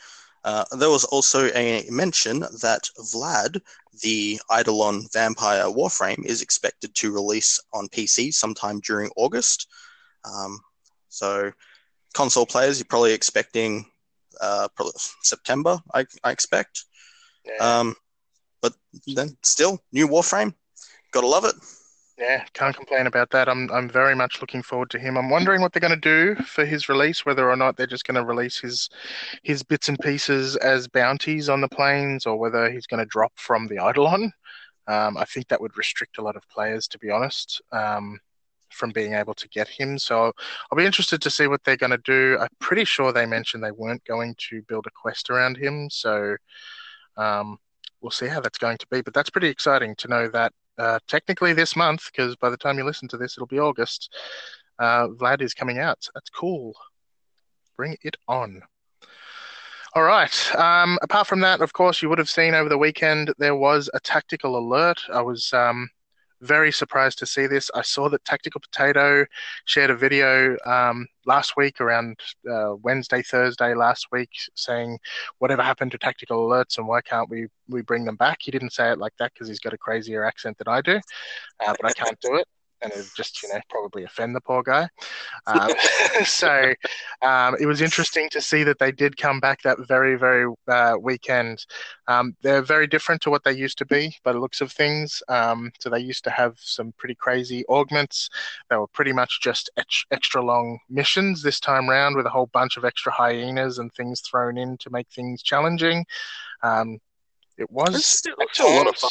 Uh, 0.44 0.64
there 0.76 0.90
was 0.90 1.04
also 1.04 1.50
a 1.54 1.86
mention 1.88 2.40
that 2.40 2.82
Vlad, 2.98 3.60
the 4.02 4.40
Eidolon 4.50 5.06
Vampire 5.12 5.64
Warframe, 5.64 6.24
is 6.24 6.42
expected 6.42 6.94
to 6.96 7.12
release 7.12 7.60
on 7.72 7.88
PC 7.88 8.32
sometime 8.34 8.80
during 8.80 9.10
August. 9.16 9.68
Um, 10.24 10.58
so, 11.08 11.52
console 12.14 12.46
players, 12.46 12.78
you're 12.78 12.86
probably 12.86 13.12
expecting 13.12 13.86
uh, 14.40 14.68
probably 14.74 14.94
September, 15.22 15.78
I, 15.94 16.06
I 16.24 16.32
expect. 16.32 16.84
Yeah. 17.44 17.78
Um, 17.80 17.94
but 18.60 18.74
then 19.06 19.36
still, 19.42 19.80
new 19.92 20.08
Warframe, 20.08 20.54
gotta 21.12 21.26
love 21.26 21.44
it. 21.44 21.54
Yeah, 22.22 22.44
can't 22.54 22.76
complain 22.76 23.08
about 23.08 23.30
that. 23.30 23.48
I'm 23.48 23.68
I'm 23.72 23.88
very 23.88 24.14
much 24.14 24.40
looking 24.40 24.62
forward 24.62 24.90
to 24.90 24.98
him. 25.00 25.18
I'm 25.18 25.28
wondering 25.28 25.60
what 25.60 25.72
they're 25.72 25.80
going 25.80 26.00
to 26.00 26.36
do 26.36 26.40
for 26.44 26.64
his 26.64 26.88
release, 26.88 27.26
whether 27.26 27.50
or 27.50 27.56
not 27.56 27.76
they're 27.76 27.86
just 27.88 28.04
going 28.04 28.14
to 28.14 28.24
release 28.24 28.58
his 28.60 28.88
his 29.42 29.64
bits 29.64 29.88
and 29.88 29.98
pieces 29.98 30.54
as 30.56 30.86
bounties 30.86 31.48
on 31.48 31.60
the 31.60 31.68
planes, 31.68 32.24
or 32.24 32.36
whether 32.36 32.70
he's 32.70 32.86
going 32.86 33.00
to 33.00 33.06
drop 33.06 33.32
from 33.34 33.66
the 33.66 33.74
Eidolon. 33.74 34.30
Um, 34.86 35.16
I 35.16 35.24
think 35.24 35.48
that 35.48 35.60
would 35.60 35.76
restrict 35.76 36.18
a 36.18 36.22
lot 36.22 36.36
of 36.36 36.48
players, 36.48 36.86
to 36.88 36.98
be 37.00 37.10
honest, 37.10 37.60
um, 37.72 38.20
from 38.70 38.90
being 38.92 39.14
able 39.14 39.34
to 39.34 39.48
get 39.48 39.66
him. 39.66 39.98
So 39.98 40.32
I'll 40.70 40.78
be 40.78 40.86
interested 40.86 41.20
to 41.22 41.30
see 41.30 41.48
what 41.48 41.64
they're 41.64 41.76
going 41.76 41.90
to 41.90 41.98
do. 42.04 42.38
I'm 42.40 42.48
pretty 42.60 42.84
sure 42.84 43.12
they 43.12 43.26
mentioned 43.26 43.64
they 43.64 43.72
weren't 43.72 44.04
going 44.04 44.36
to 44.50 44.62
build 44.68 44.86
a 44.86 44.90
quest 44.90 45.28
around 45.28 45.56
him, 45.56 45.90
so 45.90 46.36
um, 47.16 47.58
we'll 48.00 48.12
see 48.12 48.28
how 48.28 48.40
that's 48.40 48.58
going 48.58 48.78
to 48.78 48.86
be. 48.92 49.02
But 49.02 49.14
that's 49.14 49.30
pretty 49.30 49.48
exciting 49.48 49.96
to 49.96 50.08
know 50.08 50.28
that 50.28 50.52
uh, 50.78 50.98
technically 51.08 51.52
this 51.52 51.76
month, 51.76 52.10
because 52.10 52.36
by 52.36 52.50
the 52.50 52.56
time 52.56 52.78
you 52.78 52.84
listen 52.84 53.08
to 53.08 53.16
this, 53.16 53.36
it'll 53.36 53.46
be 53.46 53.58
August. 53.58 54.14
Uh, 54.78 55.08
Vlad 55.08 55.42
is 55.42 55.54
coming 55.54 55.78
out. 55.78 56.06
that's 56.14 56.30
cool. 56.30 56.74
Bring 57.76 57.96
it 58.02 58.16
on. 58.28 58.62
All 59.94 60.02
right. 60.02 60.56
Um, 60.56 60.98
apart 61.02 61.26
from 61.26 61.40
that, 61.40 61.60
of 61.60 61.74
course, 61.74 62.00
you 62.00 62.08
would 62.08 62.18
have 62.18 62.30
seen 62.30 62.54
over 62.54 62.68
the 62.68 62.78
weekend 62.78 63.32
there 63.38 63.56
was 63.56 63.90
a 63.92 64.00
tactical 64.00 64.56
alert. 64.56 64.98
I 65.12 65.20
was 65.20 65.52
um, 65.52 65.90
very 66.42 66.72
surprised 66.72 67.18
to 67.20 67.26
see 67.26 67.46
this. 67.46 67.70
I 67.74 67.82
saw 67.82 68.08
that 68.10 68.24
Tactical 68.24 68.60
Potato 68.60 69.24
shared 69.64 69.90
a 69.90 69.96
video 69.96 70.56
um, 70.66 71.06
last 71.24 71.56
week, 71.56 71.80
around 71.80 72.18
uh, 72.50 72.74
Wednesday, 72.82 73.22
Thursday 73.22 73.74
last 73.74 74.08
week, 74.12 74.30
saying 74.54 74.98
whatever 75.38 75.62
happened 75.62 75.92
to 75.92 75.98
tactical 75.98 76.48
alerts 76.48 76.78
and 76.78 76.86
why 76.86 77.00
can't 77.00 77.30
we 77.30 77.46
we 77.68 77.82
bring 77.82 78.04
them 78.04 78.16
back? 78.16 78.38
He 78.42 78.50
didn't 78.50 78.72
say 78.72 78.90
it 78.90 78.98
like 78.98 79.12
that 79.18 79.32
because 79.32 79.48
he's 79.48 79.60
got 79.60 79.72
a 79.72 79.78
crazier 79.78 80.24
accent 80.24 80.58
than 80.58 80.68
I 80.68 80.82
do, 80.82 80.96
uh, 81.66 81.74
but 81.80 81.86
I 81.86 81.92
can't 81.92 82.20
do 82.20 82.36
it 82.36 82.46
and 82.82 82.92
it 82.92 83.06
just 83.16 83.42
you 83.42 83.48
know 83.48 83.60
probably 83.68 84.04
offend 84.04 84.34
the 84.34 84.40
poor 84.40 84.62
guy. 84.62 84.88
Um, 85.44 85.70
so 86.24 86.72
um, 87.22 87.56
it 87.60 87.66
was 87.66 87.82
interesting 87.82 88.28
to 88.30 88.40
see 88.40 88.62
that 88.62 88.78
they 88.78 88.92
did 88.92 89.16
come 89.16 89.40
back 89.40 89.60
that 89.62 89.78
very 89.88 90.16
very 90.16 90.52
uh, 90.68 90.94
weekend. 91.00 91.66
Um, 92.06 92.36
they're 92.42 92.62
very 92.62 92.86
different 92.86 93.22
to 93.22 93.30
what 93.30 93.42
they 93.44 93.52
used 93.52 93.78
to 93.78 93.86
be 93.86 94.14
by 94.24 94.32
the 94.32 94.38
looks 94.38 94.60
of 94.60 94.70
things. 94.70 95.22
Um, 95.28 95.72
so 95.80 95.90
they 95.90 95.98
used 95.98 96.24
to 96.24 96.30
have 96.30 96.54
some 96.58 96.92
pretty 96.96 97.16
crazy 97.16 97.64
augments. 97.68 98.28
They 98.70 98.76
were 98.76 98.86
pretty 98.86 99.12
much 99.12 99.40
just 99.42 99.70
extra 100.10 100.42
long 100.42 100.78
missions 100.88 101.42
this 101.42 101.60
time 101.60 101.88
round 101.88 102.16
with 102.16 102.26
a 102.26 102.30
whole 102.30 102.48
bunch 102.52 102.76
of 102.76 102.84
extra 102.84 103.12
hyenas 103.12 103.78
and 103.78 103.92
things 103.92 104.20
thrown 104.20 104.56
in 104.56 104.76
to 104.78 104.90
make 104.90 105.08
things 105.08 105.42
challenging. 105.42 106.04
Um, 106.62 106.98
it 107.58 107.70
was 107.70 108.06
still, 108.06 108.34
a 108.38 108.62
lot 108.76 108.86
of 108.86 108.96
fun. 108.96 109.10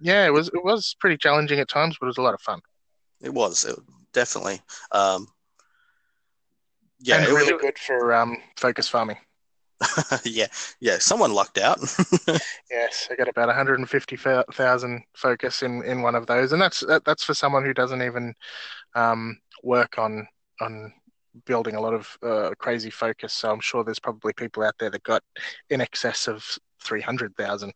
Yeah, 0.00 0.26
it 0.26 0.32
was 0.32 0.48
it 0.48 0.64
was 0.64 0.96
pretty 1.00 1.16
challenging 1.16 1.58
at 1.58 1.68
times, 1.68 1.96
but 1.98 2.06
it 2.06 2.08
was 2.08 2.18
a 2.18 2.22
lot 2.22 2.34
of 2.34 2.40
fun. 2.40 2.60
It 3.20 3.32
was 3.32 3.64
it, 3.64 3.76
definitely. 4.12 4.60
Um, 4.92 5.28
yeah, 7.00 7.18
and 7.18 7.32
really 7.32 7.58
good 7.58 7.78
for 7.78 8.14
um, 8.14 8.38
focus 8.56 8.88
farming. 8.88 9.18
yeah, 10.24 10.46
yeah. 10.80 10.98
Someone 10.98 11.32
lucked 11.32 11.58
out. 11.58 11.78
yes, 12.70 13.08
I 13.10 13.14
got 13.16 13.28
about 13.28 13.48
150,000 13.48 15.02
focus 15.14 15.62
in, 15.62 15.82
in 15.84 16.02
one 16.02 16.14
of 16.14 16.26
those, 16.26 16.52
and 16.52 16.62
that's 16.62 16.80
that, 16.80 17.04
that's 17.04 17.24
for 17.24 17.34
someone 17.34 17.64
who 17.64 17.74
doesn't 17.74 18.02
even 18.02 18.34
um, 18.94 19.38
work 19.62 19.98
on 19.98 20.26
on 20.60 20.92
building 21.44 21.74
a 21.74 21.80
lot 21.80 21.92
of 21.92 22.16
uh, 22.22 22.50
crazy 22.58 22.90
focus. 22.90 23.34
So 23.34 23.50
I'm 23.50 23.60
sure 23.60 23.84
there's 23.84 23.98
probably 23.98 24.32
people 24.32 24.62
out 24.62 24.74
there 24.78 24.90
that 24.90 25.02
got 25.02 25.22
in 25.68 25.82
excess 25.82 26.28
of 26.28 26.44
300,000 26.82 27.72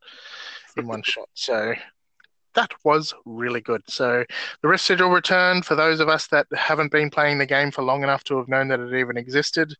in 0.77 0.87
one 0.87 1.03
shot. 1.05 1.29
So 1.35 1.75
that 2.55 2.73
was 2.85 3.15
really 3.25 3.61
good. 3.61 3.83
So 3.89 4.25
the 4.63 4.69
Rift 4.69 4.85
Sigil 4.85 5.11
returned 5.11 5.65
for 5.65 5.75
those 5.75 6.01
of 6.01 6.09
us 6.09 6.27
that 6.29 6.47
haven't 6.55 6.93
been 6.93 7.11
playing 7.11 7.39
the 7.39 7.47
game 7.47 7.71
for 7.71 7.83
long 7.83 8.03
enough 8.03 8.25
to 8.25 8.39
have 8.39 8.49
known 8.49 8.69
that 8.69 8.81
it 8.81 8.95
even 8.95 9.17
existed. 9.17 9.75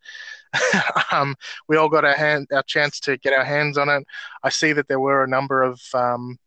um, 1.13 1.35
we 1.69 1.77
all 1.77 1.89
got 1.89 2.05
our 2.05 2.15
hand, 2.15 2.49
our 2.53 2.63
chance 2.63 3.01
to 3.01 3.17
get 3.19 3.33
our 3.33 3.45
hands 3.45 3.79
on 3.79 3.89
it. 3.89 4.05
I 4.43 4.49
see 4.51 4.73
that 4.73 4.89
there 4.89 5.01
were 5.01 5.25
a 5.25 5.29
number 5.29 5.63
of 5.63 5.81
um, 5.95 6.39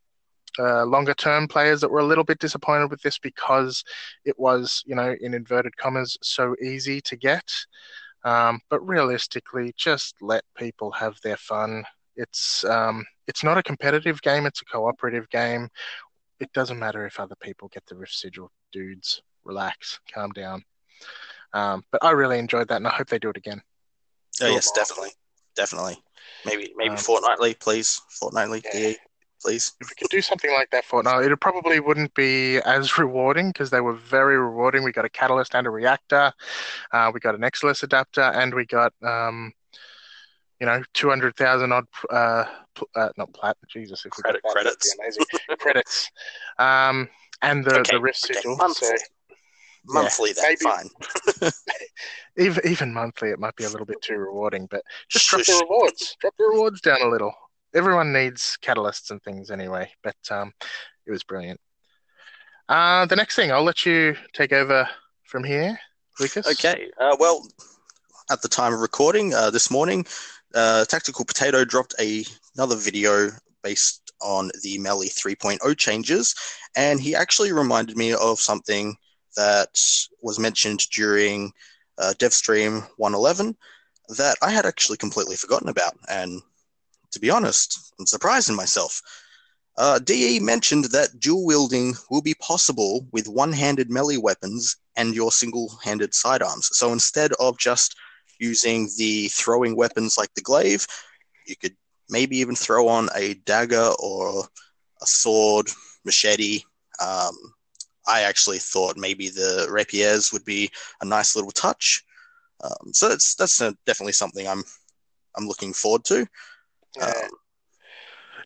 uh, 0.59 0.85
longer 0.85 1.13
term 1.13 1.47
players 1.47 1.81
that 1.81 1.91
were 1.91 1.99
a 1.99 2.05
little 2.05 2.23
bit 2.23 2.39
disappointed 2.39 2.89
with 2.89 3.01
this 3.01 3.17
because 3.17 3.83
it 4.25 4.37
was, 4.37 4.83
you 4.85 4.95
know, 4.95 5.15
in 5.21 5.33
inverted 5.33 5.75
commas, 5.77 6.17
so 6.21 6.55
easy 6.61 7.01
to 7.01 7.15
get. 7.15 7.51
Um, 8.23 8.61
but 8.69 8.85
realistically, 8.87 9.73
just 9.75 10.15
let 10.21 10.43
people 10.55 10.91
have 10.91 11.17
their 11.23 11.37
fun. 11.37 11.83
It's 12.15 12.63
um, 12.63 13.05
it's 13.27 13.43
not 13.43 13.57
a 13.57 13.63
competitive 13.63 14.21
game; 14.21 14.45
it's 14.45 14.61
a 14.61 14.65
cooperative 14.65 15.29
game 15.29 15.69
it 16.43 16.53
doesn't 16.53 16.79
matter 16.79 17.05
if 17.05 17.19
other 17.19 17.35
people 17.39 17.69
get 17.69 17.85
the 17.85 17.95
rift 17.95 18.13
sigil. 18.13 18.51
Dudes, 18.71 19.21
relax, 19.45 19.99
calm 20.13 20.31
down. 20.31 20.63
Um, 21.53 21.83
but 21.91 22.03
I 22.03 22.11
really 22.11 22.39
enjoyed 22.39 22.67
that, 22.67 22.77
and 22.77 22.87
I 22.87 22.91
hope 22.91 23.07
they 23.07 23.19
do 23.19 23.29
it 23.29 23.37
again. 23.37 23.61
Oh 24.41 24.47
yes, 24.47 24.71
definitely, 24.71 25.11
definitely. 25.55 25.97
Maybe 26.45 26.73
maybe 26.75 26.91
um, 26.91 26.97
fortnightly, 26.97 27.53
please. 27.53 28.01
Fortnightly, 28.09 28.63
yeah. 28.73 28.93
please. 29.41 29.71
If 29.79 29.89
we 29.89 29.95
could 29.95 30.09
do 30.09 30.21
something 30.21 30.51
like 30.51 30.71
that 30.71 30.85
fortnightly, 30.85 31.27
it 31.27 31.39
probably 31.39 31.79
wouldn't 31.79 32.13
be 32.15 32.57
as 32.57 32.97
rewarding 32.97 33.49
because 33.49 33.69
they 33.69 33.81
were 33.81 33.93
very 33.93 34.37
rewarding. 34.37 34.83
We 34.83 34.91
got 34.91 35.05
a 35.05 35.09
catalyst 35.09 35.55
and 35.55 35.67
a 35.67 35.69
reactor. 35.69 36.33
Uh, 36.91 37.11
we 37.13 37.19
got 37.19 37.35
an 37.35 37.41
Exilus 37.41 37.83
adapter, 37.83 38.21
and 38.21 38.53
we 38.53 38.65
got 38.65 38.93
um, 39.03 39.53
you 40.63 40.67
know, 40.69 40.81
two 40.93 41.09
hundred 41.09 41.35
thousand 41.35 41.73
odd, 41.73 41.83
uh, 42.09 42.45
uh, 42.95 43.09
not 43.17 43.33
plat, 43.33 43.57
Jesus, 43.67 44.05
if 44.05 44.13
Credit, 44.13 44.41
credits, 44.43 44.95
amazing 44.97 45.25
credits, 45.59 46.09
um, 46.57 47.09
and 47.41 47.65
the 47.65 47.81
okay, 47.81 47.97
the 47.97 48.01
rift 48.01 48.23
okay. 48.23 48.35
sigil. 48.35 48.55
Monthly, 48.55 48.87
so, 48.87 48.95
monthly 49.83 50.31
yeah, 50.37 50.55
then 50.61 50.89
fine. 51.41 51.51
even 52.37 52.65
even 52.65 52.93
monthly, 52.93 53.31
it 53.31 53.39
might 53.39 53.57
be 53.57 53.65
a 53.65 53.69
little 53.69 53.85
bit 53.85 54.01
too 54.01 54.15
rewarding, 54.15 54.65
but 54.71 54.83
just 55.09 55.27
drop 55.27 55.43
the 55.45 55.65
rewards, 55.69 56.15
drop 56.21 56.33
the 56.37 56.45
rewards 56.45 56.79
down 56.79 57.01
a 57.01 57.09
little. 57.09 57.33
Everyone 57.75 58.13
needs 58.13 58.57
catalysts 58.63 59.11
and 59.11 59.21
things 59.21 59.51
anyway, 59.51 59.91
but 60.01 60.15
um, 60.31 60.53
it 61.05 61.11
was 61.11 61.25
brilliant. 61.25 61.59
Uh, 62.69 63.05
the 63.07 63.17
next 63.17 63.35
thing, 63.35 63.51
I'll 63.51 63.63
let 63.63 63.85
you 63.85 64.15
take 64.31 64.53
over 64.53 64.87
from 65.25 65.43
here, 65.43 65.77
Lucas. 66.21 66.47
Okay. 66.47 66.89
Uh, 66.97 67.17
well, 67.19 67.45
at 68.31 68.41
the 68.41 68.47
time 68.47 68.73
of 68.73 68.79
recording 68.79 69.33
uh, 69.33 69.49
this 69.49 69.69
morning, 69.69 70.05
uh, 70.53 70.85
Tactical 70.85 71.25
Potato 71.25 71.65
dropped 71.65 71.95
a, 71.99 72.23
another 72.55 72.75
video 72.75 73.29
based 73.63 74.11
on 74.21 74.51
the 74.61 74.77
Melee 74.77 75.07
3.0 75.07 75.77
changes, 75.77 76.35
and 76.75 76.99
he 76.99 77.15
actually 77.15 77.51
reminded 77.51 77.97
me 77.97 78.13
of 78.13 78.39
something 78.39 78.95
that 79.35 79.75
was 80.21 80.39
mentioned 80.39 80.79
during 80.93 81.51
uh, 81.97 82.13
DevStream 82.17 82.87
111 82.97 83.55
that 84.17 84.35
I 84.41 84.51
had 84.51 84.65
actually 84.65 84.97
completely 84.97 85.35
forgotten 85.35 85.69
about. 85.69 85.95
And 86.09 86.41
to 87.11 87.19
be 87.19 87.29
honest, 87.29 87.93
I'm 87.99 88.05
surprised 88.05 88.49
in 88.49 88.55
myself. 88.55 89.01
Uh, 89.77 89.97
DE 89.99 90.39
mentioned 90.39 90.85
that 90.85 91.19
dual 91.19 91.45
wielding 91.45 91.95
will 92.11 92.21
be 92.21 92.35
possible 92.35 93.07
with 93.11 93.27
one 93.27 93.51
handed 93.51 93.89
melee 93.89 94.17
weapons 94.17 94.75
and 94.95 95.15
your 95.15 95.31
single 95.31 95.79
handed 95.83 96.13
sidearms. 96.13 96.69
So 96.73 96.91
instead 96.93 97.33
of 97.39 97.57
just 97.57 97.95
using 98.39 98.89
the 98.97 99.27
throwing 99.29 99.75
weapons 99.75 100.17
like 100.17 100.33
the 100.33 100.41
glaive, 100.41 100.85
you 101.45 101.55
could 101.55 101.75
maybe 102.09 102.37
even 102.37 102.55
throw 102.55 102.87
on 102.87 103.09
a 103.15 103.35
dagger 103.45 103.91
or 103.99 104.45
a 105.01 105.05
sword, 105.05 105.69
machete. 106.05 106.61
Um, 107.01 107.35
I 108.07 108.21
actually 108.21 108.59
thought 108.59 108.97
maybe 108.97 109.29
the 109.29 109.67
rapiers 109.69 110.31
would 110.33 110.45
be 110.45 110.69
a 111.01 111.05
nice 111.05 111.35
little 111.35 111.51
touch. 111.51 112.03
Um, 112.63 112.93
so 112.93 113.09
that's 113.09 113.35
that's 113.35 113.61
a, 113.61 113.75
definitely 113.85 114.13
something 114.13 114.47
I'm 114.47 114.63
I'm 115.35 115.47
looking 115.47 115.73
forward 115.73 116.05
to. 116.05 116.21
Um, 117.01 117.29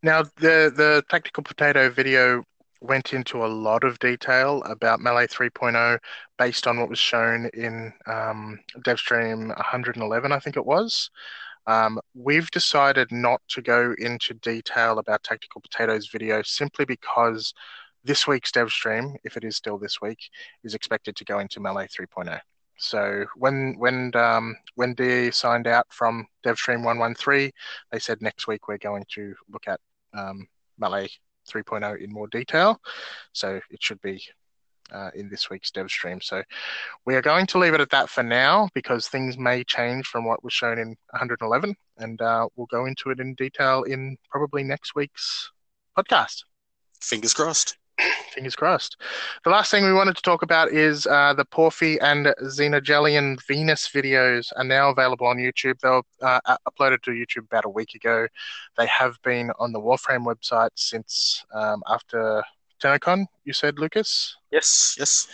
now 0.03 0.23
the 0.37 0.71
the 0.75 1.03
tactical 1.09 1.43
potato 1.43 1.89
video 1.89 2.43
went 2.81 3.13
into 3.13 3.45
a 3.45 3.47
lot 3.47 3.83
of 3.83 3.99
detail 3.99 4.61
about 4.63 4.99
Melee 4.99 5.27
3.0 5.27 5.99
based 6.37 6.67
on 6.67 6.79
what 6.79 6.89
was 6.89 6.99
shown 6.99 7.49
in 7.53 7.93
um, 8.05 8.59
DevStream 8.79 9.47
111, 9.47 10.31
I 10.31 10.39
think 10.39 10.57
it 10.57 10.65
was. 10.65 11.09
Um, 11.65 11.99
we've 12.13 12.49
decided 12.51 13.11
not 13.11 13.41
to 13.49 13.61
go 13.61 13.93
into 13.97 14.33
detail 14.35 14.99
about 14.99 15.23
Tactical 15.23 15.61
Potatoes 15.61 16.07
video 16.07 16.41
simply 16.41 16.85
because 16.85 17.53
this 18.03 18.25
week's 18.25 18.51
DevStream, 18.51 19.15
if 19.25 19.35
it 19.35 19.43
is 19.43 19.57
still 19.57 19.77
this 19.77 20.01
week, 20.01 20.19
is 20.63 20.73
expected 20.73 21.15
to 21.17 21.25
go 21.25 21.39
into 21.39 21.59
Melee 21.59 21.87
3.0. 21.87 22.39
So 22.79 23.25
when 23.35 23.75
when 23.79 24.15
um, 24.15 24.55
when 24.75 24.93
DE 24.93 25.31
signed 25.31 25.67
out 25.67 25.87
from 25.89 26.27
DevStream 26.45 26.83
113, 26.83 27.51
they 27.91 27.99
said 27.99 28.21
next 28.21 28.47
week 28.47 28.67
we're 28.67 28.77
going 28.77 29.03
to 29.15 29.33
look 29.49 29.67
at 29.67 29.79
um, 30.13 30.47
Melee 30.77 31.09
3.0 31.47 32.01
in 32.01 32.11
more 32.11 32.27
detail. 32.27 32.79
So 33.33 33.59
it 33.69 33.81
should 33.81 34.01
be 34.01 34.21
uh, 34.91 35.11
in 35.15 35.29
this 35.29 35.49
week's 35.49 35.71
dev 35.71 35.89
stream. 35.89 36.21
So 36.21 36.43
we 37.05 37.15
are 37.15 37.21
going 37.21 37.47
to 37.47 37.57
leave 37.57 37.73
it 37.73 37.81
at 37.81 37.89
that 37.91 38.09
for 38.09 38.23
now 38.23 38.69
because 38.73 39.07
things 39.07 39.37
may 39.37 39.63
change 39.63 40.07
from 40.07 40.25
what 40.25 40.43
was 40.43 40.53
shown 40.53 40.79
in 40.79 40.89
111, 41.11 41.75
and 41.97 42.21
uh, 42.21 42.47
we'll 42.55 42.67
go 42.67 42.85
into 42.85 43.09
it 43.09 43.19
in 43.19 43.33
detail 43.35 43.83
in 43.83 44.17
probably 44.29 44.63
next 44.63 44.95
week's 44.95 45.51
podcast. 45.97 46.43
Fingers 47.01 47.33
crossed. 47.33 47.77
Fingers 48.37 48.55
crossed. 48.55 48.97
The 49.45 49.49
last 49.49 49.71
thing 49.71 49.83
we 49.83 49.93
wanted 49.93 50.15
to 50.15 50.21
talk 50.21 50.43
about 50.43 50.71
is 50.71 51.07
uh, 51.07 51.33
the 51.33 51.43
Porphy 51.43 51.99
and 52.01 52.27
Xenogelian 52.43 53.39
Venus 53.47 53.89
videos 53.89 54.51
are 54.57 54.63
now 54.63 54.91
available 54.91 55.25
on 55.25 55.37
YouTube. 55.37 55.79
They 55.79 55.89
were 55.89 56.03
uh, 56.21 56.39
uploaded 56.69 57.01
to 57.01 57.11
YouTube 57.11 57.45
about 57.45 57.65
a 57.65 57.69
week 57.69 57.95
ago. 57.95 58.27
They 58.77 58.85
have 58.85 59.19
been 59.23 59.49
on 59.57 59.71
the 59.71 59.79
Warframe 59.79 60.23
website 60.23 60.69
since 60.75 61.43
um, 61.51 61.81
after 61.89 62.43
TennoCon, 62.79 63.25
you 63.43 63.53
said, 63.53 63.79
Lucas? 63.79 64.37
Yes, 64.51 64.95
yes. 64.99 65.27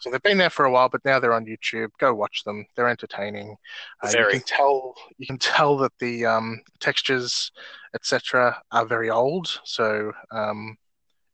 So 0.00 0.10
they've 0.10 0.22
been 0.22 0.36
there 0.36 0.50
for 0.50 0.66
a 0.66 0.70
while, 0.70 0.90
but 0.90 1.02
now 1.02 1.18
they're 1.18 1.32
on 1.32 1.46
YouTube. 1.46 1.88
Go 1.98 2.12
watch 2.12 2.44
them; 2.44 2.66
they're 2.76 2.88
entertaining. 2.88 3.56
Uh, 4.02 4.10
you 4.14 4.26
can 4.30 4.40
tell 4.40 4.94
you 5.16 5.26
can 5.26 5.38
tell 5.38 5.78
that 5.78 5.92
the 5.98 6.26
um, 6.26 6.60
textures, 6.78 7.52
etc., 7.94 8.62
are 8.70 8.84
very 8.84 9.08
old. 9.08 9.60
So 9.64 10.12
um, 10.30 10.76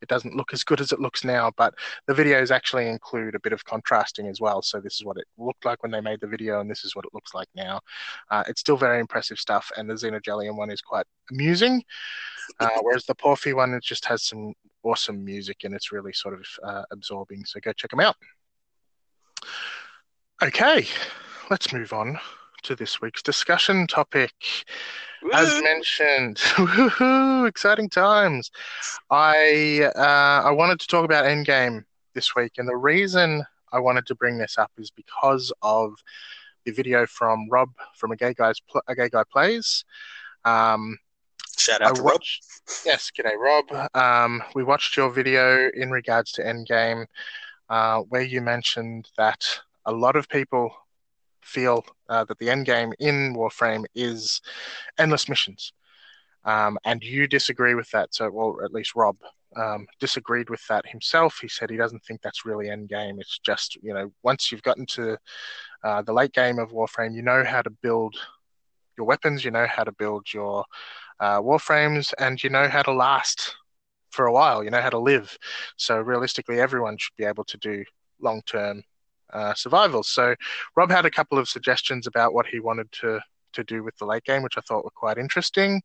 it 0.03 0.09
doesn't 0.09 0.37
look 0.37 0.53
as 0.53 0.65
good 0.65 0.81
as 0.81 0.93
it 0.93 1.01
looks 1.01 1.25
now. 1.25 1.53
But 1.57 1.75
the 2.07 2.15
videos 2.15 2.51
actually 2.51 2.89
include 2.89 3.35
a 3.35 3.41
bit 3.41 3.53
of 3.53 3.65
contrasting 3.65 4.29
as 4.29 4.41
well. 4.41 4.63
So 4.63 4.81
this 4.81 4.95
is 4.95 5.05
what 5.05 5.17
it 5.17 5.27
looked 5.39 5.65
like 5.65 5.83
when 5.83 5.93
they 5.93 6.01
made 6.01 6.21
the 6.21 6.27
video, 6.27 6.61
and 6.61 6.71
this 6.71 6.85
is 6.85 6.95
what 6.95 7.05
it 7.05 7.15
looks 7.15 7.35
like 7.35 7.49
now. 7.55 7.81
Uh, 8.31 8.45
it's 8.49 8.61
still 8.61 8.77
very 8.77 9.01
impressive 9.01 9.39
stuff, 9.39 9.71
and 9.77 9.89
the 9.89 9.95
Xenogelion 9.95 10.57
one 10.57 10.71
is 10.71 10.81
quite 10.81 11.07
amusing. 11.31 11.83
Uh, 12.61 12.69
whereas 12.83 13.05
the 13.07 13.15
Porphy 13.15 13.53
one, 13.53 13.75
it 13.75 13.83
just 13.83 14.05
has 14.05 14.25
some 14.25 14.53
awesome 14.83 15.25
music 15.25 15.65
and 15.65 15.75
it's 15.75 15.91
really 15.91 16.13
sort 16.13 16.35
of 16.35 16.47
uh, 16.63 16.83
absorbing. 16.93 17.45
So 17.45 17.59
go 17.61 17.73
check 17.73 17.91
them 17.91 18.01
out. 18.01 18.17
Okay, 20.43 20.87
let's 21.51 21.73
move 21.73 21.93
on 21.93 22.19
to 22.67 22.75
this 22.75 23.01
week's 23.01 23.23
discussion 23.23 23.87
topic. 23.87 24.33
Woo! 25.23 25.31
As 25.33 25.63
mentioned, 25.63 26.41
exciting 27.47 27.89
times. 27.89 28.51
I 29.09 29.91
uh, 29.95 30.49
I 30.49 30.51
wanted 30.51 30.81
to 30.81 30.87
talk 30.89 31.05
about 31.05 31.27
Endgame 31.27 31.85
this 32.15 32.35
week, 32.35 32.55
and 32.59 32.69
the 32.69 32.77
reason 32.77 33.45
I 33.73 33.79
wanted 33.79 34.07
to 34.07 34.17
bring 34.17 34.39
this 34.39 34.59
up 34.59 34.73
is 34.79 34.91
because 34.91 35.53
of 35.63 35.95
the 36.65 36.73
video 36.73 37.07
from 37.07 37.49
Rob 37.49 37.71
from 37.95 38.11
a 38.11 38.17
gay 38.17 38.35
guy's 38.35 38.57
a 38.89 38.95
gay 38.97 39.09
guy 39.11 39.23
plays. 39.31 39.85
Um, 40.45 40.99
Shout 41.57 41.83
out 41.83 41.93
I 41.93 41.95
to 41.95 42.03
watched, 42.03 42.45
Rob. 42.69 42.79
Yes, 42.85 43.13
g'day 43.17 43.37
Rob. 43.39 43.91
Um, 43.95 44.43
we 44.57 44.65
watched 44.65 44.97
your 44.97 45.11
video 45.11 45.71
in 45.73 45.93
regards 45.93 46.33
to 46.33 46.43
Endgame, 46.43 47.07
uh, 47.71 48.01
where 48.01 48.23
you 48.23 48.41
mentioned 48.41 49.09
that 49.17 49.61
a 49.85 49.93
lot 49.93 50.17
of 50.17 50.29
people 50.29 50.75
feel 51.47 51.85
uh, 52.09 52.25
that 52.25 52.39
the 52.39 52.51
end 52.51 52.67
game 52.67 52.93
in 52.99 53.35
Warframe 53.35 53.85
is 53.95 54.41
endless 54.99 55.29
missions, 55.29 55.73
um, 56.45 56.79
and 56.85 57.03
you 57.03 57.27
disagree 57.27 57.75
with 57.75 57.91
that. 57.91 58.15
So, 58.15 58.31
well, 58.31 58.59
at 58.65 58.73
least 58.73 58.95
Rob 58.95 59.17
um, 59.57 59.87
disagreed 60.01 60.51
with 60.51 60.67
that 60.69 60.87
himself. 60.87 61.39
He 61.41 61.49
said 61.49 61.71
he 61.71 61.77
doesn't 61.77 62.05
think 62.05 62.21
that's 62.21 62.45
really 62.45 62.69
end 62.69 62.89
game. 62.89 63.19
It's 63.21 63.39
just 63.39 63.77
you 63.83 63.95
know 63.95 64.13
once 64.23 64.51
you've 64.51 64.63
gotten 64.63 64.87
to 64.87 65.17
uh, 65.85 66.03
the 66.03 66.13
late 66.13 66.33
game 66.33 66.59
of 66.59 66.71
Warframe, 66.71 67.15
you 67.15 67.23
know 67.23 67.45
how 67.45 67.63
to 67.63 67.71
build 67.71 68.17
your 68.99 69.07
weapons, 69.07 69.45
you 69.45 69.51
know 69.51 69.67
how 69.67 69.85
to 69.85 69.93
build 69.93 70.27
your 70.33 70.65
uh, 71.21 71.41
Warframes, 71.41 72.13
and 72.19 72.43
you 72.43 72.51
know 72.51 72.69
how 72.69 72.83
to 72.83 72.93
last 72.93 73.55
for 74.11 74.27
a 74.27 74.33
while. 74.33 74.65
You 74.65 74.71
know 74.71 74.81
how 74.81 74.91
to 74.91 74.99
live. 74.99 75.37
So 75.77 76.01
realistically, 76.01 76.61
everyone 76.61 76.97
should 76.99 77.17
be 77.17 77.25
able 77.25 77.45
to 77.45 77.57
do 77.59 77.85
long 78.21 78.43
term 78.47 78.83
uh, 79.33 79.55
survival. 79.55 80.03
So 80.03 80.35
Rob 80.77 80.91
had 80.91 81.07
a 81.07 81.11
couple 81.11 81.39
of 81.39 81.49
suggestions 81.49 82.07
about 82.07 82.35
what 82.35 82.47
he 82.47 82.61
wanted 82.61 82.91
to 83.01 83.21
to 83.53 83.65
do 83.65 83.83
with 83.83 83.97
the 83.97 84.07
late 84.07 84.25
game, 84.25 84.43
which 84.43 84.57
I 84.57 84.61
thought 84.61 84.85
were 84.85 84.91
quite 84.91 85.19
interesting. 85.19 85.83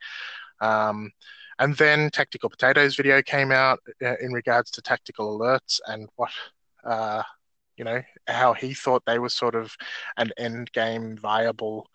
Um, 0.59 1.11
and 1.59 1.75
then 1.75 2.09
Tactical 2.09 2.49
Potatoes 2.49 2.95
video 2.95 3.21
came 3.21 3.51
out 3.51 3.79
uh, 4.03 4.15
in 4.21 4.31
regards 4.31 4.71
to 4.71 4.81
tactical 4.81 5.37
alerts 5.37 5.79
and 5.87 6.07
what, 6.15 6.31
uh, 6.83 7.23
you 7.77 7.85
know, 7.85 8.01
how 8.27 8.53
he 8.53 8.73
thought 8.73 9.03
they 9.05 9.19
were 9.19 9.29
sort 9.29 9.55
of 9.55 9.73
an 10.17 10.31
end 10.37 10.71
game 10.71 11.17
viable 11.17 11.87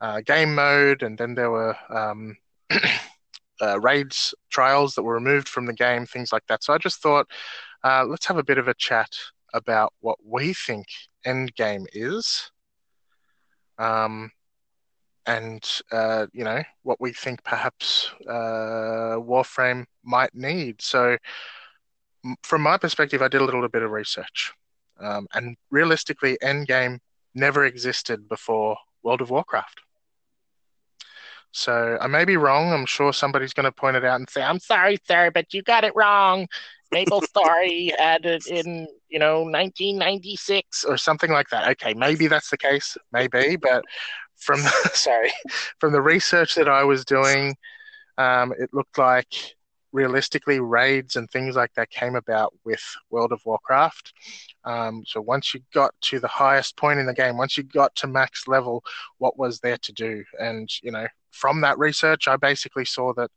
uh, 0.00 0.20
game 0.20 0.54
mode. 0.54 1.02
And 1.02 1.18
then 1.18 1.34
there 1.34 1.50
were 1.50 1.76
um, 1.88 2.36
uh, 3.60 3.80
raids 3.80 4.34
trials 4.50 4.94
that 4.94 5.02
were 5.02 5.14
removed 5.14 5.48
from 5.48 5.66
the 5.66 5.74
game, 5.74 6.06
things 6.06 6.32
like 6.32 6.46
that. 6.48 6.62
So 6.62 6.72
I 6.72 6.78
just 6.78 7.02
thought, 7.02 7.26
uh, 7.82 8.04
let's 8.06 8.26
have 8.26 8.38
a 8.38 8.44
bit 8.44 8.58
of 8.58 8.68
a 8.68 8.74
chat 8.74 9.10
about 9.54 9.92
what 10.00 10.18
we 10.24 10.52
think 10.52 10.86
Endgame 11.26 11.86
is, 11.92 12.50
um, 13.78 14.30
and 15.26 15.68
uh, 15.92 16.26
you 16.32 16.44
know 16.44 16.62
what 16.82 17.00
we 17.00 17.12
think 17.12 17.42
perhaps 17.44 18.10
uh, 18.28 19.16
Warframe 19.18 19.84
might 20.02 20.34
need. 20.34 20.80
So, 20.82 21.16
from 22.42 22.62
my 22.62 22.76
perspective, 22.76 23.22
I 23.22 23.28
did 23.28 23.40
a 23.40 23.44
little 23.44 23.68
bit 23.68 23.82
of 23.82 23.90
research, 23.90 24.52
um, 25.00 25.26
and 25.34 25.56
realistically, 25.70 26.38
Endgame 26.42 26.98
never 27.34 27.64
existed 27.64 28.28
before 28.28 28.76
World 29.02 29.20
of 29.20 29.30
Warcraft. 29.30 29.80
So 31.52 31.98
I 32.00 32.06
may 32.06 32.24
be 32.24 32.36
wrong. 32.36 32.72
I'm 32.72 32.86
sure 32.86 33.12
somebody's 33.12 33.52
going 33.52 33.64
to 33.64 33.72
point 33.72 33.96
it 33.96 34.04
out 34.04 34.20
and 34.20 34.30
say, 34.30 34.42
"I'm 34.42 34.60
sorry, 34.60 34.98
sir, 35.06 35.30
but 35.32 35.52
you 35.52 35.62
got 35.62 35.84
it 35.84 35.92
wrong." 35.96 36.46
Maple 36.92 37.22
Story 37.22 37.92
added 37.98 38.46
in, 38.46 38.88
you 39.08 39.18
know, 39.18 39.40
1996 39.42 40.84
or 40.84 40.96
something 40.96 41.30
like 41.30 41.48
that. 41.50 41.68
Okay, 41.70 41.94
maybe 41.94 42.26
that's 42.26 42.50
the 42.50 42.58
case, 42.58 42.96
maybe, 43.12 43.56
but 43.56 43.84
from 44.36 44.60
sorry, 44.92 45.32
from 45.78 45.92
the 45.92 46.02
research 46.02 46.54
that 46.56 46.68
I 46.68 46.84
was 46.84 47.04
doing, 47.04 47.56
um, 48.18 48.52
it 48.58 48.70
looked 48.72 48.98
like 48.98 49.32
realistically 49.92 50.60
raids 50.60 51.16
and 51.16 51.28
things 51.30 51.56
like 51.56 51.72
that 51.74 51.90
came 51.90 52.14
about 52.14 52.54
with 52.64 52.82
World 53.10 53.32
of 53.32 53.40
Warcraft. 53.44 54.12
Um, 54.64 55.02
so 55.06 55.20
once 55.20 55.52
you 55.54 55.60
got 55.74 55.94
to 56.02 56.20
the 56.20 56.28
highest 56.28 56.76
point 56.76 57.00
in 57.00 57.06
the 57.06 57.14
game, 57.14 57.36
once 57.36 57.56
you 57.56 57.64
got 57.64 57.94
to 57.96 58.06
max 58.06 58.46
level, 58.46 58.84
what 59.18 59.38
was 59.38 59.60
there 59.60 59.78
to 59.78 59.92
do? 59.92 60.24
And 60.38 60.68
you 60.82 60.92
know, 60.92 61.06
from 61.30 61.60
that 61.62 61.78
research, 61.78 62.28
I 62.28 62.36
basically 62.36 62.84
saw 62.84 63.12
that 63.14 63.30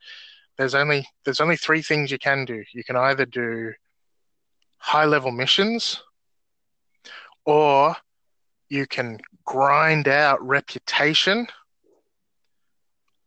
there's 0.57 0.75
only 0.75 1.07
there's 1.25 1.41
only 1.41 1.57
three 1.57 1.81
things 1.81 2.11
you 2.11 2.19
can 2.19 2.45
do. 2.45 2.63
You 2.73 2.83
can 2.83 2.95
either 2.95 3.25
do 3.25 3.73
high 4.77 5.05
level 5.05 5.31
missions, 5.31 6.03
or 7.45 7.95
you 8.69 8.85
can 8.85 9.19
grind 9.45 10.07
out 10.07 10.45
reputation, 10.45 11.47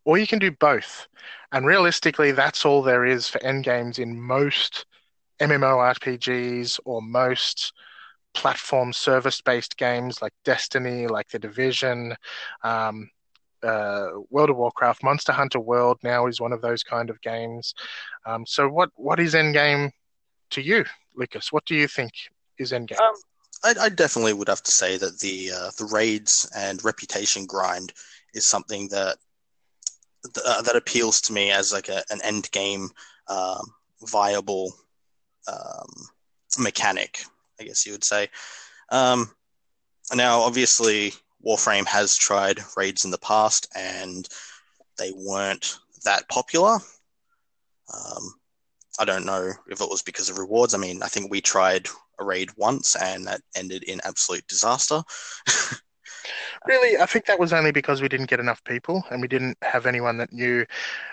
or 0.04 0.18
you 0.18 0.26
can 0.26 0.38
do 0.38 0.50
both. 0.50 1.08
And 1.52 1.66
realistically, 1.66 2.32
that's 2.32 2.64
all 2.64 2.82
there 2.82 3.04
is 3.04 3.28
for 3.28 3.42
end 3.42 3.64
games 3.64 3.98
in 3.98 4.20
most 4.20 4.86
MMORPGs 5.40 6.80
or 6.84 7.02
most 7.02 7.72
platform 8.34 8.92
service 8.92 9.40
based 9.40 9.76
games 9.76 10.20
like 10.20 10.32
Destiny, 10.44 11.06
like 11.06 11.28
The 11.28 11.38
Division, 11.38 12.14
um, 12.62 13.10
uh, 13.62 14.08
World 14.30 14.50
of 14.50 14.56
Warcraft, 14.56 15.02
Monster 15.02 15.32
Hunter 15.32 15.60
World 15.60 15.98
now 16.02 16.26
is 16.26 16.40
one 16.40 16.52
of 16.52 16.60
those 16.60 16.82
kind 16.82 17.10
of 17.10 17.20
games. 17.20 17.74
Um, 18.24 18.44
so, 18.46 18.68
what 18.68 18.90
what 18.96 19.20
is 19.20 19.34
Endgame 19.34 19.90
to 20.50 20.60
you, 20.60 20.84
Lucas? 21.14 21.52
What 21.52 21.64
do 21.64 21.74
you 21.74 21.88
think 21.88 22.12
is 22.58 22.72
Endgame? 22.72 23.00
Um, 23.00 23.14
I, 23.64 23.74
I, 23.82 23.88
definitely 23.88 24.34
would 24.34 24.48
have 24.48 24.62
to 24.62 24.70
say 24.70 24.96
that 24.98 25.18
the 25.20 25.50
uh, 25.52 25.70
the 25.78 25.88
raids 25.92 26.48
and 26.56 26.84
reputation 26.84 27.46
grind 27.46 27.92
is 28.34 28.46
something 28.46 28.88
that 28.88 29.16
uh, 30.44 30.62
that 30.62 30.76
appeals 30.76 31.20
to 31.22 31.32
me 31.32 31.50
as 31.50 31.72
like 31.72 31.88
a, 31.88 32.02
an 32.10 32.20
end 32.22 32.50
game 32.52 32.90
um, 33.28 33.64
viable 34.02 34.72
um, 35.48 35.88
mechanic, 36.58 37.24
I 37.60 37.64
guess 37.64 37.86
you 37.86 37.92
would 37.92 38.04
say. 38.04 38.28
Um, 38.90 39.30
now, 40.14 40.40
obviously, 40.40 41.12
Warframe 41.44 41.86
has 41.86 42.16
tried 42.16 42.60
raids 42.76 43.04
in 43.04 43.10
the 43.10 43.18
past, 43.18 43.68
and 43.74 44.28
they 44.98 45.12
weren't 45.14 45.78
that 46.04 46.28
popular. 46.28 46.78
Um, 47.94 48.34
I 48.98 49.04
don't 49.04 49.26
know 49.26 49.52
if 49.68 49.80
it 49.80 49.88
was 49.88 50.02
because 50.02 50.28
of 50.28 50.38
rewards. 50.38 50.74
I 50.74 50.78
mean, 50.78 51.02
I 51.02 51.08
think 51.08 51.30
we 51.30 51.40
tried 51.40 51.86
a 52.18 52.24
raid 52.24 52.50
once, 52.56 52.96
and 52.96 53.26
that 53.26 53.42
ended 53.54 53.82
in 53.84 54.00
absolute 54.04 54.46
disaster. 54.46 55.02
really, 56.66 56.98
I 56.98 57.06
think 57.06 57.26
that 57.26 57.38
was 57.38 57.52
only 57.52 57.72
because 57.72 58.00
we 58.00 58.08
didn't 58.08 58.30
get 58.30 58.40
enough 58.40 58.62
people, 58.64 59.04
and 59.10 59.20
we 59.20 59.28
didn't 59.28 59.58
have 59.62 59.86
anyone 59.86 60.16
that 60.18 60.32
knew. 60.32 60.64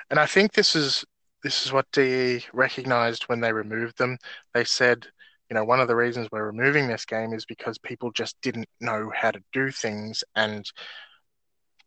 And 0.09 0.19
I 0.19 0.25
think 0.25 0.53
this 0.53 0.75
is 0.75 1.05
this 1.43 1.65
is 1.65 1.73
what 1.73 1.91
DE 1.91 2.45
recognized 2.53 3.23
when 3.23 3.41
they 3.41 3.51
removed 3.51 3.97
them. 3.97 4.17
They 4.53 4.63
said, 4.63 5.07
you 5.53 5.59
know, 5.59 5.65
one 5.65 5.79
of 5.79 5.87
the 5.87 5.95
reasons 5.95 6.29
we're 6.31 6.47
removing 6.47 6.87
this 6.87 7.05
game 7.05 7.31
is 7.31 7.45
because 7.45 7.77
people 7.77 8.09
just 8.09 8.35
didn't 8.41 8.67
know 8.81 9.11
how 9.15 9.29
to 9.29 9.39
do 9.53 9.69
things 9.69 10.23
and 10.35 10.65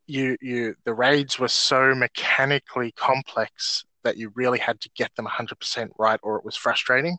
you 0.07 0.37
you 0.41 0.77
the 0.85 0.95
raids 0.95 1.41
were 1.41 1.49
so 1.49 1.93
mechanically 1.93 2.93
complex 2.93 3.85
that 4.05 4.17
you 4.17 4.31
really 4.37 4.61
had 4.61 4.81
to 4.83 4.89
get 4.95 5.11
them 5.17 5.27
100% 5.27 5.89
right 5.99 6.21
or 6.23 6.37
it 6.37 6.45
was 6.45 6.55
frustrating. 6.55 7.19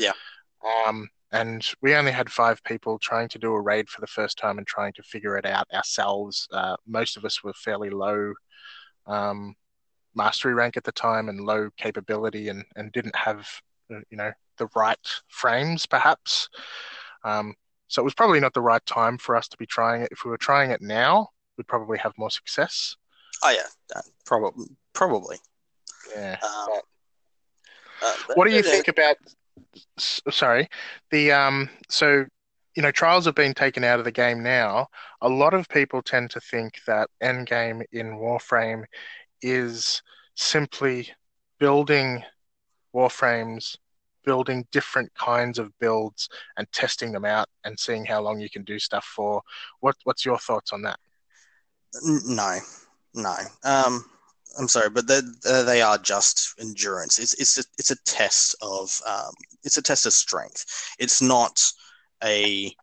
Yeah. 0.00 0.10
Um 0.84 1.08
and 1.30 1.64
we 1.80 1.94
only 1.94 2.10
had 2.10 2.28
five 2.28 2.60
people 2.64 2.98
trying 2.98 3.28
to 3.28 3.38
do 3.38 3.52
a 3.52 3.60
raid 3.60 3.88
for 3.88 4.00
the 4.00 4.08
first 4.08 4.36
time 4.36 4.58
and 4.58 4.66
trying 4.66 4.94
to 4.94 5.02
figure 5.04 5.36
it 5.36 5.46
out 5.46 5.68
ourselves. 5.72 6.48
Uh, 6.52 6.74
most 6.88 7.16
of 7.16 7.24
us 7.24 7.44
were 7.44 7.52
fairly 7.52 7.90
low 7.90 8.32
um, 9.06 9.54
mastery 10.16 10.54
rank 10.54 10.76
at 10.76 10.82
the 10.82 10.92
time 10.92 11.28
and 11.28 11.40
low 11.40 11.70
capability 11.76 12.48
and, 12.48 12.64
and 12.74 12.90
didn't 12.90 13.14
have 13.14 13.48
uh, 13.92 14.00
you 14.10 14.16
know 14.16 14.32
the 14.58 14.68
right 14.74 14.98
frames 15.28 15.86
perhaps. 15.86 16.48
Um, 17.24 17.54
so 17.88 18.02
it 18.02 18.04
was 18.04 18.14
probably 18.14 18.40
not 18.40 18.54
the 18.54 18.60
right 18.60 18.84
time 18.86 19.18
for 19.18 19.36
us 19.36 19.48
to 19.48 19.56
be 19.56 19.66
trying 19.66 20.02
it. 20.02 20.08
If 20.10 20.24
we 20.24 20.30
were 20.30 20.38
trying 20.38 20.70
it 20.70 20.82
now 20.82 21.28
we'd 21.56 21.68
probably 21.68 21.98
have 21.98 22.12
more 22.16 22.30
success. 22.30 22.96
Oh 23.42 23.50
yeah. 23.50 24.00
Probably 24.24 24.66
probably. 24.92 25.36
Yeah. 26.14 26.38
Um, 26.42 26.80
uh, 28.02 28.14
what 28.34 28.48
do 28.48 28.54
you 28.54 28.62
think 28.62 28.88
about 28.88 29.16
sorry 29.98 30.68
the 31.10 31.30
um 31.30 31.70
so 31.88 32.26
you 32.76 32.82
know 32.82 32.90
trials 32.90 33.24
have 33.24 33.34
been 33.34 33.54
taken 33.54 33.84
out 33.84 33.98
of 33.98 34.04
the 34.04 34.12
game 34.12 34.42
now. 34.42 34.88
A 35.20 35.28
lot 35.28 35.54
of 35.54 35.68
people 35.68 36.02
tend 36.02 36.30
to 36.30 36.40
think 36.40 36.80
that 36.86 37.08
endgame 37.22 37.82
in 37.92 38.18
warframe 38.18 38.84
is 39.42 40.02
simply 40.34 41.08
building 41.58 42.24
warframes, 42.94 43.76
building 44.24 44.66
different 44.72 45.12
kinds 45.14 45.58
of 45.58 45.72
builds 45.78 46.28
and 46.56 46.70
testing 46.72 47.12
them 47.12 47.24
out 47.24 47.48
and 47.64 47.78
seeing 47.78 48.04
how 48.04 48.20
long 48.20 48.40
you 48.40 48.50
can 48.50 48.64
do 48.64 48.78
stuff 48.78 49.04
for. 49.04 49.42
What 49.80 49.96
what's 50.04 50.24
your 50.24 50.38
thoughts 50.38 50.72
on 50.72 50.82
that? 50.82 50.98
No, 52.02 52.58
no. 53.14 53.36
Um, 53.62 54.04
I'm 54.58 54.68
sorry, 54.68 54.90
but 54.90 55.06
they 55.06 55.20
they 55.42 55.82
are 55.82 55.98
just 55.98 56.54
endurance. 56.60 57.18
It's 57.18 57.34
it's 57.34 57.58
a, 57.58 57.64
it's 57.78 57.90
a 57.90 58.02
test 58.04 58.54
of 58.62 59.00
um, 59.06 59.32
it's 59.62 59.76
a 59.76 59.82
test 59.82 60.06
of 60.06 60.12
strength. 60.12 60.64
It's 60.98 61.20
not 61.20 61.60
a 62.22 62.74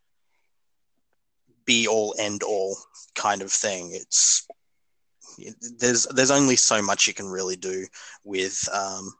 be 1.65 1.87
all 1.87 2.15
end 2.17 2.43
all 2.43 2.77
kind 3.15 3.41
of 3.41 3.51
thing. 3.51 3.91
It's 3.93 4.47
there's 5.77 6.03
there's 6.07 6.31
only 6.31 6.55
so 6.55 6.81
much 6.81 7.07
you 7.07 7.13
can 7.13 7.27
really 7.27 7.55
do 7.55 7.85
with 8.23 8.67
um, 8.73 9.13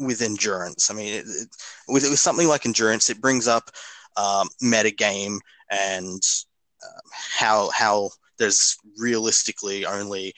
with 0.00 0.22
endurance. 0.22 0.90
I 0.90 0.94
mean, 0.94 1.14
it, 1.14 1.26
it, 1.26 1.48
with, 1.86 2.08
with 2.08 2.18
something 2.18 2.48
like 2.48 2.66
endurance, 2.66 3.10
it 3.10 3.20
brings 3.20 3.46
up 3.46 3.70
um, 4.16 4.48
metagame 4.62 5.38
and 5.70 6.20
uh, 6.82 7.00
how 7.12 7.70
how 7.70 8.10
there's 8.38 8.76
realistically 8.98 9.84
only 9.86 10.34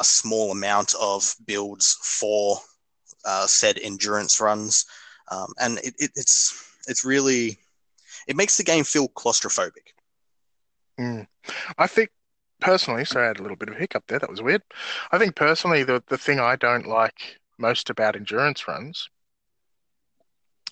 a 0.00 0.04
small 0.04 0.50
amount 0.50 0.94
of 1.00 1.34
builds 1.46 1.96
for 2.02 2.58
uh, 3.24 3.46
said 3.46 3.78
endurance 3.78 4.40
runs, 4.40 4.86
um, 5.30 5.52
and 5.60 5.78
it, 5.78 5.94
it, 5.98 6.10
it's 6.16 6.72
it's 6.88 7.04
really 7.04 7.58
it 8.26 8.36
makes 8.36 8.56
the 8.56 8.64
game 8.64 8.84
feel 8.84 9.08
claustrophobic. 9.08 9.92
Mm. 10.98 11.26
I 11.76 11.86
think 11.86 12.10
personally, 12.60 13.04
sorry, 13.04 13.26
I 13.26 13.28
had 13.28 13.38
a 13.38 13.42
little 13.42 13.56
bit 13.56 13.68
of 13.68 13.76
hiccup 13.76 14.04
there. 14.08 14.18
That 14.18 14.30
was 14.30 14.42
weird. 14.42 14.62
I 15.12 15.18
think 15.18 15.36
personally, 15.36 15.84
the 15.84 16.02
the 16.08 16.18
thing 16.18 16.40
I 16.40 16.56
don't 16.56 16.86
like 16.86 17.37
most 17.58 17.90
about 17.90 18.16
endurance 18.16 18.66
runs, 18.68 19.08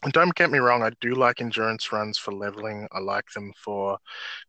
and 0.03 0.13
don't 0.13 0.35
get 0.35 0.51
me 0.51 0.59
wrong, 0.59 0.83
I 0.83 0.91
do 1.01 1.15
like 1.15 1.41
endurance 1.41 1.91
runs 1.91 2.19
for 2.19 2.33
leveling. 2.33 2.87
I 2.93 3.01
like 3.01 3.31
them 3.35 3.53
for 3.57 3.99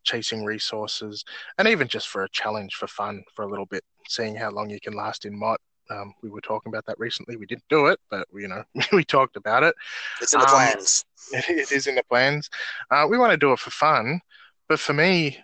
chasing 0.04 0.43
resources, 0.43 1.23
and 1.58 1.67
even 1.67 1.88
just 1.88 2.10
for 2.10 2.23
a 2.23 2.30
challenge 2.30 2.76
for 2.76 2.88
fun 2.88 3.23
for 3.34 3.43
a 3.45 3.50
little 3.50 3.65
bit, 3.65 3.84
seeing 4.08 4.36
how 4.36 4.52
long 4.52 4.69
you 4.69 4.80
can 4.80 4.93
last 4.93 5.26
in 5.26 5.38
MOT. 5.38 5.60
Um, 5.89 6.13
we 6.21 6.30
were 6.30 6.41
talking 6.41 6.69
about 6.69 6.86
that 6.88 7.00
recently. 7.00 7.38
We 7.38 7.45
didn't 7.45 7.63
do 7.69 7.88
it, 7.88 8.00
but 8.12 8.28
you 8.34 8.50
know, 8.50 8.63
we 8.91 9.06
talked 9.06 9.38
about 9.38 9.63
it. 9.63 9.73
It's 10.21 10.34
in 10.34 10.41
the 10.41 10.47
um, 10.47 10.54
plans. 10.54 11.06
It 11.32 11.71
is 11.71 11.88
in 11.88 11.95
the 11.95 12.04
plans. 12.04 12.50
Uh, 12.91 13.08
we 13.10 13.17
want 13.17 13.32
to 13.32 13.38
do 13.38 13.54
it 13.54 13.60
for 13.60 13.71
fun, 13.71 14.19
but 14.67 14.80
for 14.80 14.93
me, 14.93 15.38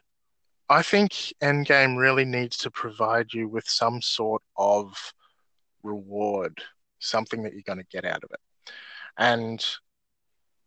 I 0.69 0.82
think 0.82 1.12
Endgame 1.41 1.97
really 1.97 2.25
needs 2.25 2.58
to 2.58 2.71
provide 2.71 3.34
you 3.34 3.47
with 3.47 3.67
some 3.67 4.01
sort 4.01 4.41
of 4.58 5.13
reward, 5.82 6.62
something 7.04 7.44
that 7.44 7.54
you're 7.54 7.63
going 7.66 7.80
to 7.80 7.86
get 7.92 8.06
out 8.06 8.24
of 8.24 8.32
it. 8.32 8.39
And 9.18 9.63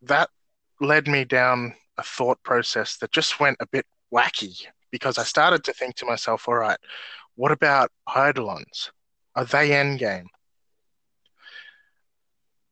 that 0.03 0.31
led 0.81 1.09
me 1.09 1.25
down 1.25 1.75
a 1.99 2.03
thought 2.03 2.43
process 2.43 2.97
that 2.99 3.13
just 3.13 3.41
went 3.41 3.57
a 3.61 3.67
bit 3.67 3.87
wacky 4.13 4.67
because 4.91 5.19
I 5.19 5.25
started 5.25 5.65
to 5.65 5.73
think 5.73 5.97
to 5.97 6.07
myself, 6.07 6.49
all 6.49 6.55
right, 6.55 6.79
what 7.35 7.53
about 7.53 7.91
Eidolons? 8.09 8.93
Are 9.35 9.45
they 9.45 9.71
endgame? 9.71 10.27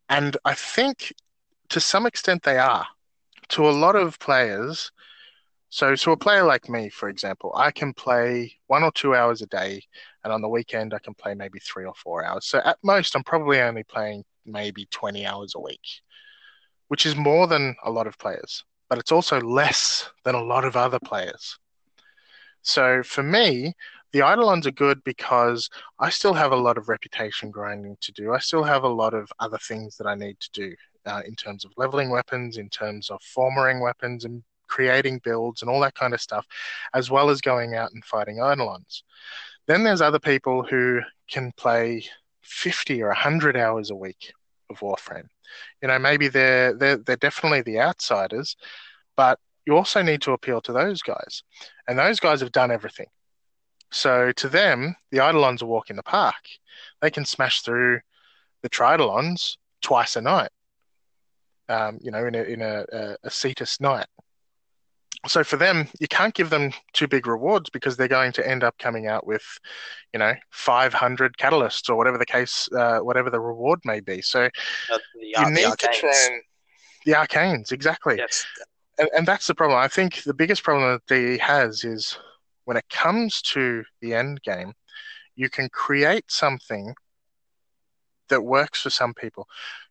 And 0.09 0.37
I 0.45 0.55
think 0.55 1.13
to 1.71 1.81
some 1.81 2.07
extent 2.07 2.43
they 2.43 2.59
are. 2.59 2.87
To 3.49 3.69
a 3.69 3.73
lot 3.73 3.95
of 3.95 4.19
players, 4.19 4.91
so, 5.75 5.97
so 5.97 6.13
a 6.13 6.17
player 6.17 6.45
like 6.45 6.69
me, 6.69 6.89
for 6.89 7.09
example, 7.09 7.51
I 7.57 7.73
can 7.73 7.93
play 7.93 8.53
one 8.69 8.85
or 8.85 8.93
two 8.93 9.17
hours 9.17 9.43
a 9.43 9.47
day, 9.47 9.83
and 10.23 10.33
on 10.33 10.41
the 10.41 10.49
weekend 10.49 10.95
I 10.95 11.01
can 11.01 11.15
play 11.15 11.35
maybe 11.35 11.59
three 11.59 11.85
or 11.85 11.95
four 11.95 12.25
hours. 12.25 12.47
So 12.47 12.61
at 12.65 12.79
most, 12.85 13.17
I'm 13.17 13.25
probably 13.25 13.61
only 13.61 13.83
playing 13.83 14.23
maybe 14.47 14.87
20 14.93 15.27
hours 15.27 15.55
a 15.57 15.61
week, 15.61 15.85
which 16.87 17.05
is 17.05 17.17
more 17.17 17.49
than 17.49 17.75
a 17.83 17.91
lot 17.91 18.07
of 18.07 18.17
players, 18.19 18.63
but 18.89 19.01
it's 19.01 19.11
also 19.11 19.41
less 19.41 20.09
than 20.25 20.37
a 20.37 20.45
lot 20.45 20.65
of 20.65 20.77
other 20.77 21.01
players. 21.05 21.59
So 22.63 23.03
for 23.03 23.25
me, 23.25 23.73
the 24.13 24.21
Eidolons 24.21 24.69
are 24.69 24.71
good 24.71 25.03
because 25.03 25.69
I 25.99 26.11
still 26.11 26.35
have 26.35 26.53
a 26.53 26.57
lot 26.57 26.79
of 26.79 26.89
reputation 26.89 27.51
grinding 27.51 27.97
to 28.03 28.13
do. 28.13 28.33
I 28.33 28.39
still 28.39 28.63
have 28.63 28.85
a 28.85 28.89
lot 28.89 29.13
of 29.13 29.29
other 29.41 29.59
things 29.59 29.97
that 29.97 30.07
I 30.07 30.15
need 30.15 30.39
to 30.39 30.51
do 30.53 30.75
uh, 31.05 31.23
in 31.27 31.35
terms 31.35 31.65
of 31.65 31.73
leveling 31.77 32.11
weapons, 32.11 32.59
in 32.59 32.69
terms 32.69 33.11
of 33.11 33.21
formering 33.23 33.81
weapons, 33.81 34.25
and 34.25 34.45
creating 34.75 35.21
builds 35.23 35.63
and 35.63 35.71
all 35.71 35.79
that 35.81 35.95
kind 35.95 36.13
of 36.15 36.21
stuff, 36.21 36.45
as 36.95 37.09
well 37.09 37.31
as 37.31 37.41
going 37.41 37.77
out 37.77 37.93
and 37.93 38.05
fighting 38.05 38.39
Eidolons. 38.39 39.05
Then 39.69 39.85
there's 39.85 40.03
other 40.03 40.19
people 40.19 40.65
who 40.65 41.01
can 41.31 41.53
play 41.57 42.05
50 42.43 43.01
or 43.03 43.09
100 43.09 43.57
hours 43.57 43.91
a 43.91 43.95
week 43.95 44.33
of 44.69 44.81
Warframe. 44.81 45.29
You 45.81 45.89
know, 45.89 45.99
maybe 46.01 46.27
they're, 46.27 46.75
they're, 46.75 46.97
they're 46.97 47.17
definitely 47.17 47.63
the 47.63 47.79
outsiders, 47.79 48.57
but 49.17 49.39
you 49.65 49.77
also 49.77 50.03
need 50.03 50.23
to 50.23 50.33
appeal 50.33 50.61
to 50.63 50.73
those 50.73 51.03
guys. 51.03 51.45
And 51.87 51.97
those 51.97 52.19
guys 52.19 52.41
have 52.41 52.51
done 52.51 52.73
everything. 52.73 53.07
So 53.93 54.33
to 54.33 54.49
them, 54.49 54.97
the 55.13 55.19
Eidolons 55.19 55.63
are 55.63 55.67
walk 55.67 55.89
in 55.89 55.97
the 55.97 56.03
park. 56.03 56.45
They 57.01 57.13
can 57.13 57.25
smash 57.25 57.63
through 57.63 58.01
the 58.63 58.69
Tridolons 58.69 59.57
twice 59.83 60.17
a 60.17 60.21
night. 60.21 60.51
Um, 61.69 61.99
you 62.03 62.11
know, 62.11 62.27
in 62.27 62.35
a 62.35 62.43
in 62.43 62.61
a, 62.61 62.85
a, 62.93 63.17
a 63.23 63.31
Cetus 63.31 63.81
night. 63.81 64.07
So 65.27 65.45
for 65.45 65.57
them, 65.57 65.89
you 66.01 66.09
can't 66.09 66.35
give 66.35 66.51
them 66.51 66.73
too 66.93 67.09
big 67.09 67.27
rewards 67.27 67.71
because 67.71 67.97
they're 67.97 68.09
going 68.09 68.33
to 68.33 68.47
end 68.47 68.65
up 68.65 68.77
coming 68.79 69.07
out 69.07 69.27
with, 69.27 69.43
you 70.13 70.19
know, 70.19 70.35
500 70.51 71.37
catalysts 71.37 71.89
or 71.89 71.97
whatever 71.97 72.19
the 72.19 72.27
case, 72.27 72.69
uh, 72.77 72.99
whatever 72.99 73.31
the 73.31 73.41
reward 73.41 73.81
may 73.85 74.01
be. 74.01 74.21
So 74.23 74.45
uh, 74.45 74.99
the, 75.15 75.27
you 75.27 75.51
need 75.51 75.79
to 75.79 75.89
try 75.93 76.13
and 76.27 76.43
the 77.05 77.13
arcanes 77.13 77.73
exactly. 77.73 78.17
Yes. 78.19 78.45
And, 78.99 79.09
and 79.17 79.27
that's 79.27 79.47
the 79.47 79.55
problem. 79.55 79.79
I 79.79 79.89
think 79.89 80.23
the 80.23 80.35
biggest 80.35 80.63
problem 80.63 81.01
that 81.09 81.15
DE 81.15 81.39
has 81.39 81.85
is 81.85 82.19
when 82.65 82.77
it 82.77 82.89
comes 82.91 83.43
to 83.43 83.85
the 84.01 84.15
end 84.15 84.43
game, 84.43 84.73
you 85.37 85.51
can 85.51 85.69
create 85.71 86.25
something 86.29 86.95
that 88.29 88.43
works 88.43 88.83
for 88.83 88.91
some 88.91 89.15
people. 89.15 89.47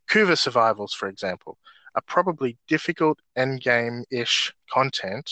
Kuva 0.10 0.38
survivals, 0.38 0.94
for 0.94 1.08
example 1.08 1.58
are 1.96 2.02
probably 2.08 2.58
difficult 2.68 3.20
endgame 3.38 4.04
ish 4.12 4.54
content 4.72 5.30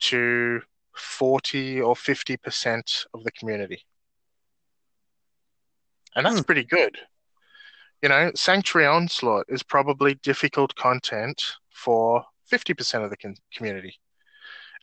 to 0.00 0.60
40 0.96 1.80
or 1.80 1.94
50% 1.94 3.06
of 3.14 3.24
the 3.24 3.30
community. 3.32 3.84
And 6.14 6.26
that's 6.26 6.38
hmm. 6.38 6.44
pretty 6.44 6.64
good. 6.64 6.98
You 8.02 8.08
know, 8.08 8.32
Sanctuary 8.34 8.86
Onslaught 8.86 9.46
is 9.48 9.62
probably 9.62 10.14
difficult 10.16 10.74
content 10.74 11.40
for 11.70 12.24
50% 12.50 13.04
of 13.04 13.10
the 13.10 13.16
con- 13.16 13.36
community. 13.54 13.94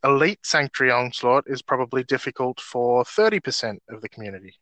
Elite 0.03 0.39
Sanctuary 0.43 0.91
Onslaught 0.91 1.43
is 1.47 1.61
probably 1.61 2.03
difficult 2.03 2.61
for 2.61 3.03
30% 3.03 3.77
of 3.89 4.01
the 4.01 4.07
community, 4.07 4.55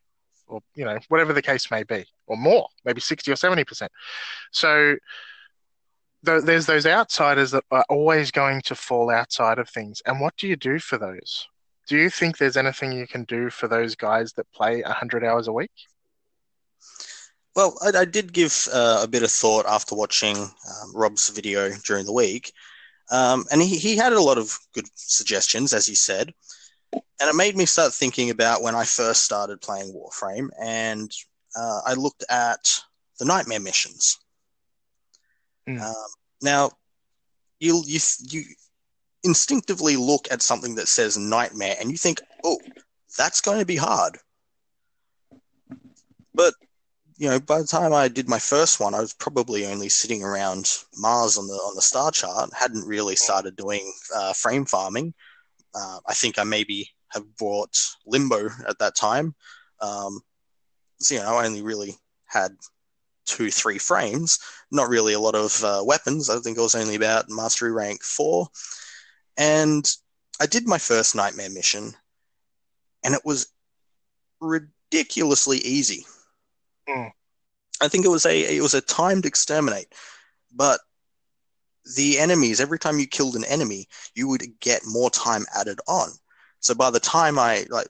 or, 0.48 0.62
you 0.74 0.84
know, 0.84 0.98
whatever 1.10 1.34
the 1.34 1.42
case 1.42 1.70
may 1.70 1.84
be, 1.84 2.06
or 2.26 2.36
more, 2.36 2.68
maybe 2.84 3.00
60 3.00 3.32
or 3.32 3.36
70%. 3.36 3.88
So, 4.52 4.96
there's 6.24 6.66
those 6.66 6.86
outsiders 6.86 7.52
that 7.52 7.64
are 7.72 7.86
always 7.90 8.32
going 8.32 8.62
to 8.64 8.76
fall 8.76 9.10
outside 9.10 9.60
of 9.60 9.70
things. 9.70 10.02
And 10.06 10.20
what 10.20 10.36
do 10.38 10.48
you 10.48 10.56
do 10.56 10.80
for 10.80 10.98
those? 10.98 11.48
Do 11.88 11.98
you 11.98 12.10
think 12.10 12.38
there's 12.38 12.58
anything 12.58 12.92
you 12.92 13.08
can 13.08 13.24
do 13.24 13.50
for 13.50 13.68
those 13.68 13.96
guys 13.96 14.34
that 14.34 14.52
play 14.52 14.82
100 14.82 15.24
hours 15.24 15.48
a 15.48 15.54
week? 15.54 15.72
Well, 17.56 17.78
I, 17.82 18.00
I 18.00 18.06
did 18.06 18.34
give 18.34 18.68
uh, 18.74 19.02
a 19.04 19.08
bit 19.08 19.24
of 19.24 19.32
thought 19.32 19.66
after 19.66 19.96
watching 19.96 20.38
um, 20.38 20.94
Rob's 20.94 21.30
video 21.30 21.72
during 21.86 22.06
the 22.06 22.14
week. 22.14 22.52
Um, 23.10 23.46
and 23.52 23.62
he, 23.62 23.78
he 23.78 23.96
had 23.96 24.14
a 24.14 24.22
lot 24.22 24.38
of 24.38 24.58
good 24.74 24.86
suggestions, 24.96 25.74
as 25.74 25.88
you 25.88 25.96
said. 25.96 26.34
And 26.94 27.30
it 27.30 27.36
made 27.36 27.56
me 27.56 27.66
start 27.66 27.94
thinking 27.94 28.30
about 28.30 28.62
when 28.62 28.76
I 28.76 28.84
first 28.84 29.24
started 29.24 29.62
playing 29.62 29.94
Warframe. 29.94 30.50
And 30.62 31.10
uh, 31.56 31.82
I 31.86 31.94
looked 31.94 32.26
at 32.30 32.60
the 33.18 33.26
Nightmare 33.26 33.60
missions. 33.60 34.20
Mm. 35.68 35.82
Um, 35.82 36.10
now, 36.42 36.72
you 37.60 37.84
you 37.86 38.00
you 38.30 38.44
instinctively 39.24 39.98
look 39.98 40.28
at 40.32 40.42
something 40.42 40.76
that 40.76 40.88
says 40.88 41.18
nightmare, 41.18 41.76
and 41.80 41.92
you 41.92 41.98
think, 41.98 42.22
"Oh, 42.44 42.60
that's 43.18 43.42
going 43.42 43.60
to 43.60 43.66
be 43.66 43.76
hard." 43.76 44.18
But 46.34 46.54
you 47.18 47.30
know, 47.30 47.40
by 47.40 47.60
the 47.60 47.68
time 47.68 47.94
I 47.94 48.08
did 48.08 48.30
my 48.30 48.40
first 48.40 48.80
one, 48.80 48.94
I 48.94 49.00
was 49.00 49.14
probably 49.14 49.66
only 49.66 49.90
sitting 49.90 50.24
around 50.24 50.70
Mars 50.96 51.38
on 51.38 51.48
the 51.48 51.56
on 51.56 51.76
the 51.76 51.82
star 51.82 52.12
chart. 52.12 52.52
Hadn't 52.54 52.88
really 52.88 53.16
started 53.16 53.56
doing 53.56 53.92
uh, 54.16 54.34
frame 54.34 54.66
farming. 54.66 55.14
Uh, 55.76 56.00
I 56.08 56.14
think 56.14 56.38
I 56.38 56.44
maybe 56.44 56.90
have 57.10 57.24
bought 57.38 57.76
Limbo 58.06 58.50
at 58.68 58.80
that 58.80 58.96
time. 58.96 59.36
Um, 59.82 60.20
so 61.00 61.16
you 61.16 61.22
know, 61.22 61.36
I 61.36 61.46
only 61.46 61.62
really 61.62 61.96
had 62.26 62.56
two, 63.28 63.52
three 63.52 63.78
frames. 63.78 64.40
Not 64.72 64.90
really 64.90 65.14
a 65.14 65.20
lot 65.20 65.36
of 65.36 65.64
uh, 65.64 65.84
weapons. 65.86 66.30
I 66.30 66.40
think 66.40 66.58
it 66.58 66.62
was 66.62 66.76
only 66.76 66.96
about 66.96 67.30
mastery 67.30 67.72
rank 67.72 68.04
four. 68.04 68.48
And 69.38 69.88
I 70.40 70.48
did 70.48 70.68
my 70.68 70.78
first 70.78 71.16
nightmare 71.16 71.50
mission, 71.50 71.94
and 73.04 73.14
it 73.14 73.22
was 73.24 73.48
ridiculously 74.40 75.58
easy. 75.60 76.06
Mm. 76.90 77.12
I 77.82 77.88
think 77.88 78.06
it 78.06 78.10
was 78.10 78.26
a 78.26 78.56
it 78.58 78.62
was 78.62 78.74
a 78.74 78.82
timed 78.82 79.26
exterminate, 79.26 79.94
but 80.54 80.80
the 81.96 82.20
enemies 82.20 82.60
every 82.60 82.80
time 82.80 83.00
you 83.00 83.08
killed 83.08 83.36
an 83.36 83.46
enemy, 83.46 83.88
you 84.16 84.28
would 84.28 84.44
get 84.60 84.82
more 84.86 85.10
time 85.10 85.46
added 85.56 85.80
on. 85.88 86.10
So 86.60 86.74
by 86.74 86.90
the 86.90 87.00
time 87.00 87.38
I 87.40 87.66
like 87.70 87.88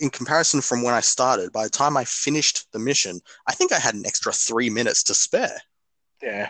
in 0.00 0.10
comparison 0.10 0.60
from 0.60 0.82
when 0.82 0.94
I 0.94 1.00
started, 1.00 1.52
by 1.52 1.64
the 1.64 1.70
time 1.70 1.96
I 1.96 2.04
finished 2.04 2.66
the 2.72 2.78
mission, 2.78 3.20
I 3.46 3.52
think 3.52 3.70
I 3.70 3.78
had 3.78 3.94
an 3.94 4.06
extra 4.06 4.32
three 4.32 4.70
minutes 4.70 5.02
to 5.04 5.14
spare. 5.14 5.58
Yeah. 6.22 6.48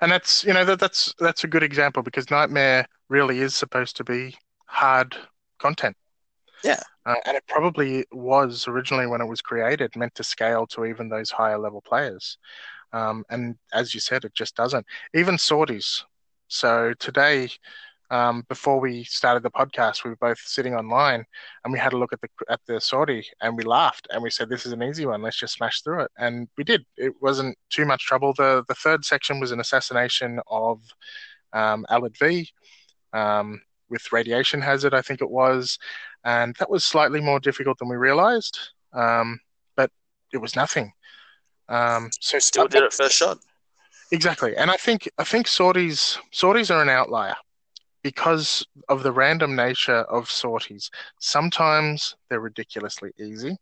And 0.00 0.12
that's 0.12 0.44
you 0.44 0.52
know 0.52 0.64
that 0.64 0.78
that's 0.78 1.12
that's 1.18 1.44
a 1.44 1.48
good 1.48 1.64
example 1.64 2.02
because 2.02 2.30
Nightmare 2.30 2.86
really 3.08 3.40
is 3.40 3.54
supposed 3.54 3.96
to 3.96 4.04
be 4.04 4.36
hard 4.66 5.16
content. 5.58 5.96
Yeah. 6.62 6.80
Uh, 7.04 7.16
and 7.26 7.36
it 7.36 7.44
probably 7.48 8.04
was 8.12 8.68
originally 8.68 9.06
when 9.06 9.20
it 9.20 9.28
was 9.28 9.40
created 9.40 9.96
meant 9.96 10.14
to 10.16 10.24
scale 10.24 10.66
to 10.68 10.84
even 10.84 11.08
those 11.08 11.30
higher 11.30 11.58
level 11.58 11.80
players. 11.80 12.38
Um, 12.92 13.24
and 13.28 13.56
as 13.72 13.92
you 13.92 14.00
said, 14.00 14.24
it 14.24 14.34
just 14.34 14.54
doesn't. 14.54 14.86
Even 15.14 15.36
sorties. 15.36 16.04
So 16.48 16.94
today, 16.98 17.48
um, 18.10 18.44
before 18.48 18.80
we 18.80 19.04
started 19.04 19.42
the 19.42 19.50
podcast, 19.50 20.04
we 20.04 20.10
were 20.10 20.16
both 20.16 20.38
sitting 20.38 20.74
online 20.74 21.24
and 21.64 21.72
we 21.72 21.78
had 21.78 21.92
a 21.92 21.98
look 21.98 22.12
at 22.12 22.20
the 22.20 22.28
at 22.48 22.60
the 22.66 22.80
sortie 22.80 23.26
and 23.42 23.56
we 23.56 23.64
laughed 23.64 24.08
and 24.10 24.22
we 24.22 24.30
said, 24.30 24.48
"This 24.48 24.64
is 24.64 24.72
an 24.72 24.82
easy 24.82 25.04
one. 25.04 25.20
Let's 25.22 25.38
just 25.38 25.54
smash 25.54 25.82
through 25.82 26.02
it." 26.02 26.10
And 26.18 26.48
we 26.56 26.64
did. 26.64 26.86
It 26.96 27.12
wasn't 27.20 27.56
too 27.70 27.84
much 27.84 28.06
trouble. 28.06 28.32
the 28.32 28.64
The 28.66 28.74
third 28.74 29.04
section 29.04 29.40
was 29.40 29.52
an 29.52 29.60
assassination 29.60 30.40
of 30.46 30.80
um, 31.52 31.84
Alad 31.90 32.16
V 32.18 32.48
um, 33.12 33.60
with 33.90 34.12
radiation 34.12 34.60
hazard, 34.60 34.94
I 34.94 35.02
think 35.02 35.20
it 35.20 35.30
was, 35.30 35.78
and 36.24 36.54
that 36.56 36.70
was 36.70 36.84
slightly 36.84 37.20
more 37.20 37.40
difficult 37.40 37.78
than 37.78 37.88
we 37.88 37.96
realized. 37.96 38.58
Um, 38.92 39.38
but 39.76 39.90
it 40.32 40.38
was 40.38 40.56
nothing. 40.56 40.92
Um, 41.68 42.10
so 42.20 42.38
still 42.38 42.68
did 42.68 42.82
it 42.82 42.92
first 42.92 43.16
shot. 43.16 43.38
Exactly, 44.10 44.56
and 44.56 44.70
I 44.70 44.76
think 44.76 45.10
I 45.18 45.24
think 45.24 45.46
sorties 45.46 46.18
sorties 46.32 46.70
are 46.70 46.80
an 46.80 46.88
outlier 46.88 47.36
because 48.02 48.66
of 48.88 49.02
the 49.02 49.12
random 49.12 49.56
nature 49.56 50.02
of 50.04 50.30
sorties, 50.30 50.90
sometimes 51.20 52.16
they're 52.28 52.40
ridiculously 52.40 53.10
easy, 53.18 53.56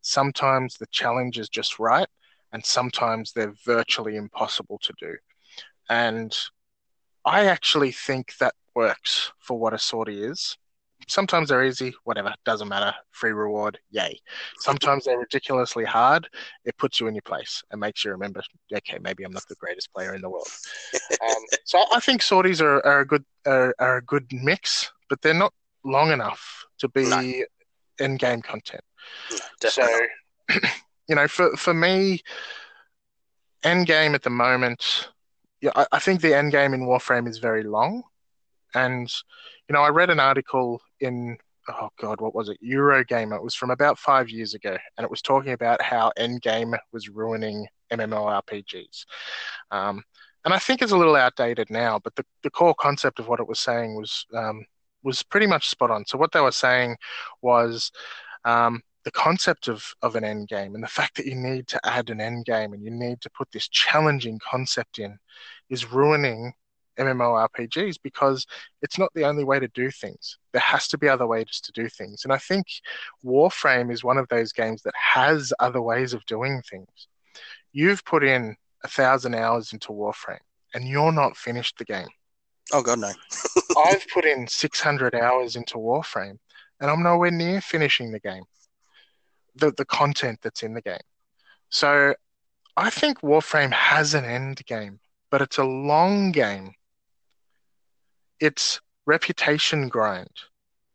sometimes 0.00 0.76
the 0.76 0.86
challenge 0.92 1.38
is 1.38 1.48
just 1.48 1.78
right, 1.78 2.08
and 2.52 2.64
sometimes 2.64 3.32
they're 3.32 3.54
virtually 3.64 4.16
impossible 4.16 4.78
to 4.82 4.92
do. 4.98 5.14
And 5.88 6.36
I 7.24 7.46
actually 7.46 7.92
think 7.92 8.36
that 8.38 8.54
works 8.74 9.32
for 9.38 9.58
what 9.58 9.74
a 9.74 9.78
sortie 9.78 10.22
is. 10.22 10.56
Sometimes 11.08 11.48
they're 11.48 11.64
easy, 11.64 11.94
whatever, 12.04 12.34
doesn't 12.44 12.68
matter. 12.68 12.92
Free 13.12 13.32
reward, 13.32 13.78
yay. 13.90 14.18
Sometimes 14.58 15.04
they're 15.04 15.18
ridiculously 15.18 15.84
hard. 15.84 16.28
It 16.64 16.76
puts 16.78 16.98
you 16.98 17.06
in 17.06 17.14
your 17.14 17.22
place 17.22 17.62
and 17.70 17.80
makes 17.80 18.04
you 18.04 18.10
remember, 18.10 18.42
okay, 18.74 18.98
maybe 19.00 19.22
I'm 19.22 19.32
not 19.32 19.44
the 19.48 19.54
greatest 19.54 19.92
player 19.92 20.14
in 20.14 20.20
the 20.20 20.28
world. 20.28 20.48
um, 21.22 21.36
so 21.64 21.84
I 21.92 22.00
think 22.00 22.22
sorties 22.22 22.60
are, 22.60 22.84
are 22.84 23.00
a 23.00 23.06
good 23.06 23.24
are, 23.46 23.74
are, 23.78 23.98
a 23.98 24.02
good 24.02 24.26
mix, 24.32 24.90
but 25.08 25.22
they're 25.22 25.34
not 25.34 25.52
long 25.84 26.10
enough 26.10 26.66
to 26.78 26.88
be 26.88 27.08
no. 27.08 27.44
in 28.04 28.16
game 28.16 28.42
content. 28.42 28.82
No, 29.62 29.68
so, 29.68 29.86
you 31.08 31.14
know, 31.14 31.28
for 31.28 31.56
for 31.56 31.72
me, 31.72 32.20
end 33.62 33.86
game 33.86 34.14
at 34.14 34.22
the 34.22 34.30
moment, 34.30 35.08
yeah, 35.60 35.70
I, 35.76 35.86
I 35.92 35.98
think 35.98 36.20
the 36.20 36.34
end 36.34 36.52
game 36.52 36.74
in 36.74 36.82
Warframe 36.82 37.28
is 37.28 37.38
very 37.38 37.62
long, 37.62 38.02
and 38.74 39.12
you 39.68 39.74
know, 39.74 39.82
I 39.82 39.88
read 39.88 40.10
an 40.10 40.20
article 40.20 40.80
in 41.00 41.38
oh 41.68 41.90
god, 42.00 42.20
what 42.20 42.34
was 42.34 42.48
it? 42.48 42.58
Eurogamer. 42.62 43.36
It 43.36 43.42
was 43.42 43.54
from 43.54 43.70
about 43.70 43.98
five 43.98 44.30
years 44.30 44.54
ago, 44.54 44.76
and 44.96 45.04
it 45.04 45.10
was 45.10 45.22
talking 45.22 45.52
about 45.52 45.82
how 45.82 46.12
Endgame 46.18 46.76
was 46.92 47.08
ruining 47.08 47.66
MMORPGs. 47.92 49.04
Um, 49.70 50.02
and 50.44 50.54
I 50.54 50.58
think 50.58 50.80
it's 50.80 50.92
a 50.92 50.96
little 50.96 51.16
outdated 51.16 51.70
now, 51.70 51.98
but 51.98 52.14
the, 52.14 52.24
the 52.44 52.50
core 52.50 52.74
concept 52.74 53.18
of 53.18 53.26
what 53.26 53.40
it 53.40 53.48
was 53.48 53.58
saying 53.58 53.96
was 53.96 54.26
um, 54.32 54.64
was 55.02 55.22
pretty 55.22 55.46
much 55.46 55.68
spot 55.68 55.90
on. 55.90 56.04
So 56.06 56.18
what 56.18 56.32
they 56.32 56.40
were 56.40 56.52
saying 56.52 56.96
was 57.42 57.90
um, 58.44 58.82
the 59.04 59.10
concept 59.10 59.68
of, 59.68 59.94
of 60.02 60.16
an 60.16 60.24
end 60.24 60.48
game 60.48 60.74
and 60.74 60.82
the 60.82 60.88
fact 60.88 61.16
that 61.16 61.26
you 61.26 61.34
need 61.34 61.68
to 61.68 61.80
add 61.84 62.10
an 62.10 62.20
end 62.20 62.44
game 62.44 62.72
and 62.72 62.82
you 62.82 62.90
need 62.90 63.20
to 63.20 63.30
put 63.30 63.50
this 63.52 63.68
challenging 63.68 64.38
concept 64.38 64.98
in 64.98 65.18
is 65.70 65.90
ruining 65.92 66.52
MMORPGs 66.96 67.96
because 68.02 68.46
it's 68.82 68.98
not 68.98 69.10
the 69.14 69.24
only 69.24 69.44
way 69.44 69.58
to 69.60 69.68
do 69.68 69.90
things. 69.90 70.38
There 70.52 70.60
has 70.60 70.88
to 70.88 70.98
be 70.98 71.08
other 71.08 71.26
ways 71.26 71.60
to 71.62 71.72
do 71.72 71.88
things. 71.88 72.24
And 72.24 72.32
I 72.32 72.38
think 72.38 72.66
Warframe 73.24 73.92
is 73.92 74.04
one 74.04 74.18
of 74.18 74.28
those 74.28 74.52
games 74.52 74.82
that 74.82 74.94
has 74.96 75.52
other 75.60 75.82
ways 75.82 76.14
of 76.14 76.24
doing 76.26 76.62
things. 76.70 77.08
You've 77.72 78.04
put 78.04 78.24
in 78.24 78.56
a 78.84 78.88
thousand 78.88 79.34
hours 79.34 79.72
into 79.72 79.88
Warframe 79.88 80.38
and 80.74 80.86
you're 80.86 81.12
not 81.12 81.36
finished 81.36 81.78
the 81.78 81.84
game. 81.84 82.08
Oh, 82.72 82.82
God, 82.82 82.98
no. 82.98 83.12
I've 83.78 84.06
put 84.12 84.24
in 84.24 84.46
600 84.46 85.14
hours 85.14 85.56
into 85.56 85.78
Warframe 85.78 86.38
and 86.80 86.90
I'm 86.90 87.02
nowhere 87.02 87.30
near 87.30 87.60
finishing 87.60 88.12
the 88.12 88.20
game, 88.20 88.44
the, 89.54 89.72
the 89.72 89.84
content 89.84 90.40
that's 90.42 90.62
in 90.62 90.74
the 90.74 90.82
game. 90.82 90.98
So 91.68 92.14
I 92.76 92.90
think 92.90 93.20
Warframe 93.20 93.72
has 93.72 94.14
an 94.14 94.24
end 94.24 94.64
game, 94.66 95.00
but 95.30 95.40
it's 95.40 95.58
a 95.58 95.64
long 95.64 96.32
game 96.32 96.74
it's 98.40 98.80
reputation 99.06 99.88
grind. 99.88 100.30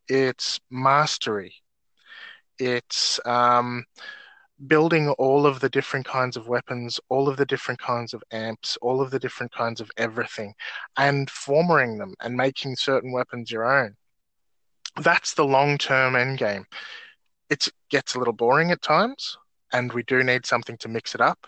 It's 0.07 0.59
mastery. 0.69 1.55
It's 2.59 3.19
um, 3.25 3.85
building 4.67 5.09
all 5.11 5.45
of 5.45 5.59
the 5.59 5.69
different 5.69 6.05
kinds 6.05 6.37
of 6.37 6.47
weapons, 6.47 6.99
all 7.09 7.27
of 7.27 7.37
the 7.37 7.45
different 7.45 7.79
kinds 7.79 8.13
of 8.13 8.23
amps, 8.31 8.77
all 8.81 9.01
of 9.01 9.11
the 9.11 9.19
different 9.19 9.51
kinds 9.51 9.81
of 9.81 9.89
everything, 9.97 10.53
and 10.97 11.29
forming 11.29 11.97
them 11.97 12.13
and 12.21 12.35
making 12.35 12.75
certain 12.75 13.11
weapons 13.11 13.51
your 13.51 13.65
own. 13.65 13.95
That's 15.01 15.33
the 15.33 15.45
long 15.45 15.77
term 15.77 16.15
end 16.15 16.37
game. 16.37 16.65
It 17.49 17.67
gets 17.89 18.15
a 18.15 18.19
little 18.19 18.33
boring 18.33 18.71
at 18.71 18.81
times, 18.81 19.37
and 19.73 19.91
we 19.93 20.03
do 20.03 20.23
need 20.23 20.45
something 20.45 20.77
to 20.77 20.89
mix 20.89 21.15
it 21.15 21.21
up. 21.21 21.47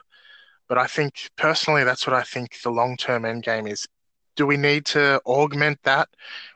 But 0.68 0.78
I 0.78 0.88
think 0.88 1.30
personally, 1.36 1.84
that's 1.84 2.08
what 2.08 2.16
I 2.16 2.24
think 2.24 2.62
the 2.64 2.72
long 2.72 2.98
term 2.98 3.26
end 3.26 3.44
game 3.44 3.68
is. 3.68 3.88
Do 4.36 4.46
we 4.46 4.58
need 4.58 4.86
to 4.88 5.22
augment 5.26 5.80
that 5.84 6.10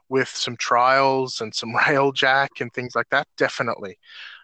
with 0.09 0.30
some 0.30 0.57
trials 0.57 1.41
and 1.41 1.53
some 1.53 1.73
railjack 1.75 2.61
and 2.61 2.73
things 2.73 2.95
like 2.95 3.09
that? 3.09 3.28
Definitely. 3.38 3.97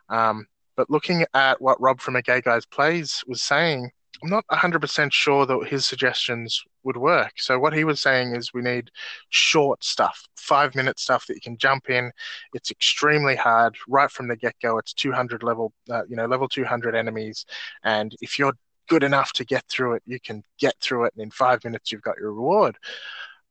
Um, 0.10 0.48
but 0.76 0.90
looking 0.90 1.26
at 1.34 1.62
what 1.62 1.80
Rob 1.82 2.02
from 2.02 2.16
A 2.16 2.22
Gay 2.22 2.42
Guys 2.42 2.66
Plays 2.66 3.24
was 3.28 3.42
saying, 3.42 3.92
I'm 4.24 4.30
not 4.30 4.46
100% 4.52 5.12
sure 5.12 5.46
that 5.46 5.68
his 5.68 5.86
suggestions 5.86 6.64
would 6.84 6.96
work. 6.96 7.34
So 7.38 7.60
what 7.60 7.74
he 7.74 7.84
was 7.84 8.00
saying 8.00 8.36
is 8.36 8.54
we 8.54 8.62
need 8.62 8.90
short 9.30 9.84
stuff, 9.84 10.28
five 10.38 10.76
minute 10.76 10.98
stuff 10.98 11.28
that 11.28 11.36
you 11.36 11.42
can 11.42 11.58
jump 11.58 11.90
in. 11.90 12.12
It's 12.54 12.72
extremely 12.72 13.36
hard 13.36 13.76
right 13.88 14.10
from 14.10 14.30
the 14.30 14.38
get 14.38 14.56
go. 14.62 14.78
It's 14.78 14.94
200 14.94 15.44
level, 15.44 15.74
uh, 15.90 16.04
you 16.08 16.16
know, 16.16 16.26
level 16.26 16.48
200 16.48 16.96
enemies, 16.96 17.46
and 17.84 18.16
if 18.22 18.40
you're 18.40 18.54
good 18.88 19.04
enough 19.04 19.34
to 19.34 19.46
get 19.46 19.64
through 19.70 19.94
it, 19.94 20.04
you 20.06 20.20
can 20.20 20.44
get 20.60 20.76
through 20.82 21.06
it, 21.06 21.14
and 21.16 21.24
in 21.24 21.32
five 21.32 21.64
minutes 21.64 21.92
you've 21.92 22.02
got 22.02 22.18
your 22.18 22.32
reward. 22.32 22.78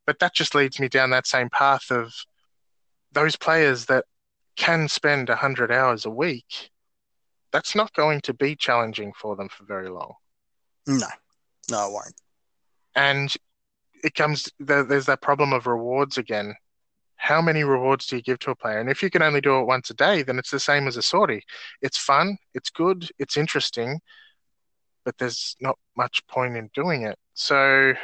But 0.07 0.18
that 0.18 0.35
just 0.35 0.55
leads 0.55 0.80
me 0.80 0.89
down 0.89 1.11
that 1.11 1.26
same 1.26 1.49
path 1.51 1.91
of 1.91 2.14
those 3.12 3.37
players 3.37 3.87
that 3.87 4.05
can 4.57 4.89
spend 4.89 5.28
100 5.28 5.70
hours 5.70 6.05
a 6.05 6.11
week 6.11 6.72
that's 7.53 7.76
not 7.76 7.93
going 7.93 8.20
to 8.22 8.35
be 8.35 8.57
challenging 8.57 9.12
for 9.12 9.37
them 9.37 9.49
for 9.49 9.64
very 9.64 9.89
long. 9.89 10.14
No, 10.87 11.07
no, 11.70 11.87
it 11.87 11.93
won't. 11.93 12.14
And 12.97 13.33
it 14.03 14.14
comes 14.14 14.51
there's 14.59 15.07
that 15.07 15.22
problem 15.22 15.53
of 15.53 15.66
rewards 15.66 16.18
again. 16.18 16.55
How 17.16 17.41
many 17.41 17.62
rewards 17.62 18.07
do 18.07 18.16
you 18.16 18.22
give 18.22 18.41
to 18.41 18.51
a 18.51 18.57
player? 18.57 18.80
And 18.80 18.91
if 18.91 19.01
you 19.01 19.11
can 19.11 19.22
only 19.22 19.41
do 19.41 19.61
it 19.61 19.66
once 19.66 19.91
a 19.91 19.95
day, 19.95 20.22
then 20.22 20.41
it's 20.41 20.51
the 20.51 20.59
same 20.59 20.89
as 20.89 20.97
a 20.97 21.03
sortie. 21.03 21.45
It's 21.80 21.99
fun, 21.99 22.37
it's 22.53 22.70
good, 22.70 23.09
it's 23.20 23.37
interesting, 23.37 24.01
but 25.05 25.18
there's 25.18 25.57
not 25.61 25.78
much 25.96 26.26
point 26.26 26.57
in 26.57 26.70
doing 26.74 27.03
it. 27.03 27.18
So 27.34 27.94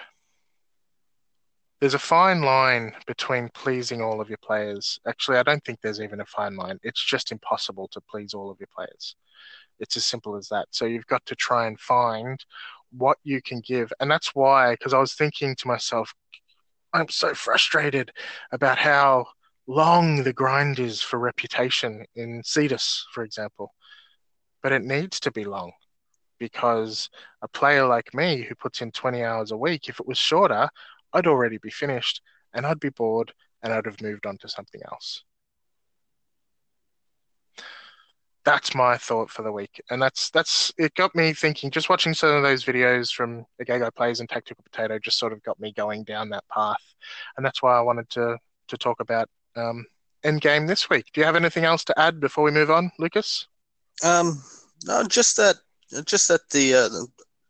there's 1.81 1.95
a 1.95 1.99
fine 1.99 2.43
line 2.43 2.93
between 3.07 3.51
pleasing 3.51 4.03
all 4.03 4.21
of 4.21 4.29
your 4.29 4.39
players. 4.39 4.99
Actually, 5.07 5.39
I 5.39 5.45
don't 5.45 5.65
think 5.65 5.81
there's 5.81 6.01
even 6.01 6.21
a 6.21 6.27
fine 6.27 6.57
line. 6.57 6.79
It's 6.83 7.05
just 7.05 7.31
impossible 7.31 7.89
to 7.93 8.01
please 8.01 8.35
all 8.35 8.51
of 8.51 8.59
your 8.59 8.69
players. 8.75 9.15
It's 9.79 9.97
as 9.97 10.05
simple 10.05 10.37
as 10.37 10.49
that. 10.49 10.67
So 10.71 10.87
you've 10.87 11.07
got 11.07 11.25
to 11.27 11.37
try 11.37 11.67
and 11.69 11.79
find 11.79 12.45
what 12.91 13.19
you 13.23 13.41
can 13.41 13.61
give. 13.61 13.93
And 14.01 14.11
that's 14.11 14.35
why, 14.35 14.73
because 14.73 14.93
I 14.93 14.99
was 14.99 15.15
thinking 15.15 15.55
to 15.55 15.69
myself, 15.69 16.13
I'm 16.93 17.09
so 17.09 17.35
frustrated 17.35 18.11
about 18.51 18.79
how 18.79 19.27
long 19.69 20.25
the 20.25 20.33
grind 20.33 20.81
is 20.81 21.01
for 21.01 21.19
reputation 21.19 22.07
in 22.17 22.43
Cetus, 22.45 23.07
for 23.13 23.23
example. 23.23 23.73
But 24.63 24.73
it 24.73 24.83
needs 24.83 25.21
to 25.21 25.31
be 25.31 25.45
long 25.45 25.73
because 26.39 27.11
a 27.43 27.49
player 27.49 27.87
like 27.87 28.15
me 28.15 28.43
who 28.43 28.55
puts 28.55 28.83
in 28.83 28.91
20 28.93 29.23
hours 29.23 29.51
a 29.51 29.57
week, 29.57 29.89
if 29.89 30.01
it 30.01 30.07
was 30.07 30.19
shorter, 30.19 30.69
I'd 31.13 31.27
already 31.27 31.59
be 31.59 31.71
finished 31.71 32.23
and 32.55 32.67
I'd 32.67 32.81
be 32.81 32.91
bored 32.91 33.33
and 33.63 33.73
I'd 33.73 33.87
have 33.87 34.01
moved 34.01 34.27
on 34.27 34.39
to 34.39 34.49
something 34.49 34.81
else. 34.91 35.25
that's 38.49 38.75
my 38.75 38.97
thought 38.97 39.29
for 39.29 39.43
the 39.43 39.53
week, 39.53 39.79
and 39.91 40.01
that's 40.01 40.31
that's 40.31 40.73
it. 40.79 40.95
Got 40.95 41.15
me 41.15 41.35
thinking. 41.35 41.71
Just 41.71 41.91
watching 41.91 42.15
some 42.15 42.31
of 42.31 42.43
those 42.43 42.65
videos 42.65 43.13
from 43.13 43.45
the 43.59 43.65
Gay 43.67 43.79
Guy 43.79 43.91
Plays 43.91 44.21
and 44.21 44.29
Tactical 44.29 44.65
Potato 44.65 44.99
just 44.99 45.19
sort 45.19 45.35
of 45.35 45.43
got 45.43 45.61
me 45.61 45.71
going 45.75 46.03
down 46.05 46.31
that 46.31 46.45
path, 46.49 46.83
and 47.37 47.45
that's 47.45 47.63
why 47.63 47.77
I 47.77 47.83
wanted 47.83 48.09
to 48.11 48.39
to 48.69 48.79
talk 48.79 49.01
about 49.01 49.29
um, 49.55 49.85
Endgame 50.25 50.67
this 50.67 50.89
week. 50.89 51.05
Do 51.13 51.21
you 51.21 51.27
have 51.27 51.37
anything 51.37 51.65
else 51.65 51.85
to 51.85 51.99
add 51.99 52.21
before 52.21 52.43
we 52.43 52.51
move 52.51 52.71
on, 52.71 52.91
Lucas? 52.99 53.47
Um, 54.03 54.43
no, 54.85 55.05
just 55.05 55.37
that, 55.37 55.57
just 56.05 56.29
that 56.29 56.49
the 56.51 56.75
uh, 56.75 56.89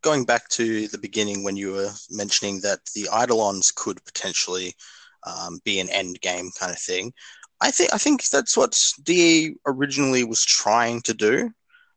going 0.03 0.24
back 0.24 0.49
to 0.51 0.89
the 0.89 0.99
beginning 0.99 1.45
when 1.45 1.57
you 1.57 1.72
were 1.72 1.91
mentioning 2.11 2.61
that 2.61 2.80
the 2.95 3.09
Eidolons 3.12 3.72
could 3.74 4.05
potentially 4.05 4.74
um, 5.26 5.61
be 5.64 5.80
an 5.80 5.89
end 5.91 6.20
game 6.20 6.51
kind 6.59 6.72
of 6.72 6.78
thing. 6.78 7.12
I 7.61 7.70
think 7.70 7.93
I 7.93 7.99
think 7.99 8.28
that's 8.28 8.57
what 8.57 8.78
DE 9.03 9.55
originally 9.66 10.24
was 10.24 10.45
trying 10.45 11.03
to 11.03 11.14
do. 11.14 11.51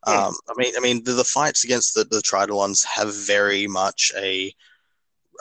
Yeah. 0.07 0.27
Um, 0.27 0.35
I 0.49 0.53
mean, 0.57 0.73
I 0.75 0.79
mean, 0.79 1.03
the, 1.03 1.11
the 1.11 1.23
fights 1.23 1.63
against 1.63 1.93
the, 1.93 2.03
the 2.03 2.21
Tridolons 2.21 2.83
have 2.85 3.13
very 3.13 3.67
much 3.67 4.11
a 4.17 4.51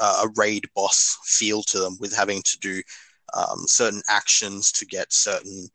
uh, 0.00 0.24
a 0.26 0.32
raid 0.36 0.66
boss 0.74 1.18
feel 1.24 1.62
to 1.64 1.78
them, 1.78 1.96
with 2.00 2.14
having 2.14 2.42
to 2.42 2.58
do 2.60 2.82
um, 3.34 3.64
certain 3.66 4.02
actions 4.08 4.72
to 4.72 4.86
get 4.86 5.12
certain 5.12 5.68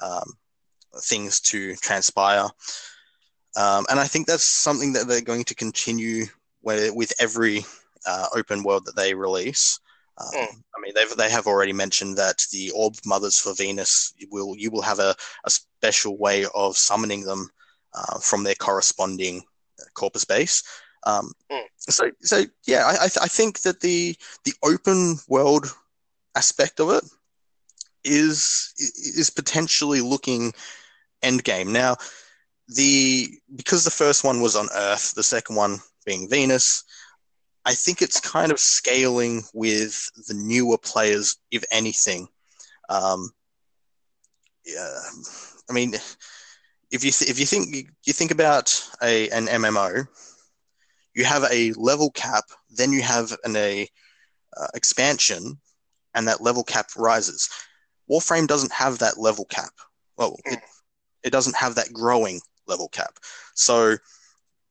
um, 0.00 0.32
things 1.02 1.40
to 1.40 1.74
transpire. 1.76 2.48
Um, 3.56 3.86
and 3.90 4.00
I 4.00 4.04
think 4.04 4.26
that's 4.26 4.62
something 4.62 4.92
that 4.94 5.06
they're 5.06 5.20
going 5.20 5.44
to 5.44 5.54
continue 5.54 6.24
with, 6.62 6.94
with 6.94 7.12
every 7.20 7.64
uh, 8.06 8.26
open 8.34 8.62
world 8.62 8.86
that 8.86 8.96
they 8.96 9.14
release. 9.14 9.78
Um, 10.18 10.28
mm. 10.34 10.46
I 10.76 10.80
mean, 10.80 10.92
they've 10.94 11.16
they 11.16 11.30
have 11.30 11.46
already 11.46 11.72
mentioned 11.72 12.16
that 12.18 12.44
the 12.52 12.70
orb 12.72 12.94
mothers 13.06 13.38
for 13.38 13.54
Venus 13.54 14.12
will 14.30 14.54
you 14.56 14.70
will 14.70 14.82
have 14.82 14.98
a, 14.98 15.14
a 15.44 15.50
special 15.50 16.18
way 16.18 16.44
of 16.54 16.76
summoning 16.76 17.22
them 17.24 17.48
uh, 17.94 18.18
from 18.18 18.44
their 18.44 18.54
corresponding 18.54 19.42
corpus 19.94 20.24
base. 20.24 20.62
Um, 21.04 21.32
mm. 21.50 21.64
So 21.78 22.10
so 22.20 22.44
yeah, 22.66 22.84
I 22.86 23.04
I, 23.04 23.08
th- 23.08 23.22
I 23.22 23.26
think 23.26 23.60
that 23.60 23.80
the 23.80 24.14
the 24.44 24.52
open 24.62 25.16
world 25.28 25.74
aspect 26.36 26.80
of 26.80 26.90
it 26.90 27.04
is 28.04 28.74
is 28.78 29.30
potentially 29.30 30.00
looking 30.00 30.52
endgame 31.22 31.68
now. 31.68 31.96
The 32.68 33.28
because 33.54 33.84
the 33.84 33.90
first 33.90 34.24
one 34.24 34.40
was 34.40 34.56
on 34.56 34.68
Earth, 34.74 35.14
the 35.14 35.22
second 35.22 35.56
one 35.56 35.80
being 36.06 36.28
Venus. 36.28 36.84
I 37.64 37.74
think 37.74 38.02
it's 38.02 38.20
kind 38.20 38.50
of 38.50 38.58
scaling 38.58 39.42
with 39.54 40.10
the 40.26 40.34
newer 40.34 40.78
players, 40.78 41.36
if 41.50 41.62
anything. 41.70 42.26
Um, 42.88 43.30
yeah, 44.66 44.98
I 45.70 45.72
mean, 45.72 45.94
if 46.90 47.04
you 47.04 47.10
th- 47.10 47.30
if 47.30 47.38
you 47.38 47.46
think 47.46 47.88
you 48.04 48.12
think 48.12 48.30
about 48.30 48.72
a 49.02 49.28
an 49.30 49.46
MMO, 49.46 50.06
you 51.14 51.24
have 51.24 51.44
a 51.50 51.72
level 51.72 52.10
cap, 52.10 52.44
then 52.70 52.92
you 52.92 53.02
have 53.02 53.36
an 53.44 53.56
a 53.56 53.88
uh, 54.56 54.68
expansion, 54.74 55.60
and 56.14 56.28
that 56.28 56.42
level 56.42 56.64
cap 56.64 56.90
rises. 56.96 57.48
Warframe 58.10 58.46
doesn't 58.46 58.72
have 58.72 58.98
that 58.98 59.18
level 59.18 59.44
cap. 59.46 59.72
Well, 60.16 60.36
it, 60.44 60.60
it 61.22 61.30
doesn't 61.30 61.56
have 61.56 61.76
that 61.76 61.92
growing 61.92 62.40
level 62.72 62.88
cap. 62.88 63.18
So, 63.54 63.90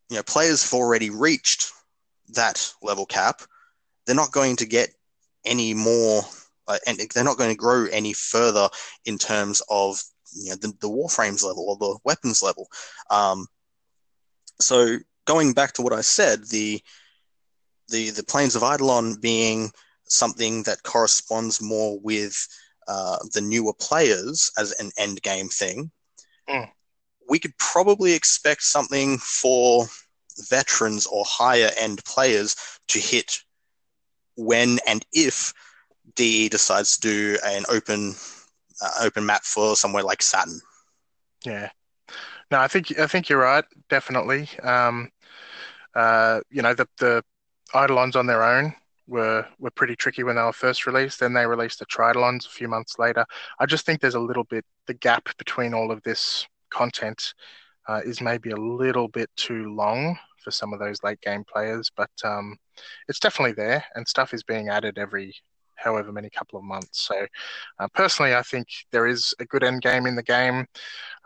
you 0.10 0.18
know, 0.18 0.24
players 0.24 0.64
have 0.64 0.74
already 0.74 1.10
reached 1.10 1.72
that 2.34 2.74
level 2.82 3.06
cap, 3.06 3.42
they're 4.06 4.16
not 4.16 4.32
going 4.32 4.56
to 4.58 4.66
get 4.66 4.90
any 5.46 5.74
more, 5.74 6.24
uh, 6.68 6.78
and 6.88 7.00
they're 7.14 7.24
not 7.24 7.38
going 7.38 7.50
to 7.50 7.56
grow 7.56 7.86
any 7.92 8.14
further 8.14 8.70
in 9.06 9.18
terms 9.18 9.62
of 9.70 10.02
you 10.34 10.50
know 10.52 10.56
the, 10.56 10.74
the 10.82 10.90
warframes 10.90 11.44
level 11.44 11.66
or 11.68 11.78
the 11.78 12.00
weapons 12.04 12.42
level. 12.42 12.68
Um, 13.10 13.48
so 14.60 14.98
going 15.26 15.54
back 15.54 15.74
to 15.74 15.82
what 15.82 15.94
I 15.94 16.02
said, 16.02 16.48
the 16.50 16.82
the 17.90 18.12
the 18.12 18.24
plains 18.24 18.56
of 18.56 18.64
Eidolon 18.64 19.16
being 19.20 19.72
something 20.08 20.64
that 20.64 20.84
corresponds 20.84 21.62
more 21.62 22.00
with 22.00 22.36
uh, 22.88 23.18
the 23.34 23.42
newer 23.42 23.74
players 23.80 24.52
as 24.58 24.72
an 24.74 24.92
end 24.98 25.22
game 25.22 25.48
thing. 25.48 25.92
Mm. 26.50 26.70
We 27.30 27.40
could 27.40 27.58
probably 27.58 28.14
expect 28.14 28.64
something 28.64 29.18
for 29.18 29.86
veterans 30.50 31.06
or 31.06 31.24
higher 31.28 31.72
end 31.78 32.04
players 32.06 32.56
to 32.90 33.00
hit 33.00 33.40
when 34.36 34.80
and 34.88 35.06
if 35.14 35.54
DE 36.16 36.50
decides 36.50 36.98
to 36.98 37.02
do 37.02 37.38
an 37.46 37.66
open 37.70 38.16
uh, 38.82 38.92
open 39.02 39.26
map 39.26 39.44
for 39.44 39.76
somewhere 39.76 40.04
like 40.04 40.22
Saturn. 40.22 40.60
Yeah. 41.46 41.70
No, 42.50 42.60
I 42.60 42.68
think 42.68 42.98
I 43.00 43.08
think 43.08 43.30
you're 43.30 43.40
right. 43.40 43.64
Definitely. 43.90 44.50
Um, 44.64 45.12
uh, 45.96 46.42
you 46.50 46.62
know, 46.62 46.74
the 46.74 46.88
the 46.98 47.24
Eidolons 47.74 48.16
on 48.16 48.28
their 48.28 48.44
own 48.44 48.74
were 49.08 49.46
were 49.60 49.72
pretty 49.72 49.96
tricky 49.96 50.24
when 50.24 50.36
they 50.36 50.42
were 50.42 50.54
first 50.54 50.86
released. 50.86 51.20
Then 51.20 51.34
they 51.34 51.46
released 51.46 51.80
the 51.80 51.86
Tridolons 51.86 52.46
a 52.46 52.50
few 52.50 52.68
months 52.68 53.00
later. 53.00 53.26
I 53.60 53.66
just 53.66 53.86
think 53.86 54.02
there's 54.02 54.16
a 54.16 54.20
little 54.20 54.44
bit 54.44 54.66
the 54.88 54.94
gap 54.94 55.30
between 55.38 55.74
all 55.74 55.92
of 55.92 56.04
this 56.04 56.46
content 56.72 57.34
uh, 57.88 58.02
is 58.04 58.22
maybe 58.22 58.52
a 58.52 58.58
little 58.58 59.08
bit 59.08 59.30
too 59.36 59.74
long 59.74 60.18
for 60.44 60.52
some 60.52 60.74
of 60.74 60.80
those 60.80 61.04
late 61.04 61.22
game 61.22 61.44
players, 61.44 61.92
but 61.96 62.10
um, 62.24 62.58
it's 63.08 63.20
definitely 63.20 63.54
there, 63.54 63.84
and 63.96 64.08
stuff 64.08 64.34
is 64.34 64.44
being 64.44 64.70
added 64.70 64.98
every 64.98 65.34
however 65.76 66.12
many 66.12 66.30
couple 66.30 66.60
of 66.60 66.66
months. 66.66 67.08
So, 67.08 67.26
uh, 67.80 67.88
personally, 67.94 68.36
I 68.36 68.44
think 68.44 68.68
there 68.92 69.08
is 69.08 69.34
a 69.40 69.46
good 69.46 69.64
end 69.64 69.82
game 69.82 70.06
in 70.06 70.16
the 70.16 70.24
game. 70.24 70.66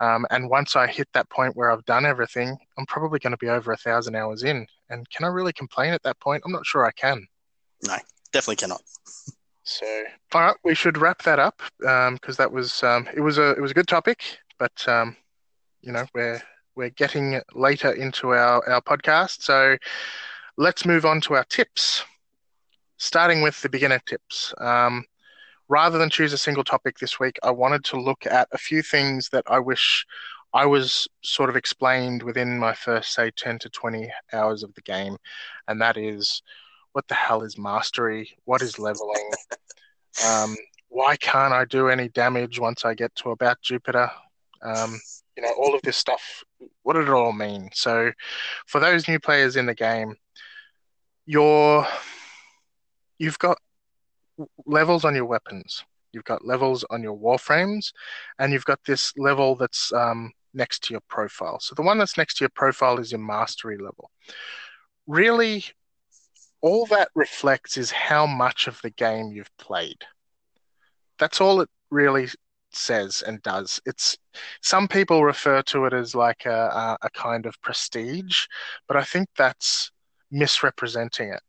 Um, 0.00 0.26
and 0.30 0.48
once 0.48 0.76
I 0.76 0.86
hit 0.86 1.08
that 1.12 1.28
point 1.30 1.56
where 1.56 1.70
I've 1.70 1.84
done 1.84 2.06
everything, 2.06 2.56
I'm 2.78 2.86
probably 2.86 3.18
going 3.18 3.32
to 3.32 3.36
be 3.36 3.48
over 3.48 3.72
a 3.72 3.76
thousand 3.76 4.16
hours 4.16 4.42
in. 4.44 4.66
And 4.90 5.08
can 5.10 5.24
I 5.24 5.28
really 5.28 5.52
complain 5.52 5.92
at 5.92 6.02
that 6.04 6.18
point? 6.20 6.42
I'm 6.44 6.52
not 6.52 6.66
sure 6.66 6.86
I 6.86 6.92
can. 6.92 7.26
No, 7.86 7.96
definitely 8.32 8.56
cannot. 8.56 8.82
So, 9.64 10.04
all 10.32 10.42
right, 10.42 10.56
we 10.64 10.74
should 10.74 10.96
wrap 10.98 11.22
that 11.22 11.38
up 11.38 11.60
because 11.80 12.08
um, 12.08 12.34
that 12.38 12.52
was 12.52 12.82
um, 12.82 13.08
it 13.14 13.20
was 13.20 13.36
a 13.38 13.50
it 13.50 13.60
was 13.60 13.72
a 13.72 13.74
good 13.74 13.88
topic, 13.88 14.22
but 14.58 14.86
um, 14.88 15.16
you 15.86 15.92
know 15.92 16.04
we're 16.14 16.42
we're 16.74 16.90
getting 16.90 17.40
later 17.54 17.92
into 17.92 18.30
our 18.30 18.68
our 18.68 18.82
podcast, 18.82 19.42
so 19.42 19.78
let's 20.58 20.84
move 20.84 21.06
on 21.06 21.20
to 21.22 21.34
our 21.34 21.44
tips. 21.44 22.04
Starting 22.98 23.42
with 23.42 23.60
the 23.62 23.68
beginner 23.68 24.00
tips. 24.06 24.54
Um, 24.58 25.04
rather 25.68 25.98
than 25.98 26.08
choose 26.10 26.32
a 26.32 26.38
single 26.38 26.64
topic 26.64 26.98
this 26.98 27.20
week, 27.20 27.38
I 27.42 27.50
wanted 27.50 27.84
to 27.84 28.00
look 28.00 28.26
at 28.26 28.48
a 28.52 28.58
few 28.58 28.80
things 28.82 29.28
that 29.30 29.44
I 29.46 29.58
wish 29.58 30.06
I 30.54 30.64
was 30.64 31.06
sort 31.22 31.50
of 31.50 31.56
explained 31.56 32.22
within 32.22 32.58
my 32.58 32.72
first, 32.72 33.12
say, 33.12 33.30
10 33.36 33.58
to 33.60 33.68
20 33.68 34.10
hours 34.32 34.62
of 34.62 34.72
the 34.74 34.80
game. 34.80 35.18
And 35.68 35.78
that 35.82 35.98
is 35.98 36.40
what 36.92 37.06
the 37.08 37.14
hell 37.14 37.42
is 37.42 37.58
mastery? 37.58 38.30
What 38.46 38.62
is 38.62 38.78
leveling? 38.78 39.30
um, 40.26 40.56
why 40.88 41.16
can't 41.16 41.52
I 41.52 41.66
do 41.66 41.88
any 41.88 42.08
damage 42.08 42.58
once 42.58 42.86
I 42.86 42.94
get 42.94 43.14
to 43.16 43.30
about 43.30 43.60
Jupiter? 43.60 44.10
Um, 44.62 44.98
you 45.36 45.42
know, 45.42 45.52
all 45.58 45.74
of 45.74 45.82
this 45.82 45.96
stuff. 45.96 46.44
What 46.82 46.94
did 46.94 47.08
it 47.08 47.10
all 47.10 47.32
mean? 47.32 47.70
So, 47.74 48.12
for 48.66 48.80
those 48.80 49.08
new 49.08 49.20
players 49.20 49.56
in 49.56 49.66
the 49.66 49.74
game, 49.74 50.16
you're 51.26 51.86
you've 53.18 53.38
got 53.38 53.58
levels 54.66 55.04
on 55.04 55.14
your 55.14 55.24
weapons. 55.26 55.84
You've 56.12 56.24
got 56.24 56.46
levels 56.46 56.84
on 56.90 57.02
your 57.02 57.18
warframes, 57.18 57.92
and 58.38 58.52
you've 58.52 58.64
got 58.64 58.80
this 58.86 59.12
level 59.18 59.54
that's 59.56 59.92
um, 59.92 60.32
next 60.54 60.84
to 60.84 60.94
your 60.94 61.02
profile. 61.08 61.60
So 61.60 61.74
the 61.74 61.82
one 61.82 61.98
that's 61.98 62.16
next 62.16 62.38
to 62.38 62.44
your 62.44 62.50
profile 62.54 62.98
is 62.98 63.12
your 63.12 63.20
mastery 63.20 63.76
level. 63.76 64.10
Really, 65.06 65.64
all 66.62 66.86
that 66.86 67.08
reflects 67.14 67.76
is 67.76 67.90
how 67.90 68.26
much 68.26 68.66
of 68.66 68.80
the 68.82 68.90
game 68.90 69.32
you've 69.32 69.54
played. 69.58 70.04
That's 71.18 71.40
all 71.40 71.60
it 71.60 71.68
really 71.90 72.28
says 72.72 73.22
and 73.26 73.42
does. 73.42 73.80
It's 73.86 74.16
some 74.62 74.88
people 74.88 75.24
refer 75.24 75.62
to 75.62 75.84
it 75.86 75.92
as 75.92 76.14
like 76.14 76.46
a, 76.46 76.96
a, 77.02 77.10
kind 77.10 77.46
of 77.46 77.60
prestige, 77.62 78.46
but 78.88 78.96
I 78.96 79.04
think 79.04 79.28
that's 79.36 79.90
misrepresenting 80.30 81.32
it 81.32 81.40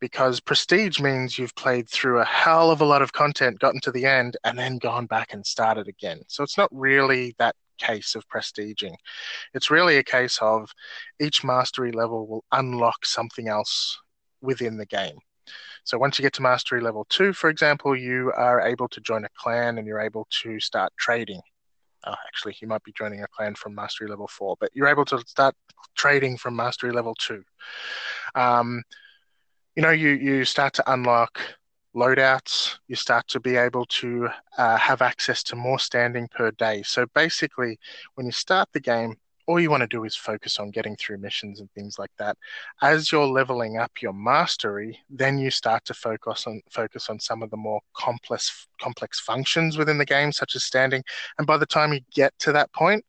because 0.00 0.40
prestige 0.40 0.98
means 0.98 1.38
you've 1.38 1.54
played 1.54 1.88
through 1.88 2.18
a 2.18 2.24
hell 2.24 2.72
of 2.72 2.80
a 2.80 2.84
lot 2.84 3.02
of 3.02 3.12
content, 3.12 3.60
gotten 3.60 3.80
to 3.82 3.92
the 3.92 4.04
end, 4.04 4.36
and 4.42 4.58
then 4.58 4.78
gone 4.78 5.06
back 5.06 5.32
and 5.32 5.46
started 5.46 5.86
again. 5.86 6.20
So 6.26 6.42
it's 6.42 6.58
not 6.58 6.68
really 6.72 7.36
that 7.38 7.54
case 7.78 8.16
of 8.16 8.26
prestiging. 8.28 8.94
It's 9.54 9.70
really 9.70 9.98
a 9.98 10.02
case 10.02 10.38
of 10.42 10.70
each 11.20 11.44
mastery 11.44 11.92
level 11.92 12.26
will 12.26 12.44
unlock 12.50 13.06
something 13.06 13.46
else 13.46 13.96
within 14.40 14.76
the 14.76 14.86
game. 14.86 15.18
So 15.84 15.98
once 15.98 16.18
you 16.18 16.22
get 16.22 16.32
to 16.34 16.42
mastery 16.42 16.80
level 16.80 17.06
two, 17.08 17.32
for 17.32 17.50
example, 17.50 17.96
you 17.96 18.32
are 18.36 18.60
able 18.60 18.88
to 18.88 19.00
join 19.00 19.24
a 19.24 19.28
clan 19.36 19.78
and 19.78 19.86
you're 19.86 20.00
able 20.00 20.26
to 20.42 20.60
start 20.60 20.92
trading. 20.98 21.40
Oh, 22.04 22.14
actually, 22.26 22.56
you 22.60 22.68
might 22.68 22.82
be 22.82 22.92
joining 22.92 23.22
a 23.22 23.28
clan 23.28 23.54
from 23.54 23.74
mastery 23.74 24.08
level 24.08 24.28
four, 24.28 24.56
but 24.58 24.70
you're 24.74 24.88
able 24.88 25.04
to 25.06 25.18
start 25.26 25.54
trading 25.96 26.36
from 26.36 26.56
mastery 26.56 26.92
level 26.92 27.14
two. 27.14 27.44
Um, 28.34 28.82
you 29.76 29.82
know, 29.82 29.90
you 29.90 30.10
you 30.10 30.44
start 30.44 30.74
to 30.74 30.92
unlock 30.92 31.38
loadouts. 31.94 32.78
You 32.88 32.96
start 32.96 33.28
to 33.28 33.40
be 33.40 33.56
able 33.56 33.84
to 33.86 34.28
uh, 34.58 34.76
have 34.76 35.02
access 35.02 35.42
to 35.44 35.56
more 35.56 35.78
standing 35.78 36.28
per 36.28 36.50
day. 36.50 36.82
So 36.82 37.06
basically, 37.14 37.78
when 38.14 38.26
you 38.26 38.32
start 38.32 38.68
the 38.72 38.80
game, 38.80 39.16
all 39.46 39.60
you 39.60 39.70
want 39.70 39.82
to 39.82 39.86
do 39.86 40.04
is 40.04 40.14
focus 40.14 40.58
on 40.58 40.70
getting 40.70 40.96
through 40.96 41.18
missions 41.18 41.60
and 41.60 41.70
things 41.72 41.98
like 41.98 42.10
that. 42.18 42.36
As 42.80 43.10
you're 43.10 43.26
leveling 43.26 43.76
up 43.76 43.90
your 44.00 44.12
mastery, 44.12 44.98
then 45.10 45.38
you 45.38 45.50
start 45.50 45.84
to 45.86 45.94
focus 45.94 46.46
on 46.46 46.60
focus 46.70 47.08
on 47.10 47.18
some 47.18 47.42
of 47.42 47.50
the 47.50 47.56
more 47.56 47.80
complex 47.94 48.68
complex 48.80 49.20
functions 49.20 49.76
within 49.76 49.98
the 49.98 50.04
game, 50.04 50.32
such 50.32 50.54
as 50.54 50.64
standing. 50.64 51.02
And 51.38 51.46
by 51.46 51.56
the 51.56 51.66
time 51.66 51.92
you 51.92 52.00
get 52.14 52.32
to 52.40 52.52
that 52.52 52.72
point, 52.72 53.04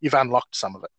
you've 0.00 0.14
unlocked 0.14 0.56
some 0.56 0.76
of 0.76 0.84
it 0.84 0.90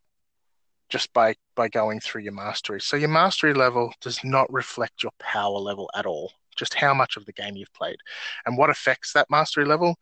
just 0.90 1.12
by 1.14 1.36
by 1.56 1.68
going 1.68 2.00
through 2.00 2.22
your 2.22 2.34
mastery. 2.34 2.82
So 2.82 2.98
your 2.98 3.10
mastery 3.10 3.54
level 3.54 3.94
does 4.02 4.24
not 4.24 4.52
reflect 4.52 5.04
your 5.04 5.14
power 5.20 5.58
level 5.58 5.90
at 5.96 6.06
all. 6.06 6.32
Just 6.56 6.74
how 6.74 6.94
much 6.94 7.18
of 7.18 7.26
the 7.26 7.34
game 7.34 7.56
you've 7.56 7.74
played, 7.74 7.98
and 8.46 8.58
what 8.58 8.70
affects 8.70 9.14
that 9.14 9.30
mastery 9.30 9.66
level, 9.66 9.96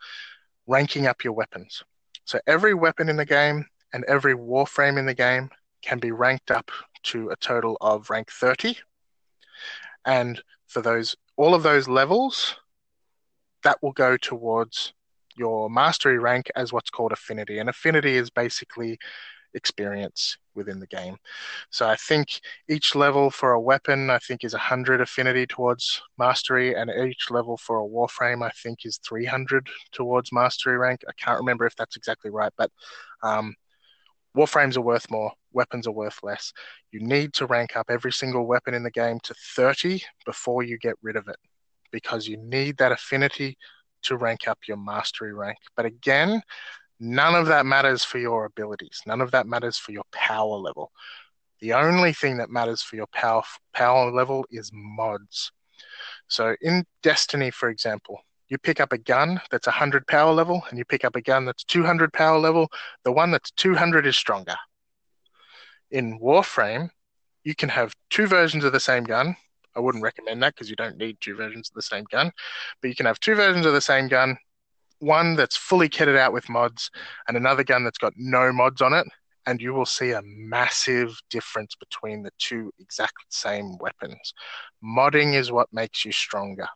ranking 0.67 1.07
up 1.07 1.23
your 1.23 1.33
weapons. 1.33 1.83
So 2.25 2.39
every 2.47 2.73
weapon 2.73 3.09
in 3.09 3.17
the 3.17 3.25
game 3.25 3.65
and 3.93 4.03
every 4.05 4.35
warframe 4.35 4.97
in 4.97 5.05
the 5.05 5.13
game 5.13 5.49
can 5.81 5.99
be 5.99 6.11
ranked 6.11 6.51
up 6.51 6.71
to 7.03 7.29
a 7.29 7.35
total 7.35 7.77
of 7.81 8.09
rank 8.09 8.31
30. 8.31 8.77
And 10.05 10.41
for 10.67 10.81
those 10.81 11.15
all 11.37 11.55
of 11.55 11.63
those 11.63 11.87
levels, 11.87 12.55
that 13.63 13.81
will 13.81 13.91
go 13.91 14.17
towards 14.17 14.93
your 15.35 15.69
mastery 15.69 16.19
rank 16.19 16.51
as 16.55 16.71
what's 16.71 16.89
called 16.89 17.11
affinity. 17.11 17.59
And 17.59 17.69
affinity 17.69 18.17
is 18.17 18.29
basically 18.29 18.99
experience 19.55 20.37
within 20.55 20.79
the 20.79 20.87
game. 20.87 21.17
So 21.69 21.87
I 21.87 21.95
think 21.95 22.41
each 22.69 22.95
level 22.95 23.29
for 23.29 23.53
a 23.53 23.61
weapon, 23.61 24.09
I 24.09 24.19
think, 24.19 24.43
is 24.43 24.53
100 24.53 25.01
affinity 25.01 25.47
towards 25.47 26.01
mastery, 26.17 26.75
and 26.75 26.91
each 26.91 27.31
level 27.31 27.57
for 27.57 27.79
a 27.79 27.87
warframe, 27.87 28.45
I 28.45 28.51
think, 28.51 28.85
is 28.85 28.99
300 29.07 29.67
towards 29.91 30.31
mastery 30.31 30.77
rank. 30.77 31.01
I 31.07 31.13
can't 31.13 31.39
remember 31.39 31.65
if 31.65 31.75
that's 31.75 31.95
exactly 31.95 32.31
right, 32.31 32.53
but 32.57 32.71
um, 33.23 33.55
Warframes 34.35 34.77
are 34.77 34.81
worth 34.81 35.09
more, 35.11 35.31
weapons 35.51 35.87
are 35.87 35.91
worth 35.91 36.19
less. 36.23 36.51
You 36.91 36.99
need 36.99 37.33
to 37.33 37.45
rank 37.45 37.75
up 37.75 37.87
every 37.89 38.11
single 38.11 38.45
weapon 38.47 38.73
in 38.73 38.83
the 38.83 38.91
game 38.91 39.19
to 39.23 39.35
30 39.55 40.03
before 40.25 40.63
you 40.63 40.77
get 40.77 40.95
rid 41.01 41.15
of 41.15 41.27
it 41.27 41.37
because 41.91 42.27
you 42.27 42.37
need 42.37 42.77
that 42.77 42.91
affinity 42.91 43.57
to 44.03 44.17
rank 44.17 44.47
up 44.47 44.59
your 44.67 44.77
mastery 44.77 45.33
rank. 45.33 45.57
But 45.75 45.85
again, 45.85 46.41
none 46.99 47.35
of 47.35 47.47
that 47.47 47.65
matters 47.65 48.03
for 48.03 48.17
your 48.17 48.45
abilities, 48.45 49.01
none 49.05 49.21
of 49.21 49.31
that 49.31 49.47
matters 49.47 49.77
for 49.77 49.91
your 49.91 50.03
power 50.11 50.57
level. 50.57 50.91
The 51.61 51.73
only 51.73 52.11
thing 52.11 52.37
that 52.37 52.49
matters 52.49 52.81
for 52.81 52.97
your 52.97 53.07
power 53.07 53.43
power 53.73 54.11
level 54.11 54.45
is 54.51 54.71
mods. 54.73 55.51
So 56.27 56.55
in 56.61 56.85
Destiny, 57.01 57.51
for 57.51 57.69
example, 57.69 58.19
you 58.49 58.57
pick 58.57 58.79
up 58.79 58.93
a 58.93 58.97
gun 58.97 59.41
that's 59.51 59.67
100 59.67 60.07
power 60.07 60.31
level 60.31 60.63
and 60.69 60.77
you 60.77 60.85
pick 60.85 61.05
up 61.05 61.15
a 61.15 61.21
gun 61.21 61.45
that's 61.45 61.63
200 61.63 62.11
power 62.13 62.39
level, 62.39 62.69
the 63.03 63.11
one 63.11 63.31
that's 63.31 63.51
200 63.51 64.05
is 64.05 64.15
stronger. 64.15 64.55
In 65.91 66.19
Warframe, 66.19 66.89
you 67.43 67.55
can 67.55 67.69
have 67.69 67.93
two 68.09 68.27
versions 68.27 68.63
of 68.63 68.71
the 68.71 68.79
same 68.79 69.03
gun. 69.03 69.35
I 69.75 69.79
wouldn't 69.79 70.03
recommend 70.03 70.41
that 70.43 70.53
because 70.53 70.69
you 70.69 70.75
don't 70.75 70.97
need 70.97 71.17
two 71.19 71.35
versions 71.35 71.69
of 71.69 71.75
the 71.75 71.81
same 71.81 72.05
gun, 72.11 72.31
but 72.81 72.87
you 72.89 72.95
can 72.95 73.05
have 73.05 73.19
two 73.19 73.35
versions 73.35 73.65
of 73.65 73.73
the 73.73 73.81
same 73.81 74.07
gun, 74.07 74.37
one 74.99 75.35
that's 75.35 75.57
fully 75.57 75.89
kitted 75.89 76.17
out 76.17 76.33
with 76.33 76.49
mods 76.49 76.89
and 77.27 77.35
another 77.35 77.63
gun 77.63 77.83
that's 77.83 77.97
got 77.97 78.13
no 78.15 78.51
mods 78.53 78.81
on 78.81 78.93
it, 78.93 79.07
and 79.45 79.61
you 79.61 79.73
will 79.73 79.85
see 79.85 80.11
a 80.11 80.21
massive 80.23 81.19
difference 81.29 81.75
between 81.75 82.23
the 82.23 82.31
two 82.37 82.71
exact 82.79 83.13
same 83.29 83.77
weapons. 83.79 84.33
Modding 84.83 85.33
is 85.33 85.51
what 85.51 85.73
makes 85.73 86.05
you 86.05 86.11
stronger. 86.11 86.67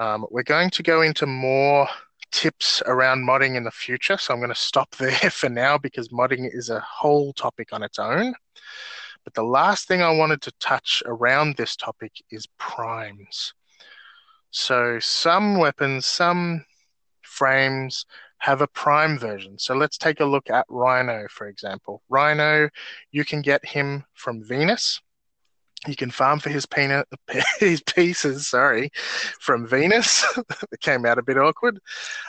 Um, 0.00 0.26
we're 0.30 0.42
going 0.42 0.70
to 0.70 0.82
go 0.82 1.02
into 1.02 1.26
more 1.26 1.86
tips 2.32 2.82
around 2.86 3.28
modding 3.28 3.54
in 3.54 3.64
the 3.64 3.70
future, 3.70 4.16
so 4.16 4.32
I'm 4.32 4.40
going 4.40 4.48
to 4.48 4.54
stop 4.54 4.90
there 4.96 5.30
for 5.30 5.50
now 5.50 5.76
because 5.76 6.08
modding 6.08 6.48
is 6.50 6.70
a 6.70 6.80
whole 6.80 7.34
topic 7.34 7.68
on 7.74 7.82
its 7.82 7.98
own. 7.98 8.34
But 9.24 9.34
the 9.34 9.42
last 9.42 9.86
thing 9.86 10.00
I 10.00 10.10
wanted 10.10 10.40
to 10.42 10.52
touch 10.58 11.02
around 11.04 11.56
this 11.56 11.76
topic 11.76 12.12
is 12.30 12.48
primes. 12.58 13.52
So 14.50 14.98
some 15.00 15.58
weapons, 15.58 16.06
some 16.06 16.64
frames 17.20 18.06
have 18.38 18.62
a 18.62 18.68
prime 18.68 19.18
version. 19.18 19.58
So 19.58 19.74
let's 19.74 19.98
take 19.98 20.20
a 20.20 20.24
look 20.24 20.48
at 20.48 20.64
Rhino, 20.70 21.26
for 21.28 21.46
example. 21.46 22.02
Rhino, 22.08 22.70
you 23.12 23.26
can 23.26 23.42
get 23.42 23.62
him 23.66 24.04
from 24.14 24.42
Venus. 24.42 24.98
You 25.86 25.96
can 25.96 26.10
farm 26.10 26.40
for 26.40 26.50
his 26.50 26.66
peanut, 26.66 27.08
his 27.58 27.82
pieces, 27.82 28.48
sorry, 28.48 28.90
from 29.40 29.66
Venus. 29.66 30.26
it 30.72 30.80
came 30.80 31.06
out 31.06 31.18
a 31.18 31.22
bit 31.22 31.38
awkward. 31.38 31.80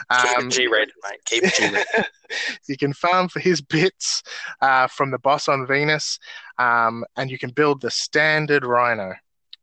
Um, 0.10 0.44
Keep 0.44 0.52
G-rated, 0.52 0.94
mate. 1.04 1.20
Keep 1.26 1.44
G-rated. 1.54 2.06
you 2.70 2.78
can 2.78 2.94
farm 2.94 3.28
for 3.28 3.42
his 3.42 3.62
bits 3.62 4.24
uh, 4.62 4.88
from 4.88 5.12
the 5.12 5.20
boss 5.20 5.50
on 5.50 5.68
Venus, 5.68 6.18
um, 6.60 7.04
and 7.18 7.30
you 7.30 7.38
can 7.38 7.50
build 7.50 7.82
the 7.82 7.92
standard 7.92 8.64
Rhino. 8.64 9.16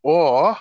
Or, 0.02 0.56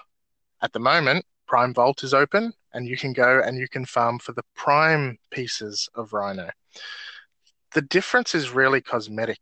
at 0.62 0.72
the 0.72 0.80
moment, 0.80 1.26
Prime 1.48 1.74
Vault 1.74 2.04
is 2.04 2.14
open, 2.14 2.54
and 2.74 2.88
you 2.88 2.96
can 2.96 3.12
go 3.12 3.42
and 3.44 3.58
you 3.58 3.68
can 3.68 3.86
farm 3.86 4.20
for 4.20 4.32
the 4.32 4.44
prime 4.56 5.18
pieces 5.32 5.90
of 5.96 6.14
Rhino. 6.14 6.50
The 7.74 7.82
difference 7.82 8.34
is 8.34 8.52
really 8.52 8.82
cosmetic 8.82 9.40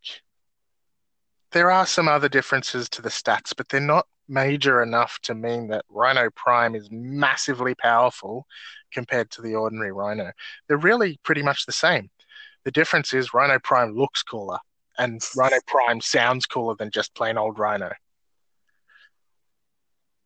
there 1.52 1.70
are 1.70 1.86
some 1.86 2.08
other 2.08 2.28
differences 2.28 2.88
to 2.90 3.02
the 3.02 3.08
stats, 3.08 3.52
but 3.56 3.68
they're 3.68 3.80
not 3.80 4.06
major 4.28 4.82
enough 4.82 5.18
to 5.20 5.34
mean 5.34 5.68
that 5.68 5.84
Rhino 5.88 6.30
Prime 6.34 6.74
is 6.74 6.88
massively 6.90 7.74
powerful 7.74 8.46
compared 8.92 9.30
to 9.32 9.42
the 9.42 9.54
ordinary 9.54 9.92
Rhino. 9.92 10.32
They're 10.66 10.76
really 10.76 11.18
pretty 11.22 11.42
much 11.42 11.66
the 11.66 11.72
same. 11.72 12.10
The 12.64 12.72
difference 12.72 13.14
is 13.14 13.32
Rhino 13.32 13.58
Prime 13.60 13.94
looks 13.94 14.22
cooler, 14.22 14.58
and 14.98 15.20
Rhino 15.36 15.58
Prime 15.66 16.00
sounds 16.00 16.46
cooler 16.46 16.74
than 16.74 16.90
just 16.90 17.14
plain 17.14 17.38
old 17.38 17.58
Rhino. 17.58 17.92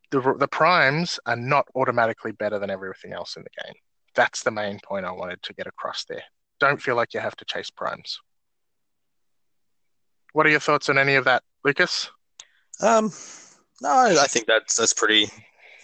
The, 0.09 0.35
the 0.37 0.47
primes 0.47 1.19
are 1.25 1.35
not 1.35 1.67
automatically 1.75 2.31
better 2.31 2.59
than 2.59 2.69
everything 2.69 3.13
else 3.13 3.37
in 3.37 3.43
the 3.43 3.63
game. 3.63 3.75
That's 4.15 4.43
the 4.43 4.51
main 4.51 4.79
point 4.83 5.05
I 5.05 5.11
wanted 5.11 5.41
to 5.43 5.53
get 5.53 5.67
across 5.67 6.03
there. 6.05 6.23
Don't 6.59 6.81
feel 6.81 6.95
like 6.95 7.13
you 7.13 7.21
have 7.21 7.35
to 7.37 7.45
chase 7.45 7.69
primes. 7.69 8.19
What 10.33 10.45
are 10.45 10.49
your 10.49 10.59
thoughts 10.59 10.89
on 10.89 10.97
any 10.97 11.15
of 11.15 11.25
that, 11.25 11.43
Lucas? 11.63 12.09
Um, 12.81 13.11
no, 13.81 13.89
I 13.91 14.27
think 14.27 14.47
that's 14.47 14.75
that's 14.75 14.93
pretty 14.93 15.29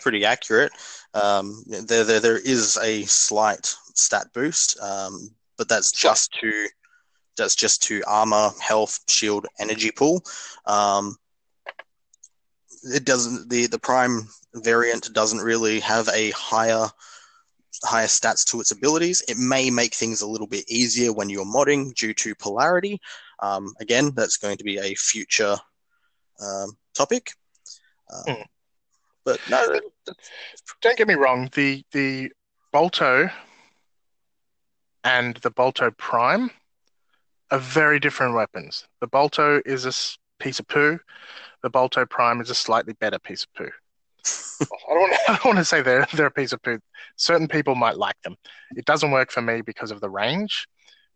pretty 0.02 0.26
accurate. 0.26 0.72
Um, 1.14 1.64
there, 1.68 2.04
there 2.04 2.20
there 2.20 2.38
is 2.38 2.78
a 2.82 3.04
slight 3.04 3.76
stat 3.94 4.28
boost, 4.34 4.80
um, 4.82 5.32
but 5.58 5.68
that's 5.68 5.92
just 5.92 6.32
to 6.42 6.68
that's 7.38 7.56
just 7.56 7.84
to 7.84 8.02
armor, 8.08 8.52
health, 8.60 9.00
shield, 9.10 9.46
energy 9.60 9.92
pool. 9.92 10.24
Um, 10.66 11.16
it 12.84 13.06
doesn't 13.06 13.50
the 13.50 13.68
the 13.68 13.80
prime 13.80 14.28
variant 14.56 15.14
doesn't 15.14 15.40
really 15.40 15.80
have 15.82 16.08
a 16.10 16.32
higher 16.32 16.88
higher 17.84 18.08
stats 18.08 18.46
to 18.46 18.60
its 18.60 18.72
abilities. 18.72 19.22
It 19.28 19.38
may 19.38 19.70
make 19.70 19.94
things 19.94 20.22
a 20.22 20.28
little 20.28 20.48
bit 20.48 20.66
easier 20.70 21.14
when 21.14 21.30
you're 21.30 21.46
modding 21.46 21.94
due 21.94 22.14
to 22.16 22.36
polarity. 22.36 23.00
Um, 23.40 23.74
again, 23.80 24.12
that's 24.16 24.38
going 24.38 24.58
to 24.58 24.64
be 24.64 24.78
a 24.78 24.96
future 24.96 25.58
um, 26.42 26.78
topic. 26.96 27.32
Um, 28.14 28.36
mm. 28.36 28.44
But 29.26 29.40
no, 29.50 29.80
don't 30.82 30.98
get 30.98 31.08
me 31.08 31.16
wrong. 31.16 31.50
The 31.54 31.84
the 31.92 32.32
Bolto 32.74 33.32
and 35.04 35.36
the 35.38 35.52
Bolto 35.52 35.96
Prime 35.98 36.50
are 37.52 37.60
very 37.60 38.00
different 38.00 38.36
weapons. 38.36 38.88
The 39.02 39.08
Bolto 39.08 39.62
is 39.66 39.86
a 39.86 40.44
piece 40.44 40.60
of 40.60 40.68
poo. 40.68 41.00
The 41.64 41.70
Bolto 41.70 42.10
Prime 42.10 42.42
is 42.42 42.50
a 42.50 42.56
slightly 42.56 42.94
better 42.94 43.20
piece 43.20 43.44
of 43.44 43.54
poo. 43.54 43.70
I 44.62 44.94
don't, 44.94 45.00
want 45.00 45.14
to, 45.14 45.20
I 45.32 45.36
don't 45.36 45.46
want 45.46 45.58
to 45.58 45.66
say 45.66 45.82
they're 45.82 46.08
they're 46.14 46.28
a 46.28 46.32
piece 46.32 46.54
of 46.54 46.62
poo. 46.62 46.80
Certain 47.16 47.48
people 47.48 47.76
might 47.76 47.98
like 47.98 48.22
them. 48.24 48.36
It 48.76 48.86
doesn't 48.86 49.12
work 49.12 49.32
for 49.32 49.42
me 49.42 49.62
because 49.62 49.92
of 49.92 50.02
the 50.02 50.10
range. 50.10 50.68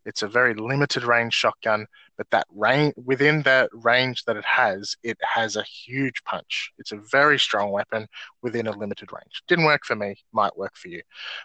It's 0.04 0.22
a 0.22 0.28
very 0.28 0.54
limited 0.54 1.04
range 1.04 1.34
shotgun, 1.34 1.86
but 2.16 2.28
that 2.30 2.46
range 2.50 2.94
within 2.96 3.42
that 3.42 3.70
range 3.72 4.24
that 4.24 4.36
it 4.36 4.44
has, 4.44 4.96
it 5.02 5.18
has 5.22 5.56
a 5.56 5.62
huge 5.62 6.22
punch. 6.24 6.72
It's 6.78 6.92
a 6.92 7.00
very 7.10 7.38
strong 7.38 7.70
weapon 7.70 8.06
within 8.42 8.66
a 8.66 8.76
limited 8.76 9.10
range. 9.12 9.42
Didn't 9.48 9.64
work 9.64 9.84
for 9.84 9.96
me, 9.96 10.16
might 10.32 10.56
work 10.56 10.76
for 10.76 10.88
you. 10.88 11.02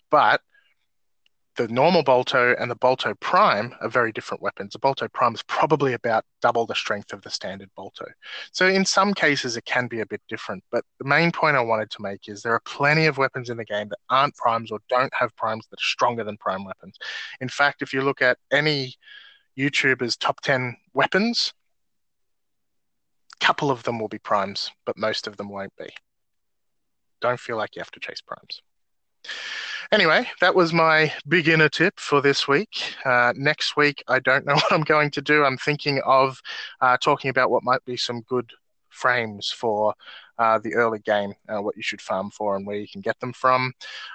But 0.10 0.41
the 1.58 1.68
normal 1.68 2.03
Bolto 2.03 2.55
and 2.60 2.70
the 2.70 2.76
Bolto 2.76 3.20
Prime 3.20 3.76
are 3.82 3.89
very 3.89 4.12
different 4.12 4.41
weapons. 4.43 4.74
The 4.74 4.80
Bolto 4.80 5.12
Prime 5.12 5.34
is 5.34 5.41
probably 5.43 5.93
about 5.93 6.24
double 6.41 6.68
the 6.68 6.76
strength 6.76 7.12
of 7.14 7.24
the 7.24 7.32
standard 7.32 7.70
Bolto. 7.78 8.05
So 8.51 8.68
in 8.68 8.86
some 8.86 9.14
cases, 9.14 9.58
it 9.58 9.66
can 9.66 9.88
be 9.88 9.99
a 9.99 10.05
bit 10.05 10.22
different. 10.30 10.64
But 10.72 10.86
the 10.99 11.05
main 11.05 11.32
point 11.32 11.58
I 11.58 11.62
wanted 11.62 11.89
to 11.91 12.01
make 12.01 12.30
is 12.30 12.41
there 12.41 12.53
are 12.53 12.62
plenty 12.62 13.08
of 13.08 13.18
weapons 13.18 13.49
in 13.49 13.58
the 13.58 13.66
game 13.66 13.89
that 13.89 13.97
aren't 14.10 14.36
primes 14.36 14.72
or 14.72 14.80
don't 14.88 15.14
have 15.14 15.36
primes 15.36 15.66
that 15.72 15.80
are 15.80 15.84
stronger 15.84 16.24
than 16.24 16.38
prime 16.38 16.64
weapons. 16.64 16.97
In 17.41 17.49
fact, 17.49 17.82
if 17.82 17.91
you 17.91 18.01
look 18.01 18.22
at 18.22 18.38
any 18.51 18.93
YouTuber's 19.58 20.16
top 20.16 20.41
10 20.41 20.78
weapons, 20.93 21.53
a 23.41 23.45
couple 23.45 23.72
of 23.72 23.82
them 23.82 23.97
will 23.97 24.08
be 24.08 24.20
primes, 24.20 24.70
but 24.86 24.97
most 24.97 25.26
of 25.26 25.38
them 25.38 25.49
won't 25.49 25.76
be. 25.76 25.89
Don't 27.20 27.39
feel 27.39 27.58
like 27.58 27.76
you 27.76 27.80
have 27.80 27.91
to 27.91 27.99
chase 27.99 28.22
primes. 28.22 28.62
Anyway, 29.91 30.27
that 30.41 30.53
was 30.53 30.73
my 30.73 31.13
beginner 31.29 31.69
tip 31.69 31.97
for 31.97 32.19
this 32.19 32.45
week. 32.45 32.95
Uh, 33.05 33.31
next 33.38 33.77
week, 33.77 34.03
I 34.09 34.19
don't 34.19 34.45
know 34.45 34.53
what 34.55 34.71
I'm 34.71 34.81
going 34.81 35.11
to 35.11 35.21
do. 35.21 35.45
I'm 35.45 35.57
thinking 35.57 36.01
of 36.05 36.41
uh, 36.81 36.97
talking 36.97 37.29
about 37.29 37.51
what 37.51 37.63
might 37.63 37.83
be 37.85 37.95
some 37.95 38.21
good 38.21 38.51
frames 38.89 39.49
for 39.49 39.93
uh, 40.39 40.59
the 40.59 40.75
early 40.75 40.99
game, 40.99 41.33
uh, 41.47 41.61
what 41.61 41.77
you 41.77 41.83
should 41.83 42.01
farm 42.01 42.31
for, 42.31 42.57
and 42.57 42.67
where 42.67 42.75
you 42.75 42.88
can 42.88 42.99
get 42.99 43.17
them 43.21 43.31
from. 43.31 43.71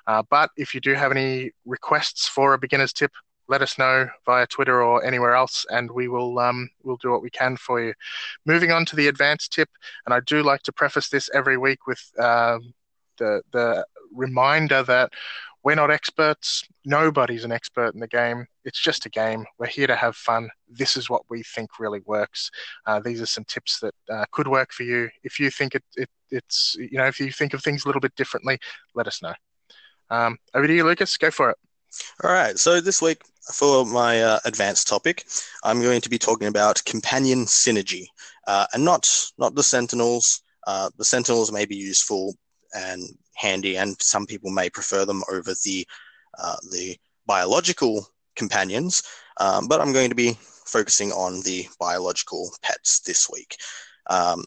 Uh, 0.06 0.22
but 0.28 0.50
if 0.56 0.74
you 0.74 0.80
do 0.80 0.92
have 0.92 1.10
any 1.10 1.52
requests 1.64 2.28
for 2.28 2.52
a 2.52 2.58
beginner's 2.58 2.92
tip, 2.92 3.12
let 3.48 3.62
us 3.62 3.78
know 3.78 4.08
via 4.26 4.46
Twitter 4.46 4.82
or 4.82 5.02
anywhere 5.04 5.34
else, 5.34 5.64
and 5.70 5.90
we 5.90 6.06
will 6.06 6.38
um, 6.38 6.68
we'll 6.82 6.96
do 6.98 7.10
what 7.10 7.22
we 7.22 7.30
can 7.30 7.56
for 7.56 7.82
you. 7.82 7.94
Moving 8.44 8.72
on 8.72 8.84
to 8.86 8.96
the 8.96 9.08
advanced 9.08 9.52
tip, 9.52 9.68
and 10.04 10.14
I 10.14 10.20
do 10.20 10.42
like 10.42 10.62
to 10.64 10.72
preface 10.72 11.08
this 11.08 11.30
every 11.34 11.56
week 11.56 11.86
with 11.86 12.02
um, 12.18 12.74
the 13.18 13.42
the 13.52 13.86
reminder 14.14 14.82
that 14.82 15.12
we're 15.64 15.76
not 15.76 15.90
experts. 15.90 16.64
Nobody's 16.84 17.44
an 17.44 17.52
expert 17.52 17.94
in 17.94 18.00
the 18.00 18.08
game. 18.08 18.46
It's 18.64 18.82
just 18.82 19.06
a 19.06 19.10
game. 19.10 19.44
We're 19.58 19.66
here 19.66 19.86
to 19.86 19.96
have 19.96 20.16
fun. 20.16 20.48
This 20.68 20.96
is 20.96 21.08
what 21.08 21.22
we 21.30 21.42
think 21.42 21.78
really 21.78 22.00
works. 22.04 22.50
Uh, 22.86 23.00
these 23.00 23.20
are 23.20 23.26
some 23.26 23.44
tips 23.44 23.78
that 23.80 23.94
uh, 24.10 24.24
could 24.32 24.48
work 24.48 24.72
for 24.72 24.82
you. 24.82 25.08
If 25.22 25.38
you 25.38 25.50
think 25.50 25.74
it, 25.74 25.84
it, 25.96 26.08
it's, 26.30 26.76
you 26.78 26.98
know, 26.98 27.06
if 27.06 27.20
you 27.20 27.30
think 27.30 27.54
of 27.54 27.62
things 27.62 27.84
a 27.84 27.88
little 27.88 28.00
bit 28.00 28.14
differently, 28.16 28.58
let 28.94 29.06
us 29.06 29.22
know. 29.22 29.34
Um, 30.10 30.38
over 30.54 30.66
to 30.66 30.74
you, 30.74 30.84
Lucas. 30.84 31.16
Go 31.16 31.30
for 31.30 31.50
it. 31.50 31.56
All 32.24 32.32
right. 32.32 32.58
So 32.58 32.80
this 32.80 33.00
week, 33.00 33.22
for 33.54 33.84
my 33.84 34.22
uh, 34.22 34.38
advanced 34.44 34.88
topic, 34.88 35.26
I'm 35.62 35.80
going 35.80 36.00
to 36.00 36.10
be 36.10 36.18
talking 36.18 36.48
about 36.48 36.84
companion 36.84 37.44
synergy, 37.44 38.06
uh, 38.46 38.66
and 38.72 38.84
not 38.84 39.08
not 39.38 39.54
the 39.54 39.62
Sentinels. 39.62 40.42
Uh, 40.66 40.90
the 40.96 41.04
Sentinels 41.04 41.52
may 41.52 41.66
be 41.66 41.76
useful 41.76 42.34
and 42.74 43.02
handy, 43.34 43.76
and 43.76 44.00
some 44.00 44.26
people 44.26 44.50
may 44.50 44.70
prefer 44.70 45.04
them 45.04 45.22
over 45.30 45.54
the 45.64 45.86
uh, 46.38 46.56
the 46.70 46.96
biological 47.26 48.06
companions. 48.36 49.02
Um, 49.38 49.68
but 49.68 49.80
I'm 49.80 49.92
going 49.92 50.10
to 50.10 50.14
be 50.14 50.38
focusing 50.66 51.12
on 51.12 51.42
the 51.42 51.66
biological 51.78 52.50
pets 52.62 53.00
this 53.00 53.28
week. 53.30 53.56
Um, 54.08 54.44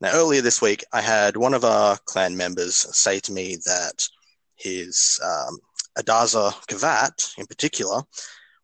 now, 0.00 0.12
earlier 0.14 0.40
this 0.40 0.62
week, 0.62 0.84
I 0.92 1.00
had 1.00 1.36
one 1.36 1.54
of 1.54 1.64
our 1.64 1.98
clan 2.06 2.36
members 2.36 2.74
say 2.96 3.20
to 3.20 3.32
me 3.32 3.56
that 3.66 4.08
his 4.56 5.20
um, 5.22 5.58
Adarza 5.98 6.52
Kavat, 6.66 7.38
in 7.38 7.46
particular, 7.46 8.02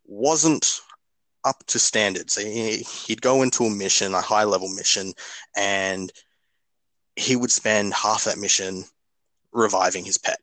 wasn't 0.07 0.81
up 1.45 1.65
to 1.67 1.79
standards. 1.79 2.37
He, 2.37 2.79
he'd 2.79 3.23
go 3.23 3.43
into 3.43 3.65
a 3.65 3.71
mission, 3.71 4.15
a 4.15 4.21
high 4.21 4.45
level 4.45 4.69
mission, 4.69 5.13
and 5.57 6.11
he 7.17 7.37
would 7.37 7.53
spend 7.53 7.95
half 7.95 8.25
that 8.25 8.39
mission 8.39 8.85
reviving 9.57 10.05
his 10.05 10.19
pet. 10.19 10.39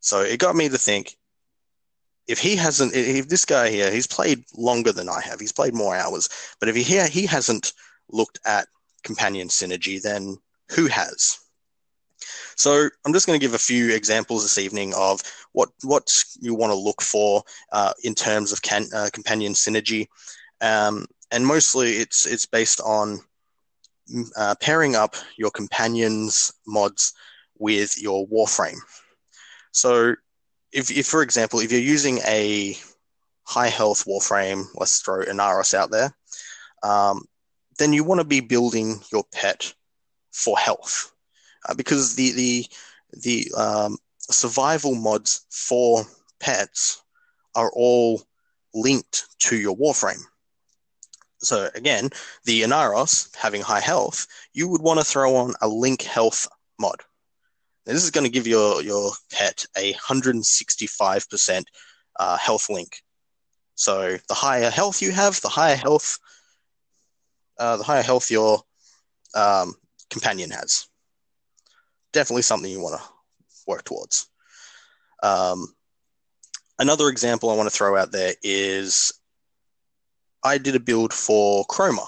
So 0.00 0.20
it 0.20 0.38
got 0.38 0.56
me 0.56 0.68
to 0.68 0.78
think 0.78 1.16
if 2.26 2.38
he 2.38 2.56
hasn't, 2.56 2.94
if 2.94 3.28
this 3.28 3.44
guy 3.44 3.70
here, 3.70 3.90
he's 3.90 4.06
played 4.06 4.44
longer 4.56 4.92
than 4.92 5.08
I 5.08 5.20
have, 5.20 5.40
he's 5.40 5.52
played 5.52 5.74
more 5.74 5.96
hours, 5.96 6.28
but 6.60 6.68
if 6.68 6.76
he, 6.76 7.00
he 7.06 7.26
hasn't 7.26 7.72
looked 8.10 8.38
at 8.44 8.66
companion 9.04 9.48
synergy, 9.48 10.02
then 10.02 10.36
who 10.70 10.86
has? 10.86 11.38
So 12.56 12.88
I'm 13.04 13.12
just 13.12 13.26
going 13.26 13.38
to 13.38 13.44
give 13.44 13.54
a 13.54 13.58
few 13.58 13.94
examples 13.94 14.42
this 14.42 14.58
evening 14.58 14.94
of 14.96 15.20
what 15.52 15.68
what 15.82 16.08
you 16.40 16.54
want 16.54 16.72
to 16.72 16.78
look 16.78 17.02
for 17.02 17.42
uh, 17.70 17.92
in 18.02 18.14
terms 18.14 18.50
of 18.50 18.62
can, 18.62 18.86
uh, 18.94 19.10
companion 19.12 19.52
synergy, 19.52 20.06
um, 20.62 21.06
and 21.30 21.46
mostly 21.46 21.92
it's 21.96 22.26
it's 22.26 22.46
based 22.46 22.80
on 22.80 23.20
uh, 24.36 24.54
pairing 24.60 24.96
up 24.96 25.16
your 25.36 25.50
companions 25.50 26.52
mods 26.66 27.12
with 27.58 28.00
your 28.00 28.26
Warframe. 28.28 28.78
So, 29.72 30.14
if, 30.72 30.90
if 30.90 31.06
for 31.06 31.22
example, 31.22 31.60
if 31.60 31.72
you're 31.72 31.80
using 31.80 32.18
a 32.26 32.76
high 33.44 33.68
health 33.68 34.04
Warframe, 34.06 34.64
let's 34.74 35.00
throw 35.00 35.24
Inaros 35.24 35.74
out 35.74 35.90
there, 35.90 36.14
um, 36.82 37.24
then 37.78 37.92
you 37.92 38.04
want 38.04 38.20
to 38.20 38.26
be 38.26 38.40
building 38.40 39.00
your 39.12 39.24
pet 39.32 39.72
for 40.32 40.58
health, 40.58 41.12
uh, 41.68 41.74
because 41.74 42.14
the 42.14 42.32
the 42.32 42.66
the 43.22 43.52
um, 43.56 43.96
survival 44.18 44.94
mods 44.94 45.46
for 45.50 46.04
pets 46.40 47.02
are 47.54 47.70
all 47.74 48.22
linked 48.74 49.26
to 49.38 49.56
your 49.56 49.76
Warframe. 49.76 50.22
So 51.38 51.70
again, 51.74 52.10
the 52.44 52.62
Inaros 52.62 53.34
having 53.36 53.62
high 53.62 53.80
health, 53.80 54.26
you 54.52 54.68
would 54.68 54.82
want 54.82 55.00
to 55.00 55.04
throw 55.04 55.36
on 55.36 55.54
a 55.60 55.68
link 55.68 56.02
health 56.02 56.48
mod. 56.78 57.02
This 57.86 58.02
is 58.02 58.10
going 58.10 58.24
to 58.24 58.30
give 58.30 58.48
your, 58.48 58.82
your 58.82 59.12
pet 59.32 59.64
a 59.76 59.92
165% 59.94 61.64
uh, 62.18 62.36
health 62.36 62.68
link. 62.68 63.00
So 63.76 64.16
the 64.28 64.34
higher 64.34 64.70
health 64.70 65.00
you 65.00 65.12
have, 65.12 65.40
the 65.40 65.48
higher 65.48 65.76
health, 65.76 66.18
uh, 67.58 67.76
the 67.76 67.84
higher 67.84 68.02
health 68.02 68.30
your 68.30 68.60
um, 69.34 69.74
companion 70.10 70.50
has. 70.50 70.88
Definitely 72.12 72.42
something 72.42 72.70
you 72.70 72.80
want 72.80 73.00
to 73.00 73.08
work 73.66 73.84
towards. 73.84 74.28
Um, 75.22 75.74
another 76.78 77.08
example 77.08 77.50
I 77.50 77.56
want 77.56 77.68
to 77.68 77.76
throw 77.76 77.96
out 77.96 78.10
there 78.10 78.34
is 78.42 79.12
I 80.42 80.58
did 80.58 80.74
a 80.74 80.80
build 80.80 81.12
for 81.12 81.64
Chroma. 81.66 82.06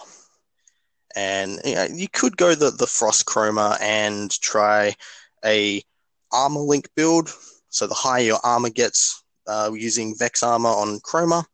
and 1.15 1.61
you, 1.65 1.75
know, 1.75 1.87
you 1.93 2.09
could 2.09 2.37
go 2.37 2.55
the 2.55 2.71
the 2.71 2.87
frost 2.87 3.27
chroma 3.27 3.77
and 3.81 4.31
try 4.41 4.95
a 5.45 5.83
armor 6.33 6.61
link 6.61 6.89
build. 6.95 7.31
So 7.71 7.87
the 7.87 7.95
higher 7.95 8.23
your 8.23 8.41
armor 8.45 8.71
gets 8.71 9.23
uh, 9.47 9.71
using 9.75 10.15
Vex 10.19 10.43
armor 10.43 10.69
on 10.69 11.01
chroma, 11.01 11.45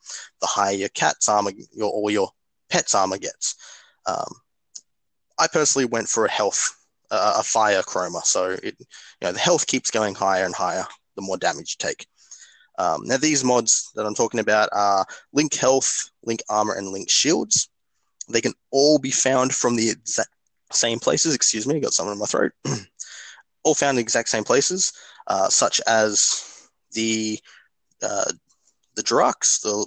the 0.41 0.47
higher 0.47 0.75
your 0.75 0.89
cat's 0.91 1.29
armor 1.29 1.53
your, 1.73 1.91
or 1.91 2.11
your 2.11 2.31
pet's 2.69 2.95
armor 2.95 3.19
gets. 3.19 3.57
Um, 4.07 4.33
I 5.39 5.47
personally 5.49 5.87
went 5.87 6.09
for 6.09 6.27
a 6.27 6.31
health, 6.31 6.61
uh, 7.11 7.37
a 7.39 7.43
fire 7.43 7.83
chroma. 7.83 8.23
So 8.23 8.51
it, 8.51 8.77
you 8.79 8.87
know, 9.23 9.33
the 9.33 9.39
health 9.39 9.67
keeps 9.67 9.91
going 9.91 10.15
higher 10.15 10.45
and 10.45 10.55
higher 10.55 10.87
the 11.17 11.23
more 11.23 11.37
damage 11.37 11.77
you 11.79 11.87
take. 11.87 12.07
Um, 12.79 13.03
now 13.05 13.17
these 13.17 13.45
mods 13.45 13.91
that 13.95 14.05
I'm 14.05 14.15
talking 14.15 14.41
about 14.41 14.69
are 14.73 15.07
Link 15.33 15.55
Health, 15.55 16.11
Link 16.25 16.43
Armor, 16.49 16.75
and 16.75 16.89
Link 16.89 17.09
Shields. 17.09 17.69
They 18.29 18.41
can 18.41 18.55
all 18.71 18.99
be 18.99 19.11
found 19.11 19.55
from 19.55 19.77
the 19.77 19.91
exact 19.91 20.31
same 20.73 20.99
places. 20.99 21.35
Excuse 21.35 21.67
me, 21.67 21.77
I 21.77 21.81
got 21.81 21.93
something 21.93 22.15
in 22.15 22.19
my 22.19 22.27
throat. 22.27 22.53
all 23.65 23.75
found 23.75 23.91
in 23.91 23.97
the 23.97 24.03
exact 24.03 24.29
same 24.29 24.45
places, 24.45 24.93
uh, 25.27 25.49
such 25.49 25.81
as 25.87 26.69
the 26.93 27.39
uh, 28.03 28.31
the 28.95 29.03
Drahks, 29.03 29.61
the 29.63 29.87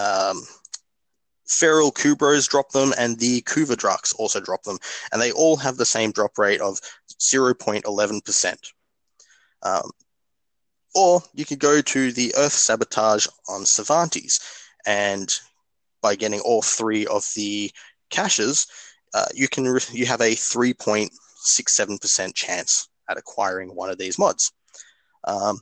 um, 0.00 0.42
Feral 1.46 1.92
Kubrows 1.92 2.48
drop 2.48 2.70
them, 2.70 2.92
and 2.96 3.18
the 3.18 3.42
Kuva 3.42 3.76
Drahks 3.76 4.14
also 4.18 4.40
drop 4.40 4.62
them, 4.62 4.78
and 5.12 5.20
they 5.20 5.32
all 5.32 5.56
have 5.56 5.76
the 5.76 5.86
same 5.86 6.12
drop 6.12 6.38
rate 6.38 6.60
of 6.60 6.80
0.11%. 7.18 8.56
Um, 9.62 9.90
or 10.94 11.22
you 11.34 11.44
could 11.44 11.58
go 11.58 11.80
to 11.80 12.12
the 12.12 12.34
Earth 12.36 12.52
Sabotage 12.52 13.26
on 13.48 13.64
Cervantes, 13.66 14.38
and 14.86 15.28
by 16.00 16.16
getting 16.16 16.40
all 16.40 16.62
three 16.62 17.06
of 17.06 17.26
the 17.36 17.70
caches, 18.10 18.66
uh, 19.14 19.26
you 19.34 19.48
can 19.48 19.64
re- 19.64 19.80
you 19.92 20.06
have 20.06 20.20
a 20.20 20.34
3.67% 21.42 22.34
chance 22.34 22.88
at 23.08 23.18
acquiring 23.18 23.74
one 23.74 23.90
of 23.90 23.98
these 23.98 24.18
mods. 24.18 24.52
Um, 25.24 25.58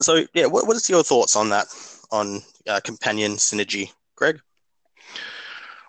so 0.00 0.24
yeah, 0.34 0.46
what, 0.46 0.66
what 0.66 0.76
is 0.76 0.88
your 0.88 1.02
thoughts 1.02 1.36
on 1.36 1.50
that 1.50 1.66
on 2.10 2.42
uh, 2.68 2.80
companion 2.82 3.32
synergy, 3.32 3.92
Greg? 4.16 4.40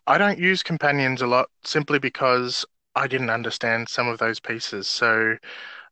I 0.07 0.17
don't 0.17 0.39
use 0.39 0.63
companions 0.63 1.21
a 1.21 1.27
lot 1.27 1.47
simply 1.63 1.99
because 1.99 2.65
I 2.95 3.07
didn't 3.07 3.29
understand 3.29 3.87
some 3.87 4.07
of 4.07 4.19
those 4.19 4.39
pieces. 4.39 4.87
So 4.87 5.37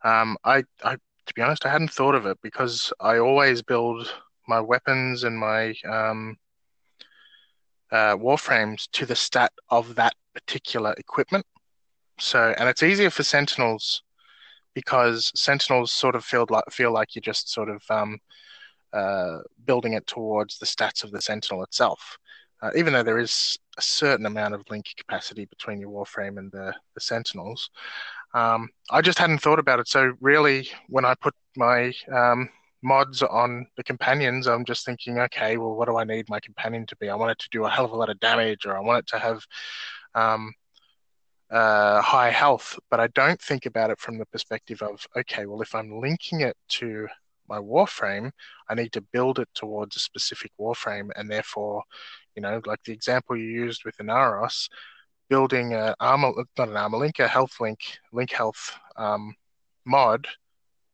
um, 0.04 0.38
I, 0.44 0.64
I, 0.84 0.96
to 0.96 1.34
be 1.36 1.42
honest, 1.42 1.66
I 1.66 1.72
hadn't 1.72 1.92
thought 1.92 2.16
of 2.16 2.26
it 2.26 2.38
because 2.42 2.92
I 3.00 3.20
always 3.20 3.62
build 3.62 4.12
my 4.48 4.60
weapons 4.60 5.24
and 5.24 5.38
my 5.38 5.74
um, 5.88 6.38
uh, 7.92 8.16
warframes 8.18 8.90
to 8.94 9.06
the 9.06 9.16
stat 9.16 9.52
of 9.70 9.96
that 9.96 10.14
particular 10.34 10.94
equipment. 10.98 11.46
So, 12.20 12.53
and 12.57 12.67
it's 12.70 12.84
easier 12.84 13.09
for 13.09 13.24
Sentinels 13.24 14.03
because 14.74 15.32
Sentinels 15.36 15.91
sort 15.91 16.15
of 16.15 16.24
feel 16.24 16.45
like 16.49 16.65
feel 16.72 16.91
like 16.91 17.15
you're 17.15 17.22
just 17.22 17.51
sort 17.51 17.70
of 17.70 17.82
um, 17.89 18.20
uh, 18.93 19.39
building 19.65 19.93
it 19.93 20.05
towards 20.07 20.57
the 20.57 20.65
stats 20.65 21.03
of 21.03 21.11
the 21.11 21.22
Sentinel 21.22 21.63
itself. 21.63 22.17
Uh, 22.61 22.72
even 22.76 22.91
though 22.91 23.03
there 23.03 23.20
is 23.20 23.57
a 23.78 23.82
certain 23.82 24.26
amount 24.26 24.53
of 24.53 24.63
link 24.70 24.86
capacity 24.97 25.45
between 25.45 25.80
your 25.80 25.89
Warframe 25.89 26.38
and 26.38 26.51
the, 26.51 26.74
the 26.93 26.99
Sentinels, 26.99 27.70
um, 28.34 28.67
I 28.91 29.01
just 29.01 29.17
hadn't 29.17 29.39
thought 29.39 29.59
about 29.59 29.80
it. 29.80 29.88
So 29.88 30.13
really, 30.20 30.67
when 30.88 31.05
I 31.05 31.15
put 31.15 31.34
my 31.55 31.93
um, 32.11 32.49
mods 32.82 33.24
on 33.24 33.65
the 33.78 33.84
companions, 33.84 34.45
I'm 34.45 34.65
just 34.65 34.86
thinking, 34.86 35.20
okay, 35.20 35.55
well, 35.55 35.76
what 35.76 35.88
do 35.88 35.97
I 35.97 36.03
need 36.03 36.30
my 36.30 36.41
companion 36.41 36.86
to 36.88 36.95
be? 36.97 37.09
I 37.09 37.15
want 37.15 37.32
it 37.32 37.39
to 37.39 37.49
do 37.49 37.63
a 37.63 37.70
hell 37.70 37.86
of 37.86 37.91
a 37.91 37.95
lot 37.95 38.09
of 38.09 38.20
damage, 38.20 38.65
or 38.65 38.76
I 38.76 38.82
want 38.82 38.99
it 38.99 39.07
to 39.07 39.20
have 39.20 39.45
um, 40.15 40.53
uh, 41.52 42.02
high 42.02 42.32
health. 42.32 42.78
But 42.89 43.00
I 43.00 43.08
don't 43.08 43.41
think 43.41 43.66
about 43.66 43.89
it 43.89 44.00
from 44.00 44.18
the 44.18 44.26
perspective 44.28 44.82
of, 44.82 45.06
okay, 45.18 45.45
well, 45.45 45.62
if 45.62 45.76
I'm 45.76 46.00
linking 46.00 46.41
it 46.41 46.56
to 46.70 47.08
my 47.47 47.58
warframe, 47.58 48.32
I 48.70 48.76
need 48.76 48.91
to 48.93 49.02
build 49.02 49.39
it 49.39 49.50
towards 49.56 49.95
a 49.95 50.00
specific 50.00 50.52
warframe, 50.60 51.10
and 51.16 51.30
therefore, 51.30 51.84
you 52.36 52.41
know, 52.41 52.62
like 52.66 52.84
the 52.84 52.93
example 52.93 53.36
you 53.36 53.50
used 53.50 53.84
with 53.84 53.97
Inaros, 53.97 54.70
building 55.30 55.74
an 55.74 55.95
armor, 56.00 56.32
not 56.58 56.70
an 56.70 56.78
armor 56.78 56.97
link, 56.97 57.20
a 57.20 57.28
health 57.28 57.60
link, 57.60 57.80
link 58.12 58.32
health 58.32 58.78
um, 58.97 59.34
mod 59.86 60.28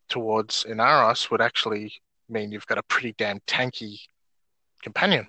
towards 0.08 0.64
Inaros 0.66 1.30
would 1.32 1.42
actually 1.42 1.94
mean 2.30 2.52
you've 2.52 2.68
got 2.68 2.78
a 2.78 2.84
pretty 2.84 3.14
damn 3.18 3.40
tanky 3.42 4.00
companion. 4.82 5.28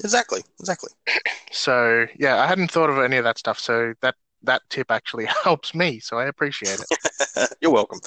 Exactly, 0.00 0.42
exactly. 0.60 0.90
So 1.52 2.06
yeah, 2.18 2.42
I 2.42 2.46
hadn't 2.46 2.70
thought 2.70 2.90
of 2.90 2.98
any 2.98 3.16
of 3.16 3.24
that 3.24 3.38
stuff. 3.38 3.58
So 3.58 3.94
that 4.02 4.14
that 4.46 4.62
tip 4.70 4.90
actually 4.90 5.26
helps 5.44 5.74
me. 5.74 6.00
So 6.00 6.18
I 6.18 6.26
appreciate 6.26 6.80
it. 6.80 7.56
You're 7.60 7.72
welcome. 7.72 8.00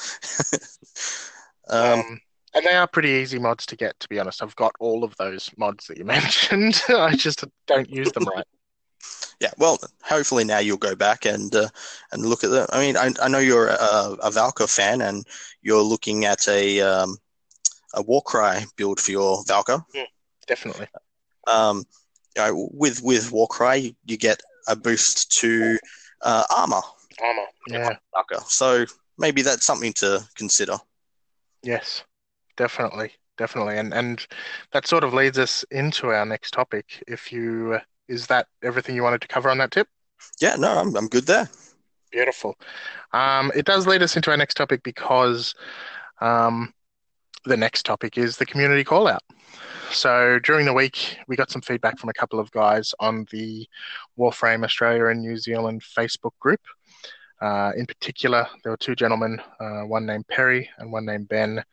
um, 1.70 1.80
um, 2.00 2.22
and 2.56 2.66
they 2.66 2.76
are 2.76 2.88
pretty 2.88 3.10
easy 3.10 3.38
mods 3.38 3.66
to 3.68 3.76
get, 3.76 4.00
to 4.00 4.10
be 4.10 4.20
honest. 4.20 4.42
I've 4.42 4.56
got 4.56 4.74
all 4.80 5.04
of 5.04 5.16
those 5.18 5.52
mods 5.58 5.86
that 5.88 5.98
you 5.98 6.06
mentioned. 6.06 6.82
I 6.90 7.16
just 7.16 7.46
don't 7.68 7.90
use 7.90 8.12
them 8.12 8.26
right. 8.26 8.46
Yeah, 9.40 9.52
well, 9.58 9.78
hopefully 10.04 10.44
now 10.44 10.60
you'll 10.60 10.78
go 10.78 10.96
back 10.96 11.26
and 11.26 11.54
uh, 11.56 11.70
and 12.12 12.26
look 12.26 12.44
at 12.44 12.50
them. 12.50 12.68
I 12.72 12.80
mean, 12.80 12.98
I, 12.98 13.12
I 13.22 13.30
know 13.30 13.40
you're 13.40 13.70
a, 13.70 14.18
a 14.22 14.32
Valkyr 14.32 14.68
fan, 14.68 15.02
and 15.02 15.26
you're 15.62 15.82
looking 15.82 16.26
at 16.26 16.46
a 16.50 16.82
um, 16.82 17.18
a 17.94 18.02
Warcry 18.02 18.66
build 18.76 19.00
for 19.00 19.12
your 19.12 19.44
Valkyr. 19.48 19.82
Yeah, 19.94 20.06
definitely. 20.46 20.88
Um, 21.48 21.86
you 22.36 22.42
know, 22.44 22.70
with 22.74 23.02
with 23.02 23.32
Warcry, 23.32 23.96
you 24.06 24.18
get 24.18 24.42
a 24.68 24.76
boost 24.76 25.32
to 25.40 25.78
uh, 26.22 26.43
armor. 26.55 26.82
Armor, 27.22 27.45
yeah. 27.67 27.95
So 28.47 28.86
maybe 29.17 29.41
that's 29.41 29.65
something 29.65 29.93
to 29.93 30.28
consider. 30.36 30.78
Yes 31.63 32.03
definitely, 32.59 33.13
definitely, 33.38 33.78
and 33.78 33.91
and 33.93 34.28
that 34.74 34.86
sort 34.86 35.03
of 35.03 35.13
leads 35.13 35.39
us 35.39 35.65
into 35.72 36.09
our 36.09 36.26
next 36.26 36.51
topic. 36.51 37.03
If 37.07 37.32
you 37.32 37.74
uh, 37.76 37.80
is 38.07 38.28
that 38.28 38.47
everything 38.61 38.95
you 38.95 39.01
wanted 39.01 39.22
to 39.22 39.28
cover 39.28 39.49
on 39.49 39.57
that 39.57 39.72
tip? 39.72 39.88
Yeah, 40.39 40.55
no, 40.57 40.78
I'm 40.78 40.95
I'm 40.95 41.07
good 41.07 41.26
there. 41.26 41.49
Beautiful. 42.11 42.55
Um, 43.13 43.51
it 43.55 43.65
does 43.65 43.88
lead 43.88 44.03
us 44.03 44.15
into 44.15 44.30
our 44.30 44.38
next 44.38 44.55
topic 44.55 44.84
because 44.84 45.55
um, 46.22 46.74
the 47.46 47.58
next 47.58 47.86
topic 47.86 48.18
is 48.18 48.38
the 48.38 48.46
community 48.46 48.84
call 48.84 49.08
out. 49.08 49.24
So 49.92 50.40
during 50.40 50.66
the 50.66 50.74
week, 50.74 51.18
we 51.28 51.36
got 51.36 51.50
some 51.50 51.62
feedback 51.62 51.98
from 51.98 52.10
a 52.10 52.14
couple 52.14 52.40
of 52.40 52.52
guys 52.52 52.94
on 53.00 53.26
the 53.32 53.68
Warframe 54.18 54.64
Australia 54.64 55.08
and 55.08 55.22
New 55.22 55.38
Zealand 55.38 55.82
Facebook 55.82 56.34
group. 56.40 56.62
Uh, 57.42 57.72
in 57.76 57.86
particular, 57.86 58.48
there 58.64 58.72
were 58.72 58.78
two 58.78 58.96
gentlemen, 58.96 59.42
uh, 59.60 59.82
one 59.82 60.06
named 60.06 60.28
Perry 60.28 60.70
and 60.78 60.92
one 60.92 61.06
named 61.06 61.28
Ben, 61.30 61.64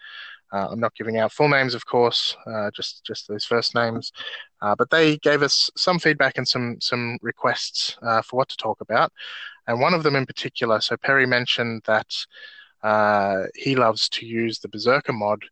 uh, 0.52 0.68
I'm 0.70 0.80
not 0.80 0.94
giving 0.94 1.18
out 1.18 1.32
full 1.32 1.48
names, 1.48 1.74
of 1.74 1.86
course, 1.86 2.36
uh, 2.46 2.70
just 2.70 3.04
just 3.04 3.26
those 3.28 3.44
first 3.44 3.74
names. 3.74 4.12
Uh, 4.62 4.74
but 4.76 4.90
they 4.90 5.18
gave 5.18 5.42
us 5.42 5.70
some 5.76 5.98
feedback 5.98 6.38
and 6.38 6.46
some 6.46 6.76
some 6.80 7.18
requests 7.20 7.96
uh, 8.02 8.22
for 8.22 8.36
what 8.36 8.48
to 8.50 8.56
talk 8.56 8.80
about, 8.80 9.12
and 9.66 9.80
one 9.80 9.94
of 9.94 10.02
them 10.02 10.16
in 10.16 10.26
particular. 10.26 10.80
So 10.80 10.96
Perry 10.96 11.26
mentioned 11.26 11.82
that 11.86 12.14
uh, 12.82 13.44
he 13.54 13.76
loves 13.76 14.08
to 14.10 14.26
use 14.26 14.58
the 14.58 14.68
Berserker 14.68 15.12
mod 15.12 15.42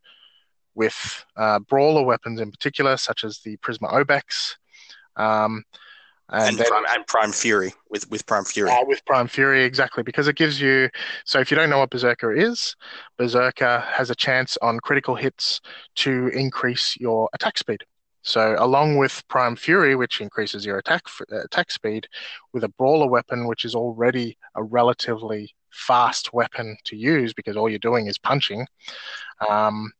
with 0.74 1.24
uh, 1.36 1.58
brawler 1.60 2.02
weapons 2.02 2.40
in 2.40 2.50
particular, 2.50 2.96
such 2.96 3.24
as 3.24 3.40
the 3.40 3.56
Prisma 3.58 3.92
Obex. 3.92 4.56
Um, 5.16 5.64
and, 6.30 6.48
and, 6.48 6.58
then, 6.58 6.66
Prime, 6.66 6.84
and 6.88 7.06
Prime 7.06 7.32
Fury 7.32 7.72
with 7.90 8.10
with 8.10 8.26
Prime 8.26 8.44
Fury. 8.44 8.70
Uh, 8.70 8.84
with 8.86 9.04
Prime 9.04 9.28
Fury, 9.28 9.62
exactly, 9.62 10.02
because 10.02 10.26
it 10.26 10.36
gives 10.36 10.60
you. 10.60 10.88
So 11.26 11.38
if 11.38 11.50
you 11.50 11.56
don't 11.56 11.68
know 11.68 11.78
what 11.78 11.90
Berserker 11.90 12.32
is, 12.32 12.74
Berserker 13.18 13.80
has 13.80 14.10
a 14.10 14.14
chance 14.14 14.56
on 14.62 14.80
critical 14.80 15.14
hits 15.14 15.60
to 15.96 16.28
increase 16.28 16.96
your 16.98 17.28
attack 17.34 17.58
speed. 17.58 17.84
So 18.22 18.56
along 18.58 18.96
with 18.96 19.22
Prime 19.28 19.54
Fury, 19.54 19.96
which 19.96 20.22
increases 20.22 20.64
your 20.64 20.78
attack 20.78 21.02
uh, 21.30 21.42
attack 21.42 21.70
speed, 21.70 22.08
with 22.54 22.64
a 22.64 22.70
brawler 22.70 23.06
weapon, 23.06 23.46
which 23.46 23.66
is 23.66 23.74
already 23.74 24.38
a 24.54 24.62
relatively 24.62 25.54
fast 25.74 26.32
weapon 26.32 26.76
to 26.84 26.96
use 26.96 27.32
because 27.32 27.56
all 27.56 27.68
you're 27.68 27.78
doing 27.78 28.06
is 28.06 28.18
punching. 28.18 28.66
Um, 29.48 29.92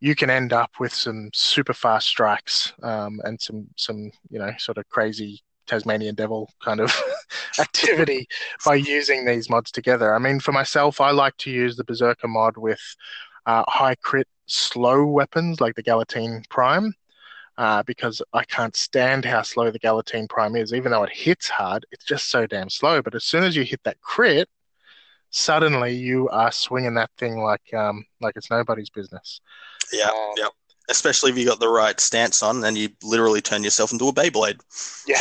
you 0.00 0.14
can 0.14 0.30
end 0.30 0.52
up 0.52 0.70
with 0.78 0.92
some 0.92 1.30
super 1.32 1.72
fast 1.72 2.06
strikes 2.06 2.72
um, 2.82 3.20
and 3.24 3.40
some 3.40 3.66
some 3.76 4.10
you 4.30 4.38
know 4.38 4.52
sort 4.58 4.78
of 4.78 4.88
crazy 4.88 5.42
Tasmanian 5.66 6.14
devil 6.14 6.50
kind 6.64 6.80
of 6.80 6.94
activity 7.58 8.26
by 8.64 8.74
using 8.74 9.24
these 9.24 9.50
mods 9.50 9.70
together. 9.70 10.14
I 10.14 10.18
mean, 10.18 10.40
for 10.40 10.52
myself, 10.52 11.00
I 11.00 11.10
like 11.10 11.36
to 11.38 11.50
use 11.50 11.76
the 11.76 11.84
Berserker 11.84 12.28
mod 12.28 12.56
with 12.56 12.80
uh, 13.46 13.64
high 13.68 13.94
crit 13.96 14.28
slow 14.46 15.04
weapons 15.04 15.60
like 15.60 15.74
the 15.74 15.82
Galatine 15.82 16.48
Prime. 16.48 16.94
Uh, 17.56 17.82
because 17.82 18.22
I 18.32 18.44
can't 18.44 18.76
stand 18.76 19.24
how 19.24 19.42
slow 19.42 19.72
the 19.72 19.80
Galatine 19.80 20.28
Prime 20.28 20.54
is. 20.54 20.72
Even 20.72 20.92
though 20.92 21.02
it 21.02 21.12
hits 21.12 21.48
hard, 21.48 21.84
it's 21.90 22.04
just 22.04 22.30
so 22.30 22.46
damn 22.46 22.70
slow. 22.70 23.02
But 23.02 23.16
as 23.16 23.24
soon 23.24 23.42
as 23.42 23.56
you 23.56 23.64
hit 23.64 23.82
that 23.82 24.00
crit, 24.00 24.48
suddenly 25.30 25.94
you 25.94 26.28
are 26.28 26.52
swinging 26.52 26.94
that 26.94 27.10
thing 27.18 27.38
like 27.38 27.72
um, 27.74 28.04
like 28.20 28.34
it's 28.36 28.50
nobody's 28.50 28.90
business. 28.90 29.40
Yeah, 29.92 30.06
um, 30.06 30.32
yeah 30.36 30.48
especially 30.88 31.30
if 31.30 31.38
you 31.38 31.44
got 31.44 31.60
the 31.60 31.68
right 31.68 32.00
stance 32.00 32.42
on, 32.42 32.64
and 32.64 32.76
you 32.76 32.88
literally 33.02 33.40
turn 33.40 33.62
yourself 33.62 33.92
into 33.92 34.08
a 34.08 34.12
Beyblade. 34.12 34.60
Yeah. 35.06 35.20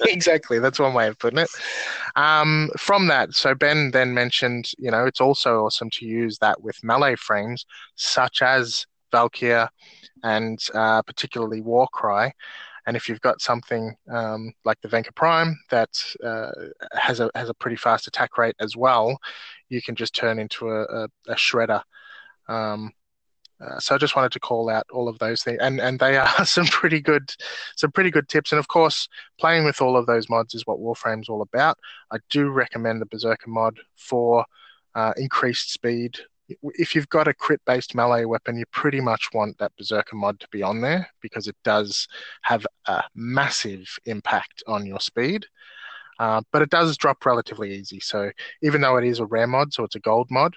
exactly. 0.02 0.58
That's 0.58 0.78
one 0.78 0.94
way 0.94 1.08
of 1.08 1.18
putting 1.18 1.40
it. 1.40 1.50
Um, 2.16 2.70
from 2.78 3.08
that, 3.08 3.34
so 3.34 3.54
Ben 3.54 3.90
then 3.90 4.14
mentioned, 4.14 4.70
you 4.78 4.90
know, 4.90 5.06
it's 5.06 5.20
also 5.20 5.64
awesome 5.64 5.90
to 5.90 6.06
use 6.06 6.38
that 6.38 6.62
with 6.62 6.82
melee 6.84 7.16
frames 7.16 7.66
such 7.96 8.42
as 8.42 8.86
Valkyr 9.12 9.68
and 10.22 10.60
uh, 10.74 11.02
particularly 11.02 11.60
Warcry. 11.60 12.32
And 12.86 12.96
if 12.96 13.08
you've 13.08 13.20
got 13.20 13.40
something 13.40 13.94
um, 14.10 14.52
like 14.64 14.80
the 14.80 14.88
Venka 14.88 15.14
Prime 15.14 15.58
that 15.70 15.90
uh, 16.24 16.50
has 16.92 17.20
a 17.20 17.30
has 17.34 17.48
a 17.48 17.54
pretty 17.54 17.76
fast 17.76 18.06
attack 18.06 18.38
rate 18.38 18.56
as 18.60 18.76
well, 18.76 19.18
you 19.68 19.82
can 19.82 19.94
just 19.94 20.14
turn 20.14 20.38
into 20.38 20.70
a, 20.70 20.82
a, 20.82 21.08
a 21.28 21.34
shredder. 21.34 21.82
Um, 22.48 22.92
uh, 23.60 23.78
so 23.78 23.94
I 23.94 23.98
just 23.98 24.16
wanted 24.16 24.32
to 24.32 24.40
call 24.40 24.70
out 24.70 24.86
all 24.90 25.08
of 25.08 25.18
those 25.18 25.42
things, 25.42 25.58
and 25.60 25.80
and 25.80 25.98
they 25.98 26.16
are 26.18 26.44
some 26.44 26.66
pretty 26.66 27.00
good, 27.00 27.34
some 27.76 27.92
pretty 27.92 28.10
good 28.10 28.28
tips. 28.28 28.52
And 28.52 28.58
of 28.58 28.68
course, 28.68 29.08
playing 29.38 29.64
with 29.64 29.80
all 29.82 29.96
of 29.96 30.06
those 30.06 30.28
mods 30.28 30.54
is 30.54 30.66
what 30.66 30.80
Warframe's 30.80 31.28
all 31.28 31.42
about. 31.42 31.78
I 32.10 32.18
do 32.30 32.48
recommend 32.48 33.00
the 33.00 33.06
Berserker 33.06 33.50
mod 33.50 33.78
for 33.96 34.44
uh, 34.94 35.12
increased 35.16 35.72
speed. 35.72 36.16
If 36.62 36.94
you've 36.94 37.08
got 37.08 37.28
a 37.28 37.34
crit-based 37.34 37.94
melee 37.94 38.24
weapon, 38.24 38.58
you 38.58 38.64
pretty 38.72 39.00
much 39.00 39.28
want 39.32 39.58
that 39.58 39.76
Berserker 39.76 40.16
mod 40.16 40.40
to 40.40 40.48
be 40.50 40.62
on 40.62 40.80
there 40.80 41.08
because 41.20 41.46
it 41.46 41.56
does 41.64 42.08
have 42.42 42.66
a 42.86 43.02
massive 43.14 43.86
impact 44.06 44.62
on 44.66 44.86
your 44.86 45.00
speed. 45.00 45.46
Uh, 46.18 46.42
but 46.52 46.60
it 46.60 46.70
does 46.70 46.96
drop 46.98 47.24
relatively 47.24 47.74
easy. 47.74 47.98
So 48.00 48.30
even 48.62 48.80
though 48.80 48.98
it 48.98 49.04
is 49.04 49.20
a 49.20 49.26
rare 49.26 49.46
mod, 49.46 49.72
so 49.72 49.84
it's 49.84 49.94
a 49.94 50.00
gold 50.00 50.30
mod, 50.30 50.54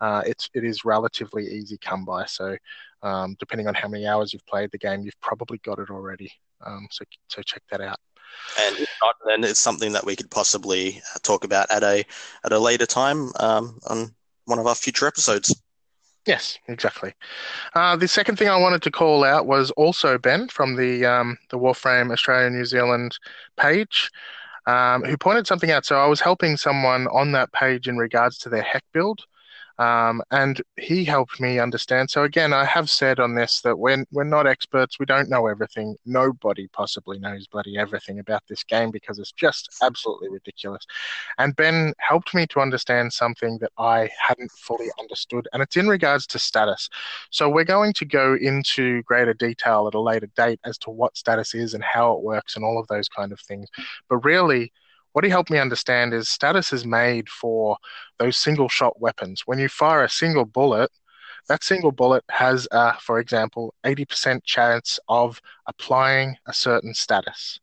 uh, 0.00 0.22
it's 0.26 0.50
it 0.54 0.64
is 0.64 0.84
relatively 0.84 1.46
easy 1.46 1.78
come 1.78 2.04
by. 2.04 2.26
So 2.26 2.56
um, 3.02 3.36
depending 3.38 3.68
on 3.68 3.74
how 3.74 3.88
many 3.88 4.06
hours 4.06 4.32
you've 4.32 4.46
played 4.46 4.70
the 4.72 4.78
game, 4.78 5.02
you've 5.02 5.20
probably 5.20 5.58
got 5.58 5.78
it 5.78 5.90
already. 5.90 6.32
Um, 6.66 6.88
so 6.90 7.04
so 7.28 7.42
check 7.42 7.62
that 7.70 7.80
out. 7.80 7.98
And 8.60 8.76
if 8.76 8.88
not, 9.02 9.14
then 9.26 9.44
it's 9.44 9.60
something 9.60 9.92
that 9.92 10.04
we 10.04 10.16
could 10.16 10.30
possibly 10.30 11.00
talk 11.22 11.44
about 11.44 11.70
at 11.70 11.82
a 11.82 12.04
at 12.44 12.52
a 12.52 12.58
later 12.58 12.86
time 12.86 13.30
um, 13.38 13.78
on 13.86 14.14
one 14.46 14.58
of 14.58 14.66
our 14.66 14.74
future 14.74 15.06
episodes. 15.06 15.54
Yes, 16.26 16.58
exactly. 16.68 17.12
Uh, 17.74 17.96
the 17.96 18.08
second 18.08 18.38
thing 18.38 18.48
I 18.48 18.56
wanted 18.56 18.82
to 18.82 18.90
call 18.90 19.24
out 19.24 19.46
was 19.46 19.70
also 19.72 20.16
Ben 20.16 20.48
from 20.48 20.76
the 20.76 21.04
um, 21.04 21.36
the 21.50 21.58
Warframe 21.58 22.10
Australia 22.10 22.48
New 22.48 22.64
Zealand 22.64 23.18
page 23.58 24.10
um, 24.66 25.04
who 25.04 25.16
pointed 25.16 25.46
something 25.46 25.70
out. 25.70 25.84
So 25.84 25.96
I 25.96 26.06
was 26.06 26.20
helping 26.20 26.56
someone 26.56 27.06
on 27.08 27.32
that 27.32 27.52
page 27.52 27.88
in 27.88 27.96
regards 27.96 28.38
to 28.38 28.48
their 28.48 28.62
Hek 28.62 28.84
build. 28.92 29.24
Um, 29.78 30.22
and 30.30 30.60
he 30.76 31.04
helped 31.04 31.40
me 31.40 31.58
understand. 31.58 32.10
So 32.10 32.22
again, 32.22 32.52
I 32.52 32.64
have 32.64 32.88
said 32.88 33.18
on 33.18 33.34
this 33.34 33.60
that 33.62 33.76
we're 33.76 34.04
we're 34.12 34.24
not 34.24 34.46
experts. 34.46 34.98
We 34.98 35.06
don't 35.06 35.28
know 35.28 35.46
everything. 35.46 35.96
Nobody 36.06 36.68
possibly 36.68 37.18
knows 37.18 37.46
bloody 37.46 37.76
everything 37.76 38.20
about 38.20 38.42
this 38.48 38.62
game 38.62 38.90
because 38.90 39.18
it's 39.18 39.32
just 39.32 39.68
absolutely 39.82 40.28
ridiculous. 40.28 40.84
And 41.38 41.56
Ben 41.56 41.92
helped 41.98 42.34
me 42.34 42.46
to 42.48 42.60
understand 42.60 43.12
something 43.12 43.58
that 43.58 43.72
I 43.76 44.10
hadn't 44.18 44.52
fully 44.52 44.88
understood, 45.00 45.48
and 45.52 45.62
it's 45.62 45.76
in 45.76 45.88
regards 45.88 46.26
to 46.28 46.38
status. 46.38 46.88
So 47.30 47.48
we're 47.48 47.64
going 47.64 47.94
to 47.94 48.04
go 48.04 48.34
into 48.34 49.02
greater 49.02 49.34
detail 49.34 49.88
at 49.88 49.94
a 49.94 50.00
later 50.00 50.28
date 50.36 50.60
as 50.64 50.78
to 50.78 50.90
what 50.90 51.16
status 51.16 51.54
is 51.54 51.74
and 51.74 51.82
how 51.82 52.12
it 52.12 52.22
works 52.22 52.56
and 52.56 52.64
all 52.64 52.78
of 52.78 52.86
those 52.88 53.08
kind 53.08 53.32
of 53.32 53.40
things. 53.40 53.68
But 54.08 54.18
really 54.18 54.72
what 55.14 55.22
he 55.22 55.30
helped 55.30 55.50
me 55.50 55.58
understand 55.58 56.12
is 56.12 56.28
status 56.28 56.72
is 56.72 56.84
made 56.84 57.28
for 57.28 57.76
those 58.18 58.36
single 58.36 58.68
shot 58.68 59.00
weapons. 59.00 59.44
When 59.46 59.60
you 59.60 59.68
fire 59.68 60.02
a 60.02 60.10
single 60.10 60.44
bullet, 60.44 60.90
that 61.48 61.62
single 61.62 61.92
bullet 61.92 62.24
has, 62.30 62.66
a, 62.72 62.98
for 62.98 63.20
example, 63.20 63.74
80% 63.84 64.40
chance 64.44 64.98
of 65.08 65.40
applying 65.68 66.36
a 66.48 66.52
certain 66.52 66.94
status. 66.94 67.60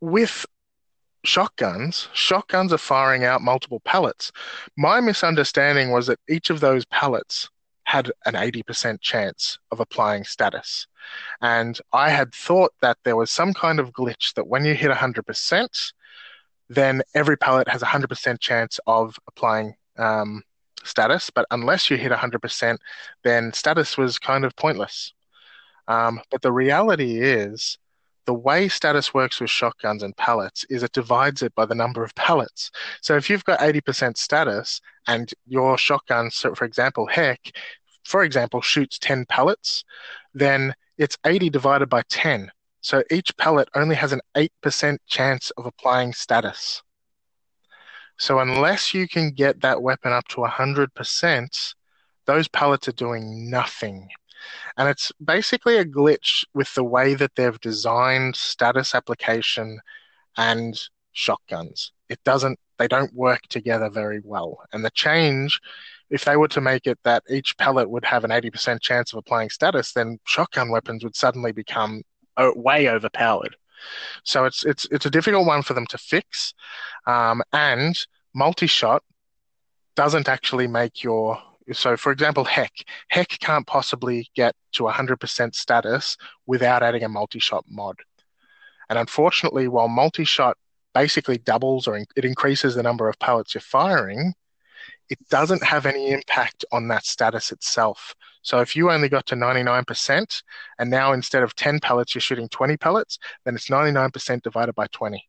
With 0.00 0.46
shotguns, 1.24 2.06
shotguns 2.12 2.72
are 2.72 2.78
firing 2.78 3.24
out 3.24 3.42
multiple 3.42 3.80
pellets. 3.80 4.30
My 4.76 5.00
misunderstanding 5.00 5.90
was 5.90 6.06
that 6.06 6.20
each 6.28 6.50
of 6.50 6.60
those 6.60 6.84
pellets 6.86 7.50
had 7.90 8.12
an 8.24 8.34
80% 8.34 9.00
chance 9.00 9.58
of 9.72 9.80
applying 9.80 10.22
status. 10.22 10.86
And 11.40 11.80
I 11.92 12.10
had 12.10 12.32
thought 12.32 12.72
that 12.82 12.98
there 13.02 13.16
was 13.16 13.32
some 13.32 13.52
kind 13.52 13.80
of 13.80 13.92
glitch 13.92 14.34
that 14.34 14.46
when 14.46 14.64
you 14.64 14.74
hit 14.74 14.92
100%, 14.92 15.92
then 16.68 17.02
every 17.16 17.36
pallet 17.36 17.68
has 17.68 17.82
a 17.82 17.86
100% 17.86 18.38
chance 18.38 18.78
of 18.86 19.18
applying 19.26 19.74
um, 19.98 20.44
status. 20.84 21.30
But 21.30 21.46
unless 21.50 21.90
you 21.90 21.96
hit 21.96 22.12
100%, 22.12 22.78
then 23.24 23.52
status 23.52 23.98
was 23.98 24.20
kind 24.20 24.44
of 24.44 24.54
pointless. 24.54 25.12
Um, 25.88 26.20
but 26.30 26.42
the 26.42 26.52
reality 26.52 27.20
is, 27.20 27.76
the 28.26 28.34
way 28.34 28.68
status 28.68 29.12
works 29.12 29.40
with 29.40 29.50
shotguns 29.50 30.04
and 30.04 30.16
pallets 30.16 30.64
is 30.70 30.84
it 30.84 30.92
divides 30.92 31.42
it 31.42 31.52
by 31.56 31.66
the 31.66 31.74
number 31.74 32.04
of 32.04 32.14
pallets. 32.14 32.70
So 33.00 33.16
if 33.16 33.28
you've 33.28 33.44
got 33.44 33.58
80% 33.58 34.16
status 34.16 34.80
and 35.08 35.32
your 35.48 35.76
shotgun, 35.76 36.30
so 36.30 36.54
for 36.54 36.64
example, 36.64 37.06
Hek, 37.06 37.56
for 38.04 38.24
example, 38.24 38.60
shoots 38.60 38.98
10 38.98 39.26
pellets, 39.26 39.84
then 40.34 40.74
it's 40.98 41.18
80 41.24 41.50
divided 41.50 41.88
by 41.88 42.02
10. 42.08 42.50
So 42.82 43.02
each 43.10 43.36
pellet 43.36 43.68
only 43.74 43.94
has 43.96 44.12
an 44.12 44.20
8% 44.34 44.98
chance 45.06 45.50
of 45.52 45.66
applying 45.66 46.12
status. 46.12 46.82
So 48.18 48.38
unless 48.38 48.92
you 48.92 49.08
can 49.08 49.30
get 49.30 49.60
that 49.62 49.82
weapon 49.82 50.12
up 50.12 50.28
to 50.28 50.42
100%, 50.42 51.74
those 52.26 52.48
pellets 52.48 52.88
are 52.88 52.92
doing 52.92 53.50
nothing. 53.50 54.08
And 54.76 54.88
it's 54.88 55.12
basically 55.22 55.76
a 55.78 55.84
glitch 55.84 56.44
with 56.54 56.74
the 56.74 56.84
way 56.84 57.14
that 57.14 57.34
they've 57.34 57.60
designed 57.60 58.36
status 58.36 58.94
application 58.94 59.80
and 60.36 60.78
shotguns. 61.12 61.92
It 62.08 62.22
doesn't, 62.24 62.58
they 62.78 62.88
don't 62.88 63.14
work 63.14 63.42
together 63.48 63.90
very 63.90 64.20
well. 64.22 64.58
And 64.72 64.84
the 64.84 64.90
change 64.90 65.60
if 66.10 66.24
they 66.24 66.36
were 66.36 66.48
to 66.48 66.60
make 66.60 66.86
it 66.86 66.98
that 67.04 67.22
each 67.30 67.56
pellet 67.56 67.88
would 67.88 68.04
have 68.04 68.24
an 68.24 68.30
80% 68.30 68.80
chance 68.80 69.12
of 69.12 69.18
applying 69.18 69.50
status, 69.50 69.92
then 69.92 70.18
shotgun 70.24 70.70
weapons 70.70 71.04
would 71.04 71.16
suddenly 71.16 71.52
become 71.52 72.02
uh, 72.36 72.50
way 72.56 72.88
overpowered. 72.88 73.56
So 74.24 74.44
it's 74.44 74.64
it's 74.64 74.86
it's 74.90 75.06
a 75.06 75.10
difficult 75.10 75.46
one 75.46 75.62
for 75.62 75.72
them 75.72 75.86
to 75.86 75.98
fix, 75.98 76.52
um, 77.06 77.42
and 77.52 77.98
multi-shot 78.34 79.02
doesn't 79.96 80.28
actually 80.28 80.66
make 80.66 81.02
your 81.02 81.38
so 81.72 81.96
for 81.96 82.12
example 82.12 82.44
Hek 82.44 82.72
Hek 83.08 83.38
can't 83.40 83.66
possibly 83.66 84.28
get 84.34 84.54
to 84.72 84.84
100% 84.84 85.54
status 85.54 86.16
without 86.46 86.82
adding 86.82 87.02
a 87.02 87.08
multi-shot 87.08 87.64
mod 87.68 87.96
and 88.88 88.98
unfortunately 88.98 89.68
while 89.68 89.88
multi-shot 89.88 90.56
basically 90.94 91.38
doubles 91.38 91.86
or 91.86 91.96
in, 91.96 92.06
it 92.16 92.24
increases 92.24 92.74
the 92.74 92.82
number 92.82 93.08
of 93.08 93.18
pellets 93.18 93.54
you're 93.54 93.60
firing 93.60 94.32
it 95.10 95.18
doesn't 95.28 95.62
have 95.62 95.86
any 95.86 96.10
impact 96.10 96.64
on 96.72 96.88
that 96.88 97.04
status 97.04 97.52
itself. 97.52 98.14
So 98.42 98.60
if 98.60 98.74
you 98.74 98.90
only 98.90 99.08
got 99.08 99.26
to 99.26 99.34
99% 99.34 100.42
and 100.78 100.90
now 100.90 101.12
instead 101.12 101.42
of 101.42 101.54
10 101.56 101.80
pellets, 101.80 102.14
you're 102.14 102.22
shooting 102.22 102.48
20 102.48 102.76
pellets, 102.76 103.18
then 103.44 103.54
it's 103.54 103.68
99% 103.68 104.42
divided 104.42 104.74
by 104.74 104.86
20. 104.92 105.22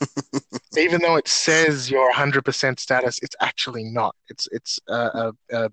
Even 0.78 1.02
though 1.02 1.16
it 1.16 1.28
says 1.28 1.90
you're 1.90 2.12
100% 2.12 2.78
status, 2.78 3.18
it's 3.20 3.36
actually 3.40 3.84
not. 3.84 4.14
It's 4.28 4.46
it's 4.52 4.78
a, 4.88 5.32
a, 5.50 5.70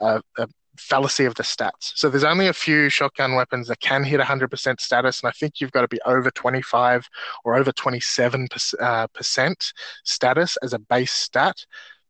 a, 0.00 0.22
a, 0.38 0.48
fallacy 0.78 1.24
of 1.24 1.34
the 1.34 1.42
stats. 1.42 1.92
So 1.94 2.08
there's 2.08 2.22
only 2.22 2.48
a 2.48 2.52
few 2.52 2.88
shotgun 2.88 3.34
weapons 3.34 3.68
that 3.68 3.80
can 3.80 4.04
hit 4.04 4.20
100% 4.20 4.80
status, 4.80 5.20
and 5.20 5.28
I 5.28 5.32
think 5.32 5.60
you've 5.60 5.72
got 5.72 5.82
to 5.82 5.88
be 5.88 6.00
over 6.04 6.30
25 6.30 7.08
or 7.44 7.56
over 7.56 7.72
27 7.72 8.48
uh, 8.78 9.06
percent 9.08 9.72
status 10.04 10.56
as 10.62 10.72
a 10.72 10.78
base 10.78 11.12
stat 11.12 11.64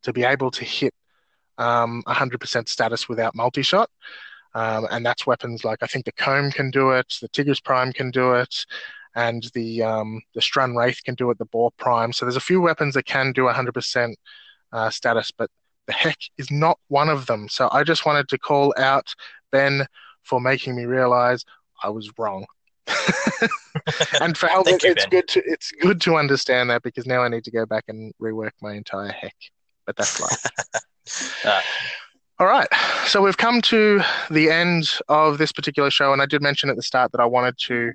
to 0.07 0.13
be 0.13 0.23
able 0.23 0.53
to 0.53 0.65
hit 0.65 0.95
um, 1.59 2.03
100% 2.07 2.69
status 2.69 3.09
without 3.09 3.35
multi-shot. 3.35 3.91
Um, 4.55 4.87
and 4.91 5.05
that's 5.05 5.27
weapons 5.27 5.65
like 5.65 5.83
I 5.83 5.87
think 5.87 6.05
the 6.07 6.13
Kohm 6.13 6.51
can 6.51 6.71
do 6.71 6.93
it, 6.93 7.19
the 7.21 7.29
Tigris 7.29 7.61
Prime 7.61 7.93
can 7.93 8.11
do 8.11 8.35
it, 8.35 8.65
and 9.15 9.51
the 9.53 9.83
um, 9.83 10.23
the 10.35 10.41
Strun 10.41 10.75
Wraith 10.75 11.01
can 11.05 11.15
do 11.15 11.31
it, 11.31 11.37
the 11.37 11.45
Boar 11.45 11.73
Prime. 11.77 12.13
So 12.13 12.25
there's 12.25 12.37
a 12.37 12.41
few 12.41 12.63
weapons 12.63 12.95
that 12.95 13.05
can 13.05 13.33
do 13.33 13.43
100% 13.43 14.15
uh, 14.73 14.89
status, 14.89 15.31
but 15.31 15.51
the 15.87 15.93
Hek 15.93 16.17
is 16.39 16.51
not 16.51 16.79
one 16.89 17.11
of 17.11 17.27
them. 17.27 17.49
So 17.51 17.69
I 17.71 17.85
just 17.85 18.07
wanted 18.07 18.29
to 18.29 18.39
call 18.39 18.73
out 18.79 19.15
Ben 19.53 19.87
for 20.23 20.41
making 20.41 20.75
me 20.75 20.87
realize 20.87 21.45
I 21.83 21.91
was 21.91 22.11
wrong. 22.17 22.47
and 24.23 24.39
for 24.39 24.49
it's 24.51 24.85
ben. 24.85 25.11
good 25.11 25.29
to 25.29 25.43
it's 25.45 25.71
good 25.83 26.01
to 26.03 26.17
understand 26.17 26.71
that 26.71 26.83
because 26.83 27.05
now 27.05 27.23
I 27.23 27.29
need 27.29 27.45
to 27.45 27.51
go 27.51 27.67
back 27.67 27.85
and 27.89 28.15
rework 28.23 28.53
my 28.63 28.73
entire 28.73 29.09
Hek 29.09 29.35
but 29.87 29.97
that's 29.97 30.21
life. 30.21 30.47
uh. 31.45 31.61
All 32.39 32.47
right. 32.47 32.69
So 33.07 33.23
we've 33.23 33.39
come 33.39 33.63
to 33.63 34.03
the 34.31 34.51
end 34.51 34.91
of 35.09 35.39
this 35.39 35.53
particular 35.53 35.91
show, 35.91 36.13
and 36.13 36.21
I 36.21 36.27
did 36.27 36.43
mention 36.43 36.69
at 36.69 36.77
the 36.77 36.83
start 36.83 37.13
that 37.13 37.21
I 37.21 37.25
wanted 37.25 37.57
to 37.67 37.93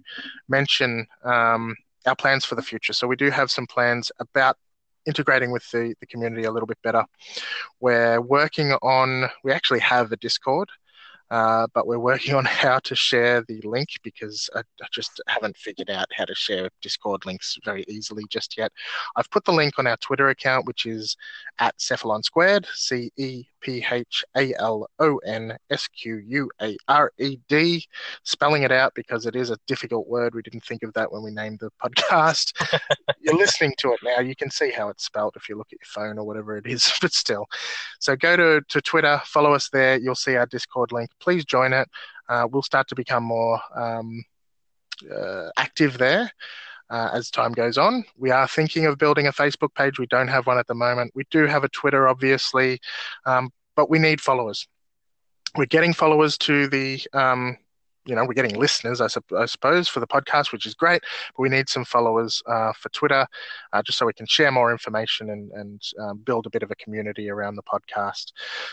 mention 0.49 1.05
um, 1.23 1.75
our 2.07 2.15
plans 2.15 2.43
for 2.43 2.55
the 2.55 2.63
future. 2.63 2.93
So 2.93 3.07
we 3.07 3.15
do 3.15 3.29
have 3.29 3.51
some 3.51 3.67
plans 3.67 4.11
about 4.19 4.57
integrating 5.05 5.51
with 5.51 5.69
the, 5.71 5.93
the 5.99 6.07
community 6.07 6.45
a 6.45 6.51
little 6.51 6.67
bit 6.67 6.81
better. 6.83 7.05
We're 7.79 8.19
working 8.21 8.71
on, 8.81 9.29
we 9.43 9.51
actually 9.51 9.79
have 9.79 10.11
a 10.11 10.17
Discord. 10.17 10.69
Uh, 11.31 11.65
but 11.73 11.87
we're 11.87 11.97
working 11.97 12.35
on 12.39 12.45
how 12.45 12.77
to 12.79 12.93
share 12.93 13.41
the 13.47 13.61
link 13.63 13.89
because 14.03 14.49
I, 14.53 14.59
I, 14.59 14.85
just 14.91 15.21
haven't 15.27 15.57
figured 15.57 15.89
out 15.89 16.07
how 16.13 16.25
to 16.25 16.35
share 16.35 16.69
Discord 16.81 17.25
links 17.25 17.57
very 17.63 17.85
easily 17.87 18.23
just 18.29 18.57
yet. 18.57 18.71
I've 19.15 19.31
put 19.31 19.45
the 19.45 19.53
link 19.53 19.79
on 19.79 19.87
our 19.87 19.97
Twitter 19.97 20.29
account, 20.29 20.67
which 20.67 20.85
is 20.85 21.15
at 21.59 21.77
Cephalon 21.77 22.23
Squared, 22.23 22.67
C 22.73 23.11
E 23.17 23.45
P 23.61 23.85
H 23.89 24.23
A 24.35 24.53
L 24.59 24.87
O 24.99 25.17
N 25.19 25.57
S 25.69 25.87
Q 25.87 26.17
U 26.17 26.49
A 26.61 26.75
R 26.87 27.11
E 27.19 27.37
D, 27.47 27.85
spelling 28.23 28.63
it 28.63 28.71
out 28.71 28.93
because 28.95 29.25
it 29.25 29.35
is 29.35 29.49
a 29.49 29.57
difficult 29.67 30.07
word. 30.07 30.35
We 30.35 30.41
didn't 30.41 30.63
think 30.63 30.83
of 30.83 30.93
that 30.93 31.11
when 31.11 31.23
we 31.23 31.31
named 31.31 31.59
the 31.59 31.71
podcast. 31.83 32.53
You're 33.21 33.37
listening 33.37 33.73
to 33.79 33.93
it 33.93 33.99
now. 34.03 34.19
You 34.19 34.35
can 34.35 34.51
see 34.51 34.71
how 34.71 34.89
it's 34.89 35.05
spelled 35.05 35.33
if 35.35 35.47
you 35.47 35.57
look 35.57 35.69
at 35.71 35.79
your 35.79 36.05
phone 36.05 36.17
or 36.17 36.25
whatever 36.25 36.57
it 36.57 36.65
is, 36.65 36.91
but 37.01 37.13
still. 37.13 37.45
So 37.99 38.15
go 38.15 38.35
to, 38.35 38.61
to 38.67 38.81
Twitter, 38.81 39.21
follow 39.25 39.53
us 39.53 39.69
there. 39.69 39.97
You'll 39.97 40.15
see 40.15 40.35
our 40.35 40.45
Discord 40.45 40.91
link. 40.91 41.09
Please 41.19 41.45
join 41.45 41.73
it. 41.73 41.87
Uh, 42.29 42.47
we'll 42.51 42.61
start 42.61 42.87
to 42.87 42.95
become 42.95 43.23
more 43.23 43.59
um, 43.75 44.23
uh, 45.13 45.49
active 45.57 45.97
there. 45.97 46.31
Uh, 46.91 47.09
as 47.13 47.31
time 47.31 47.53
goes 47.53 47.77
on. 47.77 48.03
We 48.17 48.31
are 48.31 48.45
thinking 48.49 48.85
of 48.85 48.97
building 48.97 49.25
a 49.25 49.31
Facebook 49.31 49.73
page. 49.73 49.97
We 49.97 50.07
don't 50.07 50.27
have 50.27 50.45
one 50.45 50.57
at 50.57 50.67
the 50.67 50.75
moment. 50.75 51.13
We 51.15 51.23
do 51.31 51.45
have 51.45 51.63
a 51.63 51.69
Twitter, 51.69 52.05
obviously, 52.05 52.81
um, 53.25 53.49
but 53.77 53.89
we 53.89 53.97
need 53.97 54.19
followers. 54.19 54.67
We're 55.55 55.67
getting 55.67 55.93
followers 55.93 56.37
to 56.39 56.67
the 56.67 57.01
um, 57.13 57.57
you 58.05 58.15
know, 58.15 58.25
we're 58.25 58.33
getting 58.33 58.59
listeners, 58.59 58.99
I, 58.99 59.07
su- 59.07 59.21
I, 59.37 59.45
suppose, 59.45 59.87
for 59.87 59.99
the 59.99 60.07
podcast, 60.07 60.51
which 60.51 60.65
is 60.65 60.73
great. 60.73 61.01
But 61.35 61.41
we 61.41 61.49
need 61.49 61.69
some 61.69 61.85
followers 61.85 62.41
uh, 62.47 62.73
for 62.73 62.89
Twitter, 62.89 63.27
uh, 63.73 63.83
just 63.83 63.97
so 63.97 64.05
we 64.05 64.13
can 64.13 64.25
share 64.25 64.51
more 64.51 64.71
information 64.71 65.29
and, 65.29 65.51
and 65.51 65.81
um, 65.99 66.17
build 66.19 66.47
a 66.47 66.49
bit 66.49 66.63
of 66.63 66.71
a 66.71 66.75
community 66.75 67.29
around 67.29 67.55
the 67.55 67.63
podcast. 67.63 68.31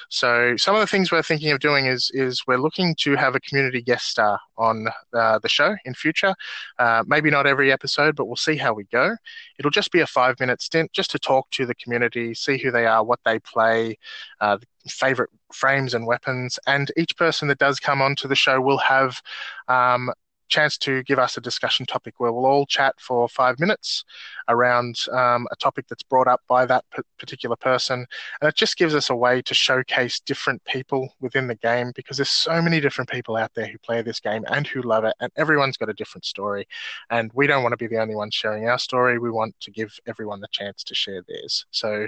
So 0.08 0.56
some 0.56 0.74
of 0.74 0.80
the 0.80 0.86
things 0.86 1.12
we're 1.12 1.22
thinking 1.22 1.50
of 1.52 1.60
doing 1.60 1.86
is 1.86 2.10
is 2.14 2.42
we're 2.46 2.58
looking 2.58 2.94
to 3.00 3.16
have 3.16 3.34
a 3.34 3.40
community 3.40 3.82
guest 3.82 4.06
star 4.06 4.40
on 4.56 4.88
uh, 5.12 5.38
the 5.38 5.48
show 5.48 5.76
in 5.84 5.94
future. 5.94 6.34
Uh, 6.78 7.04
maybe 7.06 7.30
not 7.30 7.46
every 7.46 7.70
episode, 7.70 8.16
but 8.16 8.26
we'll 8.26 8.36
see 8.36 8.56
how 8.56 8.72
we 8.72 8.84
go. 8.84 9.16
It'll 9.58 9.70
just 9.70 9.92
be 9.92 10.00
a 10.00 10.06
five 10.06 10.40
minute 10.40 10.62
stint, 10.62 10.92
just 10.92 11.10
to 11.10 11.18
talk 11.18 11.50
to 11.50 11.66
the 11.66 11.74
community, 11.74 12.34
see 12.34 12.58
who 12.58 12.70
they 12.70 12.86
are, 12.86 13.04
what 13.04 13.20
they 13.24 13.38
play, 13.40 13.98
uh, 14.40 14.58
favorite 14.88 15.30
frames 15.52 15.94
and 15.94 16.06
weapons. 16.06 16.58
And 16.66 16.90
each 16.96 17.16
person 17.16 17.48
that 17.48 17.58
does 17.58 17.80
come 17.80 18.02
onto 18.02 18.28
the 18.28 18.34
show 18.34 18.60
will 18.60 18.78
have 18.78 19.20
um, 19.68 20.10
chance 20.48 20.78
to 20.78 21.02
give 21.04 21.18
us 21.18 21.36
a 21.36 21.40
discussion 21.40 21.86
topic 21.86 22.14
where 22.18 22.32
we'll 22.32 22.46
all 22.46 22.66
chat 22.66 22.94
for 22.98 23.28
five 23.28 23.58
minutes 23.60 24.04
around 24.48 24.96
um, 25.12 25.46
a 25.50 25.56
topic 25.56 25.86
that's 25.88 26.02
brought 26.02 26.26
up 26.26 26.40
by 26.48 26.66
that 26.66 26.84
p- 26.94 27.02
particular 27.18 27.56
person. 27.56 28.06
And 28.40 28.48
it 28.48 28.56
just 28.56 28.76
gives 28.76 28.94
us 28.94 29.10
a 29.10 29.16
way 29.16 29.42
to 29.42 29.54
showcase 29.54 30.20
different 30.20 30.64
people 30.64 31.14
within 31.20 31.46
the 31.46 31.54
game 31.54 31.92
because 31.94 32.16
there's 32.16 32.30
so 32.30 32.60
many 32.60 32.80
different 32.80 33.10
people 33.10 33.36
out 33.36 33.52
there 33.54 33.66
who 33.66 33.78
play 33.78 34.02
this 34.02 34.20
game 34.20 34.44
and 34.48 34.66
who 34.66 34.82
love 34.82 35.04
it, 35.04 35.14
and 35.20 35.30
everyone's 35.36 35.76
got 35.76 35.90
a 35.90 35.94
different 35.94 36.24
story. 36.24 36.66
And 37.10 37.30
we 37.34 37.46
don't 37.46 37.62
want 37.62 37.72
to 37.72 37.76
be 37.76 37.86
the 37.86 38.00
only 38.00 38.14
ones 38.14 38.34
sharing 38.34 38.68
our 38.68 38.78
story. 38.78 39.18
We 39.18 39.30
want 39.30 39.54
to 39.60 39.70
give 39.70 39.92
everyone 40.06 40.40
the 40.40 40.48
chance 40.50 40.82
to 40.84 40.94
share 40.94 41.22
theirs. 41.28 41.66
So 41.70 42.06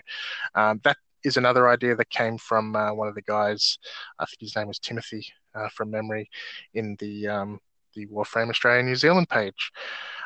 um, 0.55 0.81
that 0.85 0.97
is 1.25 1.37
another 1.37 1.69
idea 1.69 1.95
that 1.97 2.11
came 2.11 2.39
from 2.39 2.75
uh, 2.77 2.93
one 2.93 3.09
of 3.09 3.15
the 3.15 3.23
guys. 3.23 3.79
I 4.19 4.27
think 4.27 4.41
his 4.41 4.57
name 4.57 4.69
was 4.69 4.79
Timothy 4.79 5.27
uh, 5.55 5.69
from 5.69 5.91
memory 5.91 6.29
in 6.75 6.97
the 6.99 7.29
um, 7.29 7.61
the 7.95 8.07
Warframe 8.07 8.51
Australia 8.51 8.83
New 8.83 8.97
Zealand 8.97 9.29
page. 9.29 9.73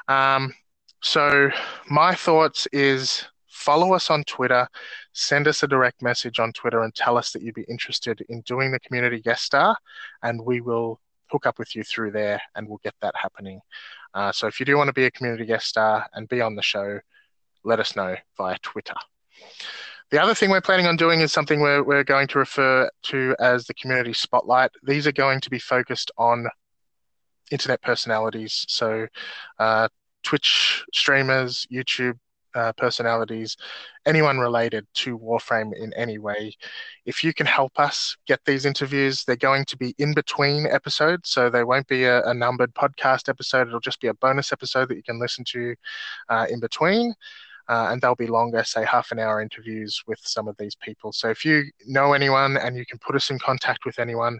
Um, 0.09 0.55
so 1.03 1.51
my 1.90 2.14
thoughts 2.14 2.66
is 2.72 3.24
follow 3.49 3.95
us 3.95 4.11
on 4.11 4.24
Twitter, 4.24 4.66
send 5.12 5.49
us 5.49 5.62
a 5.62 5.68
direct 5.68 6.03
message 6.03 6.38
on 6.38 6.53
Twitter, 6.53 6.82
and 6.82 6.95
tell 6.95 7.16
us 7.16 7.32
that 7.32 7.42
you'd 7.42 7.55
be 7.55 7.62
interested 7.68 8.24
in 8.28 8.40
doing 8.42 8.70
the 8.70 8.80
community 8.80 9.20
guest 9.20 9.45
star, 9.45 9.76
and 10.22 10.40
we 10.45 10.61
will 10.61 11.01
hook 11.30 11.47
up 11.47 11.59
with 11.59 11.74
you 11.74 11.82
through 11.82 12.11
there, 12.11 12.40
and 12.55 12.68
we'll 12.68 12.80
get 12.84 12.95
that 13.01 13.14
happening. 13.16 13.61
Uh, 14.12 14.30
so 14.30 14.47
if 14.47 14.61
you 14.61 14.66
do 14.66 14.76
want 14.76 14.88
to 14.88 14.92
be 14.92 15.07
a 15.07 15.11
community 15.11 15.45
guest 15.47 15.66
star 15.66 16.07
and 16.14 16.28
be 16.28 16.40
on 16.40 16.55
the 16.55 16.62
show, 16.62 17.01
let 17.64 17.80
us 17.80 17.97
know 17.97 18.14
via 18.36 18.59
Twitter. 18.62 18.95
The 20.11 20.22
other 20.22 20.34
thing 20.34 20.50
we're 20.50 20.61
planning 20.61 20.86
on 20.86 20.96
doing 20.96 21.20
is 21.20 21.32
something 21.32 21.61
we're, 21.61 21.82
we're 21.82 22.05
going 22.05 22.28
to 22.28 22.38
refer 22.38 22.90
to 23.05 23.34
as 23.40 23.64
the 23.64 23.74
community 23.74 24.12
spotlight. 24.12 24.70
These 24.82 25.07
are 25.07 25.12
going 25.12 25.40
to 25.40 25.50
be 25.50 25.59
focused 25.59 26.11
on 26.18 26.46
internet 27.50 27.82
personalities, 27.82 28.64
so 28.68 29.07
uh, 29.59 29.88
Twitch 30.22 30.84
streamers, 30.92 31.66
YouTube 31.72 32.18
uh, 32.55 32.72
personalities, 32.74 33.57
anyone 34.07 34.38
related 34.38 34.86
to 34.94 35.18
Warframe 35.18 35.72
in 35.74 35.92
any 35.94 36.18
way. 36.18 36.55
If 37.05 37.24
you 37.24 37.34
can 37.34 37.46
help 37.46 37.78
us 37.78 38.16
get 38.26 38.40
these 38.46 38.64
interviews, 38.64 39.24
they're 39.24 39.36
going 39.36 39.64
to 39.66 39.76
be 39.76 39.94
in 39.98 40.14
between 40.14 40.66
episodes, 40.66 41.30
so 41.30 41.50
they 41.50 41.64
won't 41.64 41.88
be 41.88 42.05
a, 42.05 42.22
a 42.24 42.34
numbered 42.34 42.74
podcast 42.74 43.28
episode. 43.28 43.66
It'll 43.66 43.80
just 43.80 44.00
be 44.00 44.09
a 44.09 44.14
bonus 44.14 44.52
episode 44.52 44.88
that 44.88 44.96
you 44.96 45.02
can 45.02 45.20
listen 45.20 45.44
to 45.48 45.74
uh, 46.28 46.46
in 46.48 46.61
between 46.61 47.14
uh, 47.68 47.88
and 47.90 48.00
they'll 48.00 48.14
be 48.14 48.26
longer, 48.26 48.62
say 48.64 48.84
half 48.84 49.10
an 49.10 49.18
hour 49.18 49.40
interviews 49.40 50.02
with 50.06 50.18
some 50.22 50.48
of 50.48 50.56
these 50.58 50.74
people. 50.74 51.12
So 51.12 51.30
if 51.30 51.44
you 51.44 51.64
know 51.86 52.12
anyone 52.12 52.56
and 52.56 52.76
you 52.76 52.84
can 52.84 52.98
put 52.98 53.16
us 53.16 53.30
in 53.30 53.38
contact 53.38 53.84
with 53.86 53.98
anyone, 53.98 54.38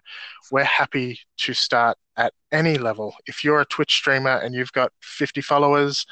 we're 0.51 0.65
happy 0.65 1.19
to 1.39 1.55
start 1.55 1.97
at 2.17 2.33
any 2.53 2.77
level. 2.79 3.15
If 3.27 3.45
you're 3.45 3.61
a 3.61 3.67
Twitch 3.67 3.93
streamer 3.93 4.37
and 4.39 4.55
you've 4.55 4.73
got 4.73 4.93
50 5.01 5.41
followers 5.41 6.05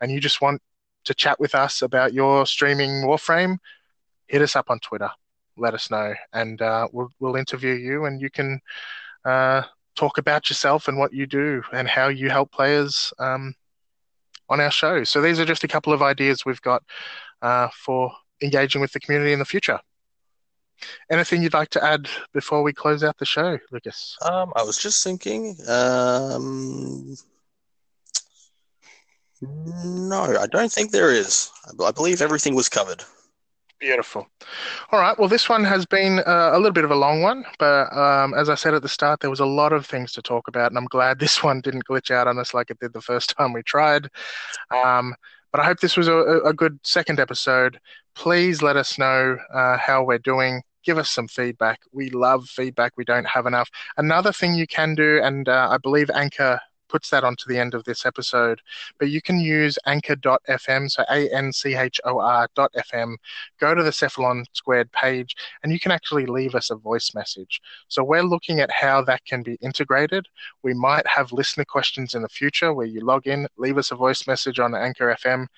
and 0.00 0.10
you 0.10 0.20
just 0.20 0.40
want 0.40 0.60
to 1.04 1.14
chat 1.14 1.38
with 1.38 1.54
us 1.54 1.82
about 1.82 2.14
your 2.14 2.46
streaming 2.46 3.02
Warframe, 3.02 3.58
hit 4.26 4.42
us 4.42 4.56
up 4.56 4.70
on 4.70 4.78
Twitter. 4.80 5.10
Let 5.56 5.74
us 5.74 5.88
know, 5.88 6.14
and 6.32 6.60
uh, 6.60 6.88
we'll 6.92 7.10
we'll 7.20 7.36
interview 7.36 7.74
you, 7.74 8.06
and 8.06 8.20
you 8.20 8.28
can 8.28 8.60
uh, 9.24 9.62
talk 9.94 10.18
about 10.18 10.50
yourself 10.50 10.88
and 10.88 10.98
what 10.98 11.12
you 11.12 11.26
do 11.26 11.62
and 11.72 11.86
how 11.86 12.08
you 12.08 12.28
help 12.28 12.50
players 12.50 13.12
um, 13.20 13.54
on 14.48 14.60
our 14.60 14.70
show. 14.70 15.04
So 15.04 15.20
these 15.20 15.40
are 15.40 15.44
just 15.44 15.64
a 15.64 15.68
couple 15.68 15.92
of 15.92 16.02
ideas 16.02 16.44
we've 16.44 16.60
got 16.60 16.82
uh, 17.42 17.68
for 17.84 18.12
engaging 18.42 18.80
with 18.80 18.92
the 18.92 19.00
community 19.00 19.32
in 19.32 19.38
the 19.38 19.44
future. 19.44 19.78
Anything 21.10 21.42
you'd 21.42 21.54
like 21.54 21.70
to 21.70 21.84
add 21.84 22.08
before 22.32 22.62
we 22.62 22.72
close 22.72 23.04
out 23.04 23.16
the 23.18 23.24
show, 23.24 23.58
Lucas? 23.70 24.16
Um, 24.22 24.52
I 24.56 24.62
was 24.62 24.76
just 24.76 25.02
thinking. 25.04 25.56
Um, 25.68 27.14
no, 29.40 30.36
I 30.40 30.46
don't 30.46 30.72
think 30.72 30.90
there 30.90 31.12
is. 31.12 31.50
I 31.86 31.90
believe 31.90 32.20
everything 32.20 32.54
was 32.54 32.68
covered. 32.68 33.04
Beautiful. 33.84 34.26
All 34.92 34.98
right. 34.98 35.18
Well, 35.18 35.28
this 35.28 35.46
one 35.46 35.62
has 35.62 35.84
been 35.84 36.20
uh, 36.20 36.52
a 36.54 36.56
little 36.56 36.72
bit 36.72 36.86
of 36.86 36.90
a 36.90 36.96
long 36.96 37.20
one, 37.20 37.44
but 37.58 37.94
um, 37.94 38.32
as 38.32 38.48
I 38.48 38.54
said 38.54 38.72
at 38.72 38.80
the 38.80 38.88
start, 38.88 39.20
there 39.20 39.28
was 39.28 39.40
a 39.40 39.44
lot 39.44 39.74
of 39.74 39.84
things 39.84 40.12
to 40.12 40.22
talk 40.22 40.48
about, 40.48 40.70
and 40.70 40.78
I'm 40.78 40.86
glad 40.86 41.18
this 41.20 41.42
one 41.42 41.60
didn't 41.60 41.86
glitch 41.86 42.10
out 42.10 42.26
on 42.26 42.38
us 42.38 42.54
like 42.54 42.70
it 42.70 42.80
did 42.80 42.94
the 42.94 43.02
first 43.02 43.34
time 43.36 43.52
we 43.52 43.62
tried. 43.62 44.08
Um, 44.70 45.14
but 45.52 45.60
I 45.60 45.66
hope 45.66 45.80
this 45.80 45.98
was 45.98 46.08
a, 46.08 46.16
a, 46.46 46.54
good 46.54 46.78
second 46.82 47.20
episode. 47.20 47.78
Please 48.14 48.62
let 48.62 48.76
us 48.76 48.98
know 48.98 49.36
uh, 49.52 49.76
how 49.76 50.02
we're 50.02 50.18
doing. 50.18 50.62
Give 50.82 50.96
us 50.96 51.10
some 51.10 51.28
feedback. 51.28 51.80
We 51.92 52.08
love 52.08 52.46
feedback. 52.46 52.92
We 52.96 53.04
don't 53.04 53.26
have 53.26 53.44
enough. 53.44 53.68
Another 53.98 54.32
thing 54.32 54.54
you 54.54 54.66
can 54.66 54.94
do, 54.94 55.20
and 55.22 55.46
uh, 55.46 55.68
I 55.70 55.76
believe 55.76 56.08
Anchor 56.08 56.58
puts 56.94 57.10
that 57.10 57.24
onto 57.24 57.48
the 57.48 57.58
end 57.58 57.74
of 57.74 57.82
this 57.82 58.06
episode. 58.06 58.60
But 59.00 59.10
you 59.10 59.20
can 59.20 59.40
use 59.40 59.76
anchor.fm, 59.84 60.88
so 60.88 61.02
A 61.10 61.28
N 61.34 61.52
C 61.52 61.74
H 61.74 62.00
O 62.04 62.20
R.fm, 62.20 63.16
go 63.58 63.74
to 63.74 63.82
the 63.82 63.90
Cephalon 63.90 64.44
Squared 64.52 64.92
page, 64.92 65.34
and 65.64 65.72
you 65.72 65.80
can 65.80 65.90
actually 65.90 66.26
leave 66.26 66.54
us 66.54 66.70
a 66.70 66.76
voice 66.76 67.10
message. 67.12 67.60
So 67.88 68.04
we're 68.04 68.22
looking 68.22 68.60
at 68.60 68.70
how 68.70 69.02
that 69.06 69.24
can 69.24 69.42
be 69.42 69.58
integrated. 69.60 70.28
We 70.62 70.72
might 70.72 71.04
have 71.08 71.32
listener 71.32 71.64
questions 71.64 72.14
in 72.14 72.22
the 72.22 72.28
future 72.28 72.72
where 72.72 72.86
you 72.86 73.00
log 73.00 73.26
in, 73.26 73.48
leave 73.56 73.76
us 73.76 73.90
a 73.90 73.96
voice 73.96 74.28
message 74.28 74.60
on 74.60 74.76
Anchor 74.76 75.16
FM, 75.20 75.48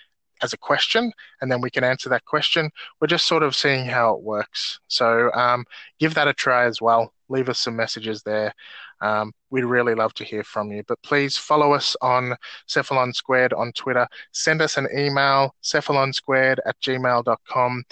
as 0.42 0.52
a 0.52 0.58
question, 0.58 1.12
and 1.40 1.50
then 1.50 1.60
we 1.60 1.70
can 1.70 1.84
answer 1.84 2.08
that 2.08 2.24
question. 2.24 2.70
We're 3.00 3.06
just 3.06 3.26
sort 3.26 3.42
of 3.42 3.56
seeing 3.56 3.86
how 3.86 4.14
it 4.14 4.22
works. 4.22 4.80
So 4.88 5.32
um, 5.32 5.64
give 5.98 6.14
that 6.14 6.28
a 6.28 6.34
try 6.34 6.64
as 6.64 6.80
well. 6.80 7.12
Leave 7.28 7.48
us 7.48 7.60
some 7.60 7.76
messages 7.76 8.22
there. 8.22 8.54
Um, 9.00 9.32
we'd 9.50 9.64
really 9.64 9.94
love 9.94 10.14
to 10.14 10.24
hear 10.24 10.44
from 10.44 10.72
you. 10.72 10.82
But 10.86 11.02
please 11.02 11.36
follow 11.36 11.72
us 11.72 11.96
on 12.00 12.36
Cephalon 12.68 13.14
Squared 13.14 13.52
on 13.52 13.72
Twitter. 13.72 14.06
Send 14.32 14.62
us 14.62 14.76
an 14.76 14.88
email, 14.96 15.54
cephalonsquared 15.62 16.58
at 16.66 16.80
gmail.com. 16.80 17.84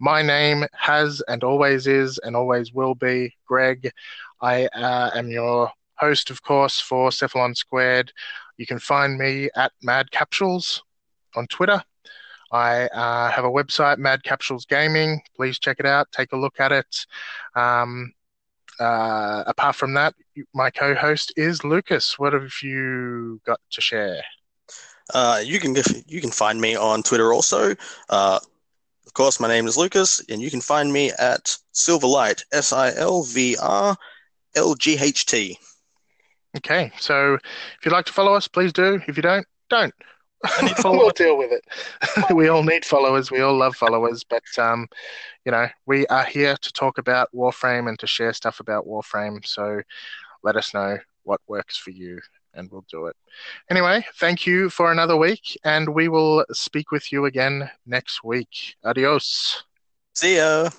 My 0.00 0.22
name 0.22 0.64
has 0.72 1.22
and 1.28 1.44
always 1.44 1.86
is 1.86 2.18
and 2.18 2.36
always 2.36 2.72
will 2.72 2.94
be 2.94 3.34
Greg. 3.46 3.90
I 4.40 4.66
uh, 4.66 5.10
am 5.14 5.30
your 5.30 5.70
host, 5.96 6.30
of 6.30 6.42
course, 6.42 6.80
for 6.80 7.10
Cephalon 7.10 7.56
Squared. 7.56 8.12
You 8.56 8.66
can 8.66 8.78
find 8.78 9.18
me 9.18 9.48
at 9.56 9.72
Mad 9.82 10.10
Capsules 10.10 10.82
on 11.34 11.46
Twitter. 11.46 11.82
I 12.52 12.86
uh, 12.86 13.30
have 13.30 13.44
a 13.44 13.50
website, 13.50 13.98
Mad 13.98 14.22
Capsules 14.22 14.64
Gaming. 14.64 15.20
Please 15.34 15.58
check 15.58 15.80
it 15.80 15.86
out. 15.86 16.12
Take 16.12 16.32
a 16.32 16.36
look 16.36 16.60
at 16.60 16.70
it. 16.70 17.06
Um, 17.56 18.12
uh, 18.80 19.44
apart 19.46 19.76
from 19.76 19.94
that, 19.94 20.14
my 20.54 20.70
co-host 20.70 21.32
is 21.36 21.64
Lucas. 21.64 22.18
What 22.18 22.32
have 22.32 22.52
you 22.62 23.40
got 23.46 23.60
to 23.70 23.80
share? 23.80 24.22
Uh, 25.12 25.40
you 25.44 25.60
can 25.60 25.76
you 26.06 26.20
can 26.20 26.30
find 26.30 26.60
me 26.60 26.76
on 26.76 27.02
Twitter 27.02 27.32
also. 27.32 27.74
Uh, 28.08 28.38
of 29.06 29.12
course, 29.12 29.38
my 29.38 29.48
name 29.48 29.66
is 29.66 29.76
Lucas, 29.76 30.24
and 30.28 30.40
you 30.40 30.50
can 30.50 30.60
find 30.60 30.92
me 30.92 31.12
at 31.18 31.56
Silverlight 31.74 32.42
S 32.52 32.72
I 32.72 32.92
L 32.94 33.22
V 33.22 33.56
R 33.60 33.96
LGHT. 34.56 35.56
Okay, 36.56 36.92
so 36.98 37.34
if 37.34 37.84
you'd 37.84 37.92
like 37.92 38.06
to 38.06 38.12
follow 38.12 38.34
us, 38.34 38.48
please 38.48 38.72
do. 38.72 39.00
If 39.06 39.16
you 39.16 39.22
don't, 39.22 39.46
don't. 39.68 39.94
we'll 40.84 41.10
deal 41.10 41.36
with 41.36 41.52
it. 41.52 41.64
we 42.34 42.48
all 42.48 42.62
need 42.62 42.84
followers. 42.84 43.30
We 43.30 43.40
all 43.40 43.56
love 43.56 43.76
followers, 43.76 44.24
but 44.24 44.42
um, 44.58 44.88
you 45.44 45.52
know, 45.52 45.66
we 45.86 46.06
are 46.06 46.24
here 46.24 46.56
to 46.60 46.72
talk 46.72 46.98
about 46.98 47.28
Warframe 47.34 47.88
and 47.88 47.98
to 47.98 48.06
share 48.06 48.32
stuff 48.32 48.60
about 48.60 48.86
Warframe. 48.86 49.46
So 49.46 49.80
let 50.42 50.56
us 50.56 50.74
know 50.74 50.98
what 51.22 51.40
works 51.48 51.76
for 51.76 51.90
you, 51.90 52.20
and 52.54 52.70
we'll 52.70 52.84
do 52.90 53.06
it. 53.06 53.16
Anyway, 53.70 54.04
thank 54.18 54.46
you 54.46 54.70
for 54.70 54.92
another 54.92 55.16
week, 55.16 55.58
and 55.64 55.94
we 55.94 56.08
will 56.08 56.44
speak 56.52 56.90
with 56.90 57.12
you 57.12 57.24
again 57.24 57.70
next 57.86 58.22
week. 58.22 58.76
Adios. 58.84 59.64
See 60.14 60.36
ya. 60.36 60.70